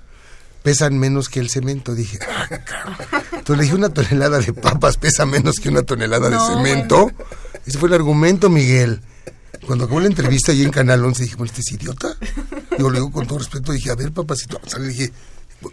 pesan 0.62 0.98
menos 0.98 1.28
que 1.28 1.38
el 1.38 1.48
cemento. 1.48 1.94
Dije, 1.94 2.18
ah, 2.28 2.48
cabrón. 2.48 2.96
Entonces 3.32 3.56
le 3.56 3.62
dije, 3.62 3.74
una 3.76 3.90
tonelada 3.90 4.40
de 4.40 4.52
papas 4.52 4.96
pesa 4.96 5.24
menos 5.26 5.60
que 5.60 5.68
una 5.68 5.82
tonelada 5.82 6.28
de 6.28 6.38
cemento. 6.40 7.12
Ese 7.64 7.78
fue 7.78 7.88
el 7.88 7.94
argumento, 7.94 8.50
Miguel. 8.50 9.00
Cuando 9.64 9.84
acabó 9.84 10.00
la 10.00 10.06
entrevista 10.06 10.52
ahí 10.52 10.62
en 10.62 10.70
Canal 10.70 11.04
11 11.04 11.22
dije, 11.22 11.36
bueno, 11.36 11.50
¿este 11.50 11.60
es 11.60 11.72
idiota? 11.72 12.16
Yo 12.78 12.90
le 12.90 12.98
digo 12.98 13.10
con 13.10 13.26
todo 13.26 13.38
respeto, 13.38 13.72
dije, 13.72 13.90
a 13.90 13.94
ver, 13.94 14.12
papacito, 14.12 14.60
le 14.78 14.88
dije, 14.88 15.12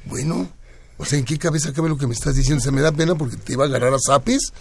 bueno, 0.05 0.49
o 0.97 1.05
sea, 1.05 1.19
¿en 1.19 1.25
qué 1.25 1.37
cabeza 1.37 1.73
cabe 1.73 1.89
lo 1.89 1.97
que 1.97 2.07
me 2.07 2.13
estás 2.13 2.35
diciendo? 2.35 2.63
Se 2.63 2.71
me 2.71 2.81
da 2.81 2.91
pena 2.91 3.15
porque 3.15 3.35
te 3.35 3.53
iba 3.53 3.65
a 3.65 3.67
agarrar 3.67 3.93
a 3.93 3.99
zapes. 3.99 4.53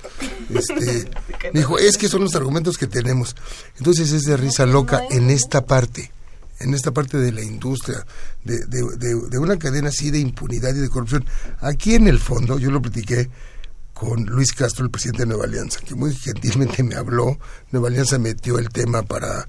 Este, 0.50 1.08
me 1.52 1.60
dijo, 1.60 1.78
es 1.78 1.96
que 1.98 2.08
son 2.08 2.22
los 2.22 2.34
argumentos 2.34 2.78
que 2.78 2.86
tenemos. 2.86 3.36
Entonces 3.78 4.12
es 4.12 4.22
de 4.22 4.36
risa 4.36 4.66
loca 4.66 5.02
en 5.10 5.30
esta 5.30 5.66
parte, 5.66 6.10
en 6.58 6.74
esta 6.74 6.90
parte 6.90 7.18
de 7.18 7.32
la 7.32 7.42
industria, 7.42 8.04
de, 8.44 8.66
de, 8.66 9.14
de 9.28 9.38
una 9.38 9.58
cadena 9.58 9.90
así 9.90 10.10
de 10.10 10.18
impunidad 10.18 10.74
y 10.74 10.80
de 10.80 10.88
corrupción. 10.88 11.24
Aquí 11.60 11.94
en 11.94 12.08
el 12.08 12.18
fondo, 12.18 12.58
yo 12.58 12.70
lo 12.70 12.80
platiqué 12.80 13.28
con 14.02 14.24
Luis 14.24 14.52
Castro, 14.52 14.84
el 14.84 14.90
presidente 14.90 15.22
de 15.22 15.26
Nueva 15.26 15.44
Alianza, 15.44 15.78
que 15.78 15.94
muy 15.94 16.12
gentilmente 16.12 16.82
me 16.82 16.96
habló. 16.96 17.38
Nueva 17.70 17.86
Alianza 17.86 18.18
metió 18.18 18.58
el 18.58 18.68
tema 18.68 19.04
para 19.04 19.46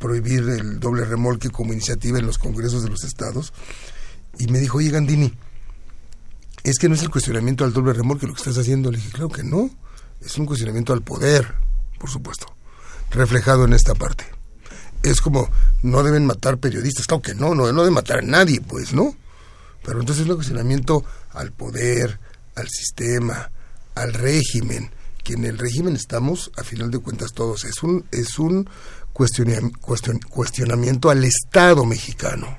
prohibir 0.00 0.40
el 0.48 0.80
doble 0.80 1.04
remolque 1.04 1.50
como 1.50 1.72
iniciativa 1.72 2.18
en 2.18 2.26
los 2.26 2.36
congresos 2.36 2.82
de 2.82 2.90
los 2.90 3.04
estados. 3.04 3.52
Y 4.40 4.48
me 4.48 4.58
dijo, 4.58 4.78
oye 4.78 4.90
Gandini, 4.90 5.32
es 6.64 6.80
que 6.80 6.88
no 6.88 6.96
es 6.96 7.02
el 7.02 7.10
cuestionamiento 7.10 7.64
al 7.64 7.72
doble 7.72 7.92
remolque 7.92 8.26
lo 8.26 8.34
que 8.34 8.40
estás 8.40 8.58
haciendo. 8.58 8.90
Le 8.90 8.96
dije, 8.96 9.12
claro 9.12 9.28
que 9.28 9.44
no, 9.44 9.70
es 10.20 10.36
un 10.36 10.46
cuestionamiento 10.46 10.92
al 10.92 11.02
poder, 11.02 11.54
por 12.00 12.10
supuesto, 12.10 12.46
reflejado 13.12 13.66
en 13.66 13.72
esta 13.72 13.94
parte. 13.94 14.24
Es 15.04 15.20
como, 15.20 15.48
no 15.84 16.02
deben 16.02 16.26
matar 16.26 16.58
periodistas, 16.58 17.06
claro 17.06 17.22
que 17.22 17.36
no, 17.36 17.54
no, 17.54 17.70
no 17.72 17.82
deben 17.82 17.94
matar 17.94 18.18
a 18.18 18.22
nadie, 18.22 18.60
pues, 18.62 18.94
¿no? 18.94 19.14
Pero 19.84 20.00
entonces 20.00 20.24
es 20.24 20.28
un 20.28 20.38
cuestionamiento 20.38 21.04
al 21.30 21.52
poder, 21.52 22.18
al 22.56 22.68
sistema, 22.68 23.52
al 23.94 24.12
régimen, 24.12 24.90
que 25.22 25.34
en 25.34 25.44
el 25.44 25.58
régimen 25.58 25.94
estamos, 25.94 26.50
a 26.56 26.64
final 26.64 26.90
de 26.90 26.98
cuentas 26.98 27.32
todos, 27.32 27.64
es 27.64 27.82
un, 27.82 28.04
es 28.10 28.38
un 28.38 28.68
cuestionamiento 29.12 31.10
al 31.10 31.24
Estado 31.24 31.84
mexicano, 31.84 32.58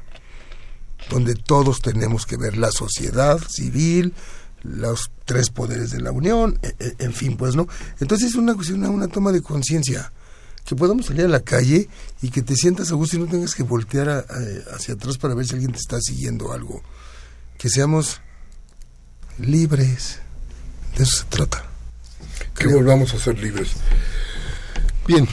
donde 1.10 1.36
todos 1.36 1.82
tenemos 1.82 2.26
que 2.26 2.38
ver 2.38 2.58
la 2.58 2.72
sociedad 2.72 3.40
civil, 3.50 4.14
los 4.62 5.12
tres 5.26 5.50
poderes 5.50 5.92
de 5.92 6.02
la 6.02 6.12
Unión, 6.12 6.58
e, 6.62 6.76
e, 6.80 6.96
en 7.00 7.14
fin, 7.14 7.36
pues 7.36 7.56
no. 7.56 7.68
Entonces 8.00 8.30
es 8.30 8.36
una 8.36 8.56
cuestión, 8.56 8.86
una 8.86 9.10
toma 9.10 9.32
de 9.32 9.42
conciencia, 9.42 10.12
que 10.66 10.76
podamos 10.76 11.08
salir 11.08 11.26
a 11.26 11.30
la 11.30 11.42
calle 11.42 11.90
y 12.22 12.30
que 12.30 12.42
te 12.42 12.56
sientas 12.56 12.92
a 12.92 12.96
gusto 12.96 13.18
y 13.18 13.20
no 13.20 13.28
tengas 13.28 13.54
que 13.54 13.64
voltear 13.64 14.26
hacia 14.74 14.94
atrás 14.94 15.18
para 15.18 15.34
ver 15.34 15.46
si 15.46 15.54
alguien 15.54 15.74
te 15.74 15.80
está 15.80 16.00
siguiendo 16.00 16.54
algo. 16.54 16.82
Que 17.58 17.70
seamos 17.70 18.22
libres 19.38 20.20
de 20.98 21.04
eso 21.04 21.18
se 21.18 21.26
trata. 21.26 21.64
Que 22.58 22.68
volvamos 22.68 23.14
a 23.14 23.20
ser 23.20 23.39
libres. 23.39 23.74
Bien, 25.08 25.28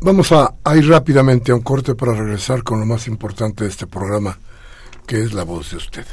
vamos 0.00 0.32
a, 0.32 0.54
a, 0.64 0.76
ir 0.76 0.88
rápidamente 0.88 1.52
a 1.52 1.54
un 1.54 1.62
corte 1.62 1.94
para 1.94 2.12
regresar 2.12 2.62
con 2.62 2.80
lo 2.80 2.86
más 2.86 3.06
importante 3.06 3.64
de 3.64 3.70
este 3.70 3.86
programa, 3.86 4.38
que 5.06 5.22
es 5.22 5.32
la 5.32 5.44
voz 5.44 5.70
de 5.70 5.76
usted. 5.78 6.06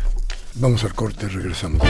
Vamos 0.56 0.84
al 0.84 0.94
corte 0.94 1.26
y 1.26 1.30
regresamos. 1.30 1.82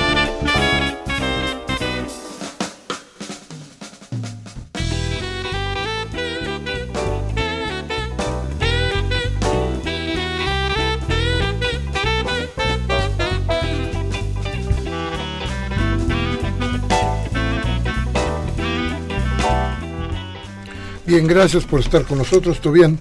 Bien, 21.10 21.26
gracias 21.26 21.66
por 21.66 21.80
estar 21.80 22.06
con 22.06 22.20
nosotros. 22.20 22.62
¿Tú 22.62 22.72
bien? 22.72 23.00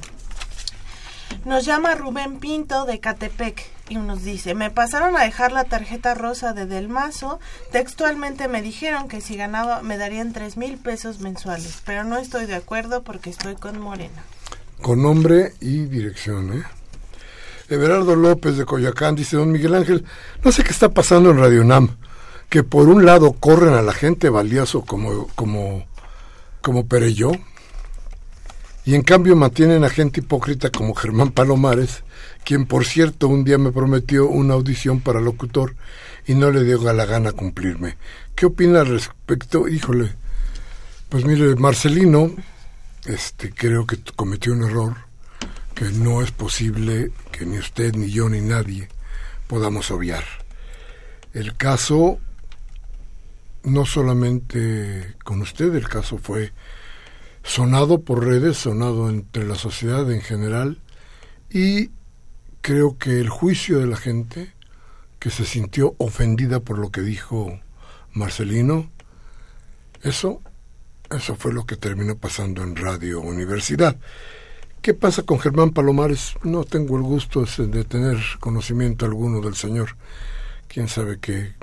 Nos 1.44 1.66
llama 1.66 1.94
Rubén 1.94 2.38
Pinto 2.38 2.86
de 2.86 3.00
Catepec 3.00 3.62
y 3.90 3.96
nos 3.96 4.24
dice, 4.24 4.54
me 4.54 4.70
pasaron 4.70 5.14
a 5.14 5.24
dejar 5.24 5.52
la 5.52 5.64
tarjeta 5.64 6.14
rosa 6.14 6.54
de 6.54 6.64
Del 6.64 6.88
Mazo, 6.88 7.38
textualmente 7.70 8.48
me 8.48 8.62
dijeron 8.62 9.09
que 9.09 9.20
si 9.20 9.36
ganaba 9.36 9.82
me 9.82 9.98
darían 9.98 10.32
tres 10.32 10.56
mil 10.56 10.78
pesos 10.78 11.20
mensuales, 11.20 11.82
pero 11.84 12.02
no 12.02 12.16
estoy 12.16 12.46
de 12.46 12.54
acuerdo 12.54 13.02
porque 13.02 13.28
estoy 13.28 13.56
con 13.56 13.78
Morena. 13.78 14.24
Con 14.80 15.02
nombre 15.02 15.52
y 15.61 15.84
dirección, 15.84 16.54
¿eh? 16.54 16.64
Everardo 17.68 18.16
López 18.16 18.56
de 18.56 18.64
Coyacán 18.64 19.16
dice, 19.16 19.36
don 19.36 19.52
Miguel 19.52 19.74
Ángel, 19.74 20.06
no 20.42 20.50
sé 20.50 20.64
qué 20.64 20.70
está 20.70 20.88
pasando 20.88 21.30
en 21.30 21.40
Radio 21.40 21.62
Nam, 21.62 21.98
que 22.48 22.62
por 22.62 22.88
un 22.88 23.04
lado 23.04 23.32
corren 23.32 23.74
a 23.74 23.82
la 23.82 23.92
gente 23.92 24.30
valioso 24.30 24.80
como, 24.80 25.28
como, 25.34 25.86
como 26.62 26.86
Pereyó, 26.86 27.32
y 28.89 28.95
en 28.95 29.03
cambio 29.03 29.36
mantienen 29.36 29.84
a 29.84 29.91
gente 29.91 30.20
hipócrita 30.20 30.70
como 30.70 30.95
Germán 30.95 31.30
Palomares, 31.32 32.05
quien 32.43 32.64
por 32.64 32.86
cierto 32.86 33.28
un 33.28 33.45
día 33.45 33.59
me 33.59 33.70
prometió 33.70 34.26
una 34.26 34.55
audición 34.55 35.01
para 35.01 35.20
locutor 35.20 35.76
y 36.26 36.32
no 36.32 36.51
le 36.51 36.64
dio 36.64 36.82
la 36.91 37.05
gana 37.05 37.32
cumplirme. 37.32 37.99
¿Qué 38.34 38.47
opina 38.47 38.80
al 38.80 38.86
respecto? 38.86 39.68
Híjole, 39.68 40.14
pues 41.11 41.26
mire, 41.26 41.55
Marcelino, 41.57 42.34
este, 43.05 43.51
creo 43.51 43.86
que 43.86 43.99
cometió 44.16 44.55
un 44.55 44.62
error 44.62 44.97
que 45.74 45.84
no 45.91 46.22
es 46.22 46.30
posible 46.30 47.12
que 47.30 47.45
ni 47.45 47.59
usted, 47.59 47.95
ni 47.95 48.09
yo, 48.09 48.30
ni 48.30 48.41
nadie 48.41 48.89
podamos 49.49 49.91
obviar. 49.91 50.24
El 51.34 51.59
caso, 51.59 52.20
no 53.64 53.84
solamente 53.84 55.14
con 55.24 55.43
usted, 55.43 55.74
el 55.74 55.91
caso 55.91 56.16
fue 56.16 56.53
sonado 57.49 58.03
por 58.03 58.26
redes, 58.26 58.59
sonado 58.59 59.09
entre 59.09 59.46
la 59.46 59.55
sociedad 59.55 60.12
en 60.12 60.20
general, 60.20 60.78
y 61.51 61.90
creo 62.61 62.99
que 62.99 63.20
el 63.20 63.30
juicio 63.30 63.78
de 63.78 63.86
la 63.86 63.96
gente 63.96 64.53
que 65.18 65.30
se 65.30 65.46
sintió 65.46 65.94
ofendida 65.96 66.61
por 66.61 66.78
lo 66.78 66.90
que 66.90 67.01
dijo 67.01 67.59
Marcelino, 68.12 68.90
eso, 70.03 70.42
eso 71.11 71.36
fue 71.36 71.55
lo 71.55 71.64
que 71.64 71.76
terminó 71.76 72.18
pasando 72.18 72.62
en 72.62 72.76
Radio 72.76 73.22
Universidad. 73.22 73.96
¿Qué 74.82 74.92
pasa 74.92 75.22
con 75.22 75.40
Germán 75.40 75.70
Palomares? 75.70 76.34
No 76.44 76.64
tengo 76.64 76.99
el 76.99 77.03
gusto 77.03 77.46
de 77.46 77.84
tener 77.84 78.18
conocimiento 78.40 79.07
alguno 79.07 79.40
del 79.40 79.55
señor. 79.55 79.96
Quién 80.68 80.86
sabe 80.86 81.18
qué, 81.18 81.55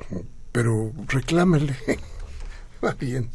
pero 0.51 0.91
reclámele. 1.07 1.77
Va 2.83 2.93
bien. 2.93 3.29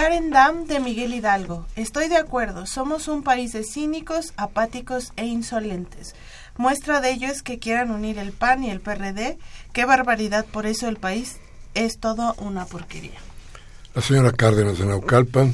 Karen 0.00 0.30
Dam 0.30 0.64
de 0.66 0.78
Miguel 0.78 1.12
Hidalgo. 1.12 1.66
Estoy 1.74 2.06
de 2.06 2.18
acuerdo, 2.18 2.66
somos 2.66 3.08
un 3.08 3.24
país 3.24 3.52
de 3.52 3.64
cínicos, 3.64 4.32
apáticos 4.36 5.12
e 5.16 5.26
insolentes. 5.26 6.14
Muestra 6.56 7.00
de 7.00 7.10
ello 7.10 7.26
es 7.26 7.42
que 7.42 7.58
quieran 7.58 7.90
unir 7.90 8.16
el 8.18 8.30
PAN 8.30 8.62
y 8.62 8.70
el 8.70 8.80
PRD. 8.80 9.38
Qué 9.72 9.84
barbaridad, 9.86 10.46
por 10.46 10.66
eso 10.66 10.86
el 10.86 10.98
país 10.98 11.38
es 11.74 11.98
todo 11.98 12.34
una 12.38 12.64
porquería. 12.64 13.18
La 13.92 14.00
señora 14.00 14.30
Cárdenas 14.30 14.78
de 14.78 14.86
Naucalpan, 14.86 15.52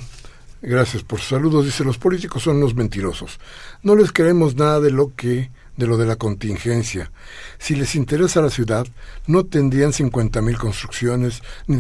gracias 0.61 1.03
por 1.05 1.21
sus 1.21 1.31
saludos, 1.31 1.65
dice, 1.65 1.83
los 1.83 1.97
políticos 1.97 2.43
son 2.43 2.59
unos 2.59 2.75
mentirosos. 2.75 3.41
No 3.83 3.97
les 3.97 4.13
queremos 4.13 4.57
nada 4.57 4.79
de 4.79 4.91
lo 4.91 5.15
que 5.15 5.51
de 5.79 5.87
lo 5.87 5.97
de 5.97 6.07
la 6.07 6.17
contingencia. 6.17 7.11
Si 7.59 7.75
les 7.75 7.95
interesa 7.95 8.43
la 8.43 8.51
ciudad, 8.51 8.87
no 9.27 9.45
tendrían 9.45 9.93
50.000 9.93 10.57
construcciones 10.57 11.43
ni 11.67 11.79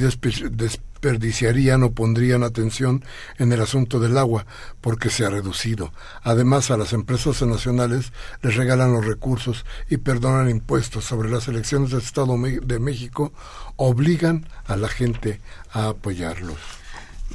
desperdiciarían 1.04 1.82
o 1.82 1.92
pondrían 1.92 2.42
atención 2.42 3.04
en 3.38 3.52
el 3.52 3.60
asunto 3.60 4.00
del 4.00 4.16
agua, 4.16 4.46
porque 4.80 5.10
se 5.10 5.26
ha 5.26 5.30
reducido. 5.30 5.92
Además, 6.22 6.70
a 6.70 6.78
las 6.78 6.94
empresas 6.94 7.42
nacionales 7.42 8.12
les 8.42 8.56
regalan 8.56 8.92
los 8.92 9.04
recursos 9.04 9.66
y 9.90 9.98
perdonan 9.98 10.48
impuestos 10.48 11.04
sobre 11.04 11.28
las 11.28 11.46
elecciones 11.46 11.90
del 11.90 12.00
Estado 12.00 12.36
de 12.38 12.78
México, 12.78 13.32
obligan 13.76 14.48
a 14.64 14.76
la 14.76 14.88
gente 14.88 15.40
a 15.72 15.88
apoyarlos. 15.88 16.83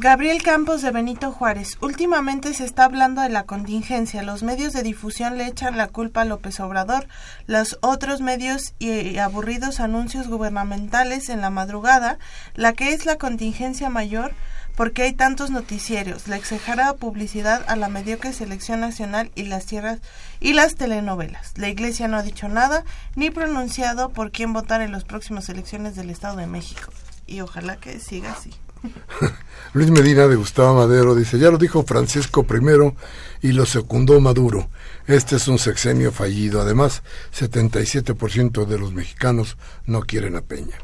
Gabriel 0.01 0.41
Campos 0.41 0.81
de 0.81 0.91
Benito 0.91 1.29
Juárez. 1.33 1.77
Últimamente 1.81 2.53
se 2.53 2.63
está 2.63 2.85
hablando 2.85 3.21
de 3.21 3.27
la 3.27 3.43
contingencia. 3.43 4.23
Los 4.23 4.43
medios 4.43 4.71
de 4.71 4.81
difusión 4.81 5.37
le 5.37 5.45
echan 5.45 5.75
la 5.75 5.87
culpa 5.87 6.21
a 6.21 6.25
López 6.25 6.61
Obrador. 6.61 7.05
Los 7.47 7.77
otros 7.81 8.21
medios 8.21 8.75
y 8.79 9.17
aburridos 9.17 9.81
anuncios 9.81 10.29
gubernamentales 10.29 11.27
en 11.27 11.41
la 11.41 11.49
madrugada. 11.49 12.17
La 12.55 12.71
que 12.71 12.93
es 12.93 13.05
la 13.05 13.17
contingencia 13.17 13.89
mayor 13.89 14.31
porque 14.77 15.01
hay 15.01 15.11
tantos 15.11 15.49
noticieros, 15.49 16.29
la 16.29 16.37
exagerada 16.37 16.93
publicidad 16.93 17.65
a 17.67 17.75
la 17.75 17.89
mediocre 17.89 18.31
selección 18.31 18.79
nacional 18.79 19.29
y 19.35 19.43
las 19.43 19.65
tierras 19.65 19.99
y 20.39 20.53
las 20.53 20.75
telenovelas. 20.75 21.51
La 21.57 21.67
Iglesia 21.67 22.07
no 22.07 22.15
ha 22.15 22.23
dicho 22.23 22.47
nada 22.47 22.85
ni 23.17 23.31
pronunciado 23.31 24.07
por 24.07 24.31
quién 24.31 24.53
votar 24.53 24.79
en 24.79 24.93
las 24.93 25.03
próximas 25.03 25.49
elecciones 25.49 25.97
del 25.97 26.09
Estado 26.09 26.37
de 26.37 26.47
México. 26.47 26.93
Y 27.27 27.41
ojalá 27.41 27.75
que 27.75 27.99
siga 27.99 28.31
así. 28.31 28.51
Luis 29.73 29.91
Medina 29.91 30.27
de 30.27 30.35
Gustavo 30.35 30.75
Madero 30.75 31.13
dice, 31.15 31.37
ya 31.37 31.51
lo 31.51 31.57
dijo 31.57 31.83
Francisco 31.83 32.45
I 32.49 33.47
y 33.47 33.51
lo 33.51 33.65
secundó 33.65 34.19
Maduro. 34.19 34.69
Este 35.05 35.35
es 35.35 35.47
un 35.47 35.59
sexenio 35.59 36.11
fallido. 36.11 36.61
Además, 36.61 37.03
77% 37.37 38.65
de 38.65 38.79
los 38.79 38.93
mexicanos 38.93 39.57
no 39.85 40.01
quieren 40.01 40.35
a 40.35 40.41
Peña. 40.41 40.77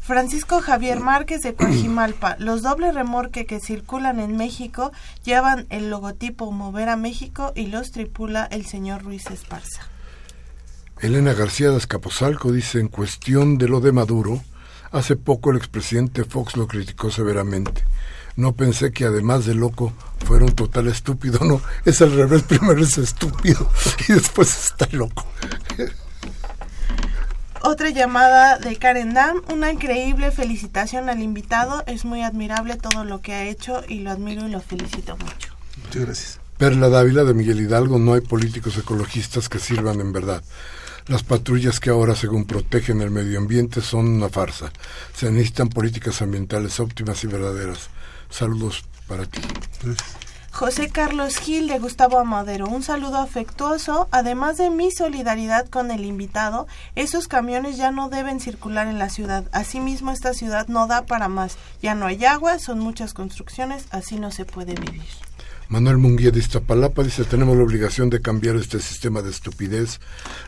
Francisco 0.00 0.60
Javier 0.60 1.00
Márquez 1.00 1.42
de 1.42 1.54
Coajimalpa. 1.54 2.36
Los 2.38 2.62
dobles 2.62 2.94
remorque 2.94 3.44
que 3.44 3.58
circulan 3.58 4.20
en 4.20 4.36
México 4.36 4.92
llevan 5.24 5.66
el 5.68 5.90
logotipo 5.90 6.52
Mover 6.52 6.88
a 6.90 6.96
México 6.96 7.52
y 7.56 7.66
los 7.66 7.90
tripula 7.90 8.44
el 8.44 8.66
señor 8.66 9.02
Ruiz 9.02 9.26
Esparza. 9.30 9.82
Elena 11.00 11.32
García 11.32 11.70
de 11.70 11.78
Escaposalco 11.78 12.52
dice 12.52 12.78
en 12.78 12.86
cuestión 12.86 13.58
de 13.58 13.68
lo 13.68 13.80
de 13.80 13.90
Maduro, 13.90 14.42
Hace 14.92 15.16
poco 15.16 15.50
el 15.50 15.56
expresidente 15.56 16.24
Fox 16.24 16.56
lo 16.56 16.66
criticó 16.66 17.10
severamente. 17.10 17.84
No 18.36 18.54
pensé 18.54 18.92
que 18.92 19.06
además 19.06 19.46
de 19.46 19.54
loco 19.54 19.92
fuera 20.24 20.44
un 20.44 20.54
total 20.54 20.88
estúpido. 20.88 21.38
No, 21.44 21.60
es 21.84 22.02
al 22.02 22.14
revés. 22.14 22.42
Primero 22.48 22.82
es 22.82 22.98
estúpido 22.98 23.70
y 24.08 24.12
después 24.12 24.70
está 24.70 24.88
loco. 24.92 25.24
Otra 27.62 27.90
llamada 27.90 28.58
de 28.58 28.76
Karen 28.76 29.14
Dam, 29.14 29.42
una 29.50 29.72
increíble 29.72 30.30
felicitación 30.30 31.08
al 31.08 31.22
invitado. 31.22 31.82
Es 31.86 32.04
muy 32.04 32.22
admirable 32.22 32.76
todo 32.76 33.04
lo 33.04 33.22
que 33.22 33.32
ha 33.32 33.44
hecho 33.44 33.82
y 33.88 34.00
lo 34.00 34.10
admiro 34.10 34.46
y 34.46 34.50
lo 34.50 34.60
felicito 34.60 35.16
mucho. 35.16 35.52
Muchas 35.82 36.04
gracias. 36.04 36.40
Perla 36.58 36.88
Dávila 36.88 37.24
de 37.24 37.34
Miguel 37.34 37.60
Hidalgo, 37.60 37.98
no 37.98 38.14
hay 38.14 38.20
políticos 38.22 38.78
ecologistas 38.78 39.48
que 39.48 39.58
sirvan 39.58 40.00
en 40.00 40.12
verdad. 40.12 40.42
Las 41.08 41.22
patrullas 41.22 41.78
que 41.78 41.90
ahora, 41.90 42.16
según 42.16 42.46
protegen 42.46 43.00
el 43.00 43.10
medio 43.10 43.38
ambiente, 43.38 43.80
son 43.80 44.08
una 44.08 44.28
farsa. 44.28 44.72
Se 45.14 45.30
necesitan 45.30 45.68
políticas 45.68 46.20
ambientales 46.20 46.80
óptimas 46.80 47.22
y 47.22 47.28
verdaderas. 47.28 47.90
Saludos 48.28 48.84
para 49.06 49.24
ti. 49.24 49.40
José 50.50 50.88
Carlos 50.88 51.36
Gil 51.36 51.68
de 51.68 51.78
Gustavo 51.78 52.18
Amadero, 52.18 52.66
un 52.66 52.82
saludo 52.82 53.18
afectuoso. 53.18 54.08
Además 54.10 54.56
de 54.56 54.70
mi 54.70 54.90
solidaridad 54.90 55.68
con 55.68 55.90
el 55.90 56.04
invitado, 56.04 56.66
esos 56.94 57.28
camiones 57.28 57.76
ya 57.76 57.92
no 57.92 58.08
deben 58.08 58.40
circular 58.40 58.88
en 58.88 58.98
la 58.98 59.10
ciudad. 59.10 59.44
Asimismo, 59.52 60.10
esta 60.10 60.32
ciudad 60.32 60.66
no 60.66 60.86
da 60.86 61.04
para 61.04 61.28
más. 61.28 61.56
Ya 61.82 61.94
no 61.94 62.06
hay 62.06 62.24
agua, 62.24 62.58
son 62.58 62.80
muchas 62.80 63.12
construcciones, 63.14 63.84
así 63.90 64.18
no 64.18 64.30
se 64.30 64.44
puede 64.44 64.74
vivir. 64.74 65.04
Manuel 65.68 65.98
Munguía 65.98 66.30
de 66.30 66.38
Iztapalapa 66.38 67.02
dice, 67.02 67.24
tenemos 67.24 67.56
la 67.56 67.64
obligación 67.64 68.08
de 68.08 68.20
cambiar 68.22 68.54
este 68.54 68.78
sistema 68.78 69.20
de 69.20 69.30
estupidez, 69.30 69.98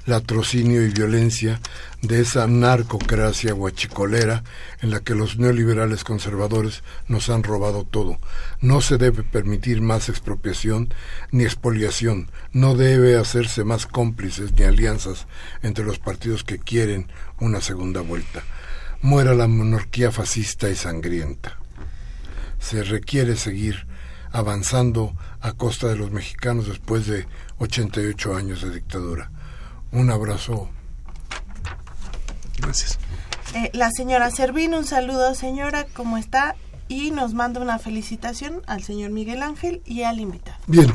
latrocinio 0.06 0.84
y 0.84 0.90
violencia 0.90 1.60
de 2.02 2.20
esa 2.20 2.46
narcocracia 2.46 3.52
guachicolera 3.52 4.44
en 4.80 4.90
la 4.90 5.00
que 5.00 5.16
los 5.16 5.36
neoliberales 5.36 6.04
conservadores 6.04 6.84
nos 7.08 7.30
han 7.30 7.42
robado 7.42 7.84
todo. 7.84 8.18
No 8.60 8.80
se 8.80 8.96
debe 8.96 9.24
permitir 9.24 9.80
más 9.80 10.08
expropiación 10.08 10.94
ni 11.32 11.42
expoliación, 11.42 12.30
no 12.52 12.76
debe 12.76 13.16
hacerse 13.16 13.64
más 13.64 13.86
cómplices 13.86 14.52
ni 14.52 14.62
alianzas 14.62 15.26
entre 15.62 15.84
los 15.84 15.98
partidos 15.98 16.44
que 16.44 16.60
quieren 16.60 17.10
una 17.40 17.60
segunda 17.60 18.02
vuelta. 18.02 18.44
Muera 19.02 19.34
la 19.34 19.48
monarquía 19.48 20.12
fascista 20.12 20.70
y 20.70 20.76
sangrienta. 20.76 21.58
Se 22.60 22.84
requiere 22.84 23.34
seguir 23.34 23.88
avanzando 24.33 25.14
a 25.41 25.53
costa 25.53 25.89
de 25.89 25.97
los 25.97 26.11
mexicanos 26.11 26.66
después 26.66 27.07
de 27.07 27.26
88 27.59 28.37
años 28.37 28.62
de 28.62 28.70
dictadura. 28.70 29.31
Un 29.93 30.11
abrazo. 30.11 30.68
Gracias. 32.59 32.99
Eh, 33.55 33.70
la 33.72 33.91
señora 33.91 34.31
Servín, 34.31 34.74
un 34.74 34.85
saludo 34.85 35.35
señora, 35.35 35.87
¿cómo 35.95 36.18
está? 36.18 36.57
Y 36.89 37.11
nos 37.11 37.35
manda 37.35 37.61
una 37.61 37.79
felicitación 37.79 38.62
al 38.66 38.83
señor 38.83 39.11
Miguel 39.11 39.43
Ángel 39.43 39.83
y 39.85 40.03
al 40.03 40.20
invitado. 40.20 40.59
Bien, 40.66 40.93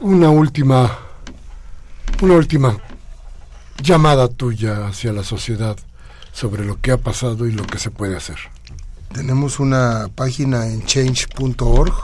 una 0.00 0.30
última, 0.30 0.98
una 2.20 2.34
última 2.34 2.78
llamada 3.82 4.28
tuya 4.28 4.86
hacia 4.86 5.12
la 5.12 5.24
sociedad 5.24 5.76
sobre 6.32 6.64
lo 6.64 6.80
que 6.80 6.92
ha 6.92 6.98
pasado 6.98 7.46
y 7.46 7.52
lo 7.52 7.64
que 7.66 7.78
se 7.78 7.90
puede 7.90 8.16
hacer. 8.16 8.36
Tenemos 9.12 9.58
una 9.58 10.08
página 10.14 10.66
en 10.66 10.84
change.org 10.84 11.94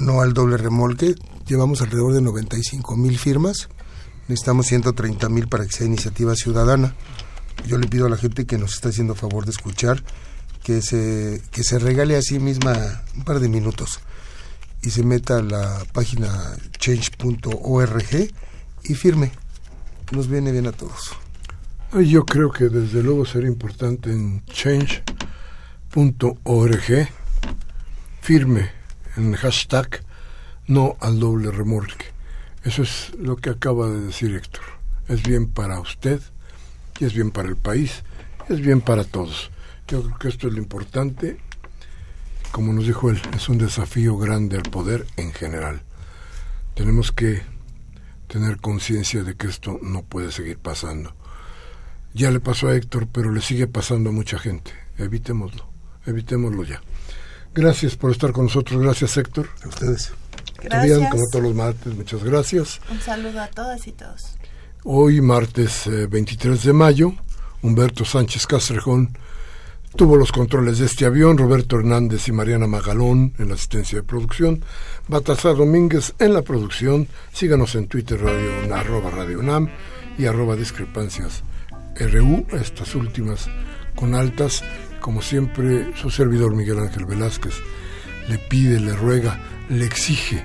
no 0.00 0.20
al 0.20 0.32
doble 0.32 0.56
remolque. 0.56 1.14
Llevamos 1.46 1.82
alrededor 1.82 2.14
de 2.14 2.22
95 2.22 2.96
mil 2.96 3.18
firmas. 3.18 3.68
Necesitamos 4.28 4.66
130 4.66 5.28
mil 5.28 5.48
para 5.48 5.66
que 5.66 5.72
sea 5.72 5.86
iniciativa 5.86 6.34
ciudadana. 6.34 6.94
Yo 7.66 7.78
le 7.78 7.86
pido 7.86 8.06
a 8.06 8.10
la 8.10 8.16
gente 8.16 8.46
que 8.46 8.58
nos 8.58 8.74
está 8.74 8.88
haciendo 8.88 9.14
favor 9.14 9.44
de 9.44 9.50
escuchar 9.50 10.02
que 10.62 10.82
se, 10.82 11.42
que 11.50 11.64
se 11.64 11.78
regale 11.78 12.16
a 12.16 12.22
sí 12.22 12.38
misma 12.38 13.02
un 13.16 13.24
par 13.24 13.40
de 13.40 13.48
minutos 13.48 14.00
y 14.82 14.90
se 14.90 15.02
meta 15.02 15.38
a 15.38 15.42
la 15.42 15.82
página 15.92 16.56
change.org 16.78 18.30
y 18.84 18.94
firme. 18.94 19.32
Nos 20.12 20.28
viene 20.28 20.52
bien 20.52 20.66
a 20.66 20.72
todos. 20.72 21.12
Yo 21.92 22.24
creo 22.24 22.50
que 22.50 22.68
desde 22.68 23.02
luego 23.02 23.26
sería 23.26 23.48
importante 23.48 24.10
en 24.10 24.44
change.org 24.46 25.08
firme 28.20 28.79
en 29.16 29.34
hashtag 29.34 30.02
no 30.66 30.96
al 31.00 31.18
doble 31.18 31.50
remolque. 31.50 32.06
Eso 32.64 32.82
es 32.82 33.12
lo 33.18 33.36
que 33.36 33.50
acaba 33.50 33.88
de 33.88 34.00
decir 34.00 34.34
Héctor. 34.34 34.62
Es 35.08 35.22
bien 35.22 35.48
para 35.48 35.80
usted 35.80 36.20
y 36.98 37.04
es 37.04 37.14
bien 37.14 37.30
para 37.30 37.48
el 37.48 37.56
país, 37.56 38.02
es 38.48 38.60
bien 38.60 38.80
para 38.80 39.04
todos. 39.04 39.50
Yo 39.88 40.02
creo 40.02 40.18
que 40.18 40.28
esto 40.28 40.48
es 40.48 40.54
lo 40.54 40.60
importante. 40.60 41.38
Como 42.52 42.72
nos 42.72 42.86
dijo 42.86 43.10
él, 43.10 43.20
es 43.34 43.48
un 43.48 43.58
desafío 43.58 44.16
grande 44.16 44.56
al 44.56 44.70
poder 44.70 45.06
en 45.16 45.32
general. 45.32 45.82
Tenemos 46.74 47.12
que 47.12 47.42
tener 48.28 48.58
conciencia 48.58 49.24
de 49.24 49.34
que 49.34 49.48
esto 49.48 49.80
no 49.82 50.02
puede 50.02 50.30
seguir 50.30 50.58
pasando. 50.58 51.14
Ya 52.14 52.30
le 52.30 52.40
pasó 52.40 52.68
a 52.68 52.76
Héctor, 52.76 53.08
pero 53.10 53.32
le 53.32 53.40
sigue 53.40 53.66
pasando 53.66 54.10
a 54.10 54.12
mucha 54.12 54.38
gente. 54.38 54.72
Evitémoslo, 54.98 55.66
evitémoslo 56.06 56.64
ya. 56.64 56.80
Gracias 57.54 57.96
por 57.96 58.10
estar 58.10 58.32
con 58.32 58.44
nosotros. 58.44 58.80
Gracias, 58.80 59.16
Héctor. 59.16 59.48
A 59.64 59.68
ustedes. 59.68 60.12
Gracias. 60.62 61.10
como 61.10 61.28
todos 61.30 61.44
los 61.44 61.54
martes. 61.54 61.94
Muchas 61.94 62.22
gracias. 62.22 62.80
Un 62.90 63.00
saludo 63.00 63.40
a 63.40 63.48
todas 63.48 63.86
y 63.86 63.92
todos. 63.92 64.36
Hoy, 64.84 65.20
martes 65.20 65.84
23 65.86 66.64
eh, 66.64 66.68
de 66.68 66.72
mayo, 66.72 67.12
Humberto 67.62 68.04
Sánchez 68.04 68.46
Castrejón 68.46 69.16
tuvo 69.96 70.16
los 70.16 70.32
controles 70.32 70.78
de 70.78 70.86
este 70.86 71.04
avión, 71.04 71.36
Roberto 71.36 71.76
Hernández 71.76 72.28
y 72.28 72.32
Mariana 72.32 72.66
Magalón 72.66 73.34
en 73.38 73.48
la 73.48 73.54
asistencia 73.54 73.98
de 73.98 74.04
producción, 74.04 74.62
Batazar 75.08 75.56
Domínguez 75.56 76.14
en 76.18 76.34
la 76.34 76.42
producción. 76.42 77.08
Síganos 77.32 77.74
en 77.74 77.88
Twitter, 77.88 78.20
radio, 78.20 78.74
arroba 78.74 79.10
Radio 79.10 79.40
UNAM 79.40 79.68
y 80.16 80.26
arroba 80.26 80.56
discrepancias 80.56 81.42
RU, 81.96 82.46
estas 82.52 82.94
últimas 82.94 83.48
con 83.96 84.14
altas 84.14 84.62
como 85.00 85.22
siempre, 85.22 85.92
su 85.96 86.10
servidor 86.10 86.54
Miguel 86.54 86.78
Ángel 86.78 87.06
Velázquez 87.06 87.54
le 88.28 88.38
pide, 88.38 88.78
le 88.78 88.94
ruega, 88.94 89.40
le 89.68 89.84
exige 89.84 90.44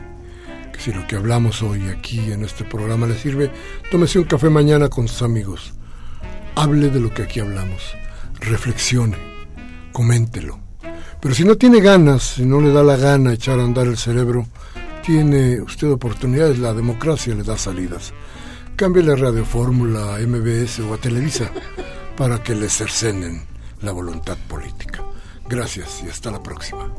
que 0.73 0.79
si 0.79 0.91
lo 0.91 1.05
que 1.07 1.15
hablamos 1.15 1.61
hoy 1.61 1.87
aquí 1.89 2.31
en 2.31 2.43
este 2.43 2.63
programa 2.63 3.07
le 3.07 3.17
sirve, 3.17 3.51
tómese 3.91 4.19
un 4.19 4.25
café 4.25 4.49
mañana 4.49 4.89
con 4.89 5.07
sus 5.07 5.21
amigos. 5.21 5.73
Hable 6.55 6.89
de 6.89 6.99
lo 6.99 7.13
que 7.13 7.23
aquí 7.23 7.39
hablamos, 7.39 7.81
reflexione, 8.39 9.17
coméntelo. 9.91 10.59
Pero 11.21 11.35
si 11.35 11.43
no 11.43 11.55
tiene 11.55 11.81
ganas, 11.81 12.23
si 12.35 12.45
no 12.45 12.61
le 12.61 12.71
da 12.71 12.83
la 12.83 12.97
gana 12.97 13.33
echar 13.33 13.59
a 13.59 13.63
andar 13.63 13.87
el 13.87 13.97
cerebro, 13.97 14.47
tiene 15.05 15.61
usted 15.61 15.91
oportunidades, 15.91 16.59
la 16.59 16.73
democracia 16.73 17.35
le 17.35 17.43
da 17.43 17.57
salidas. 17.57 18.13
Cámbiale 18.75 19.13
a 19.13 19.15
Radio 19.15 19.45
Fórmula, 19.45 20.15
a 20.15 20.19
MBS 20.19 20.79
o 20.79 20.93
a 20.93 20.97
Televisa 20.97 21.51
para 22.17 22.41
que 22.41 22.55
le 22.55 22.69
cercenen 22.69 23.54
la 23.85 23.91
voluntad 23.91 24.35
política. 24.47 25.03
Gracias 25.47 26.01
y 26.03 26.09
hasta 26.09 26.31
la 26.31 26.41
próxima. 26.41 26.91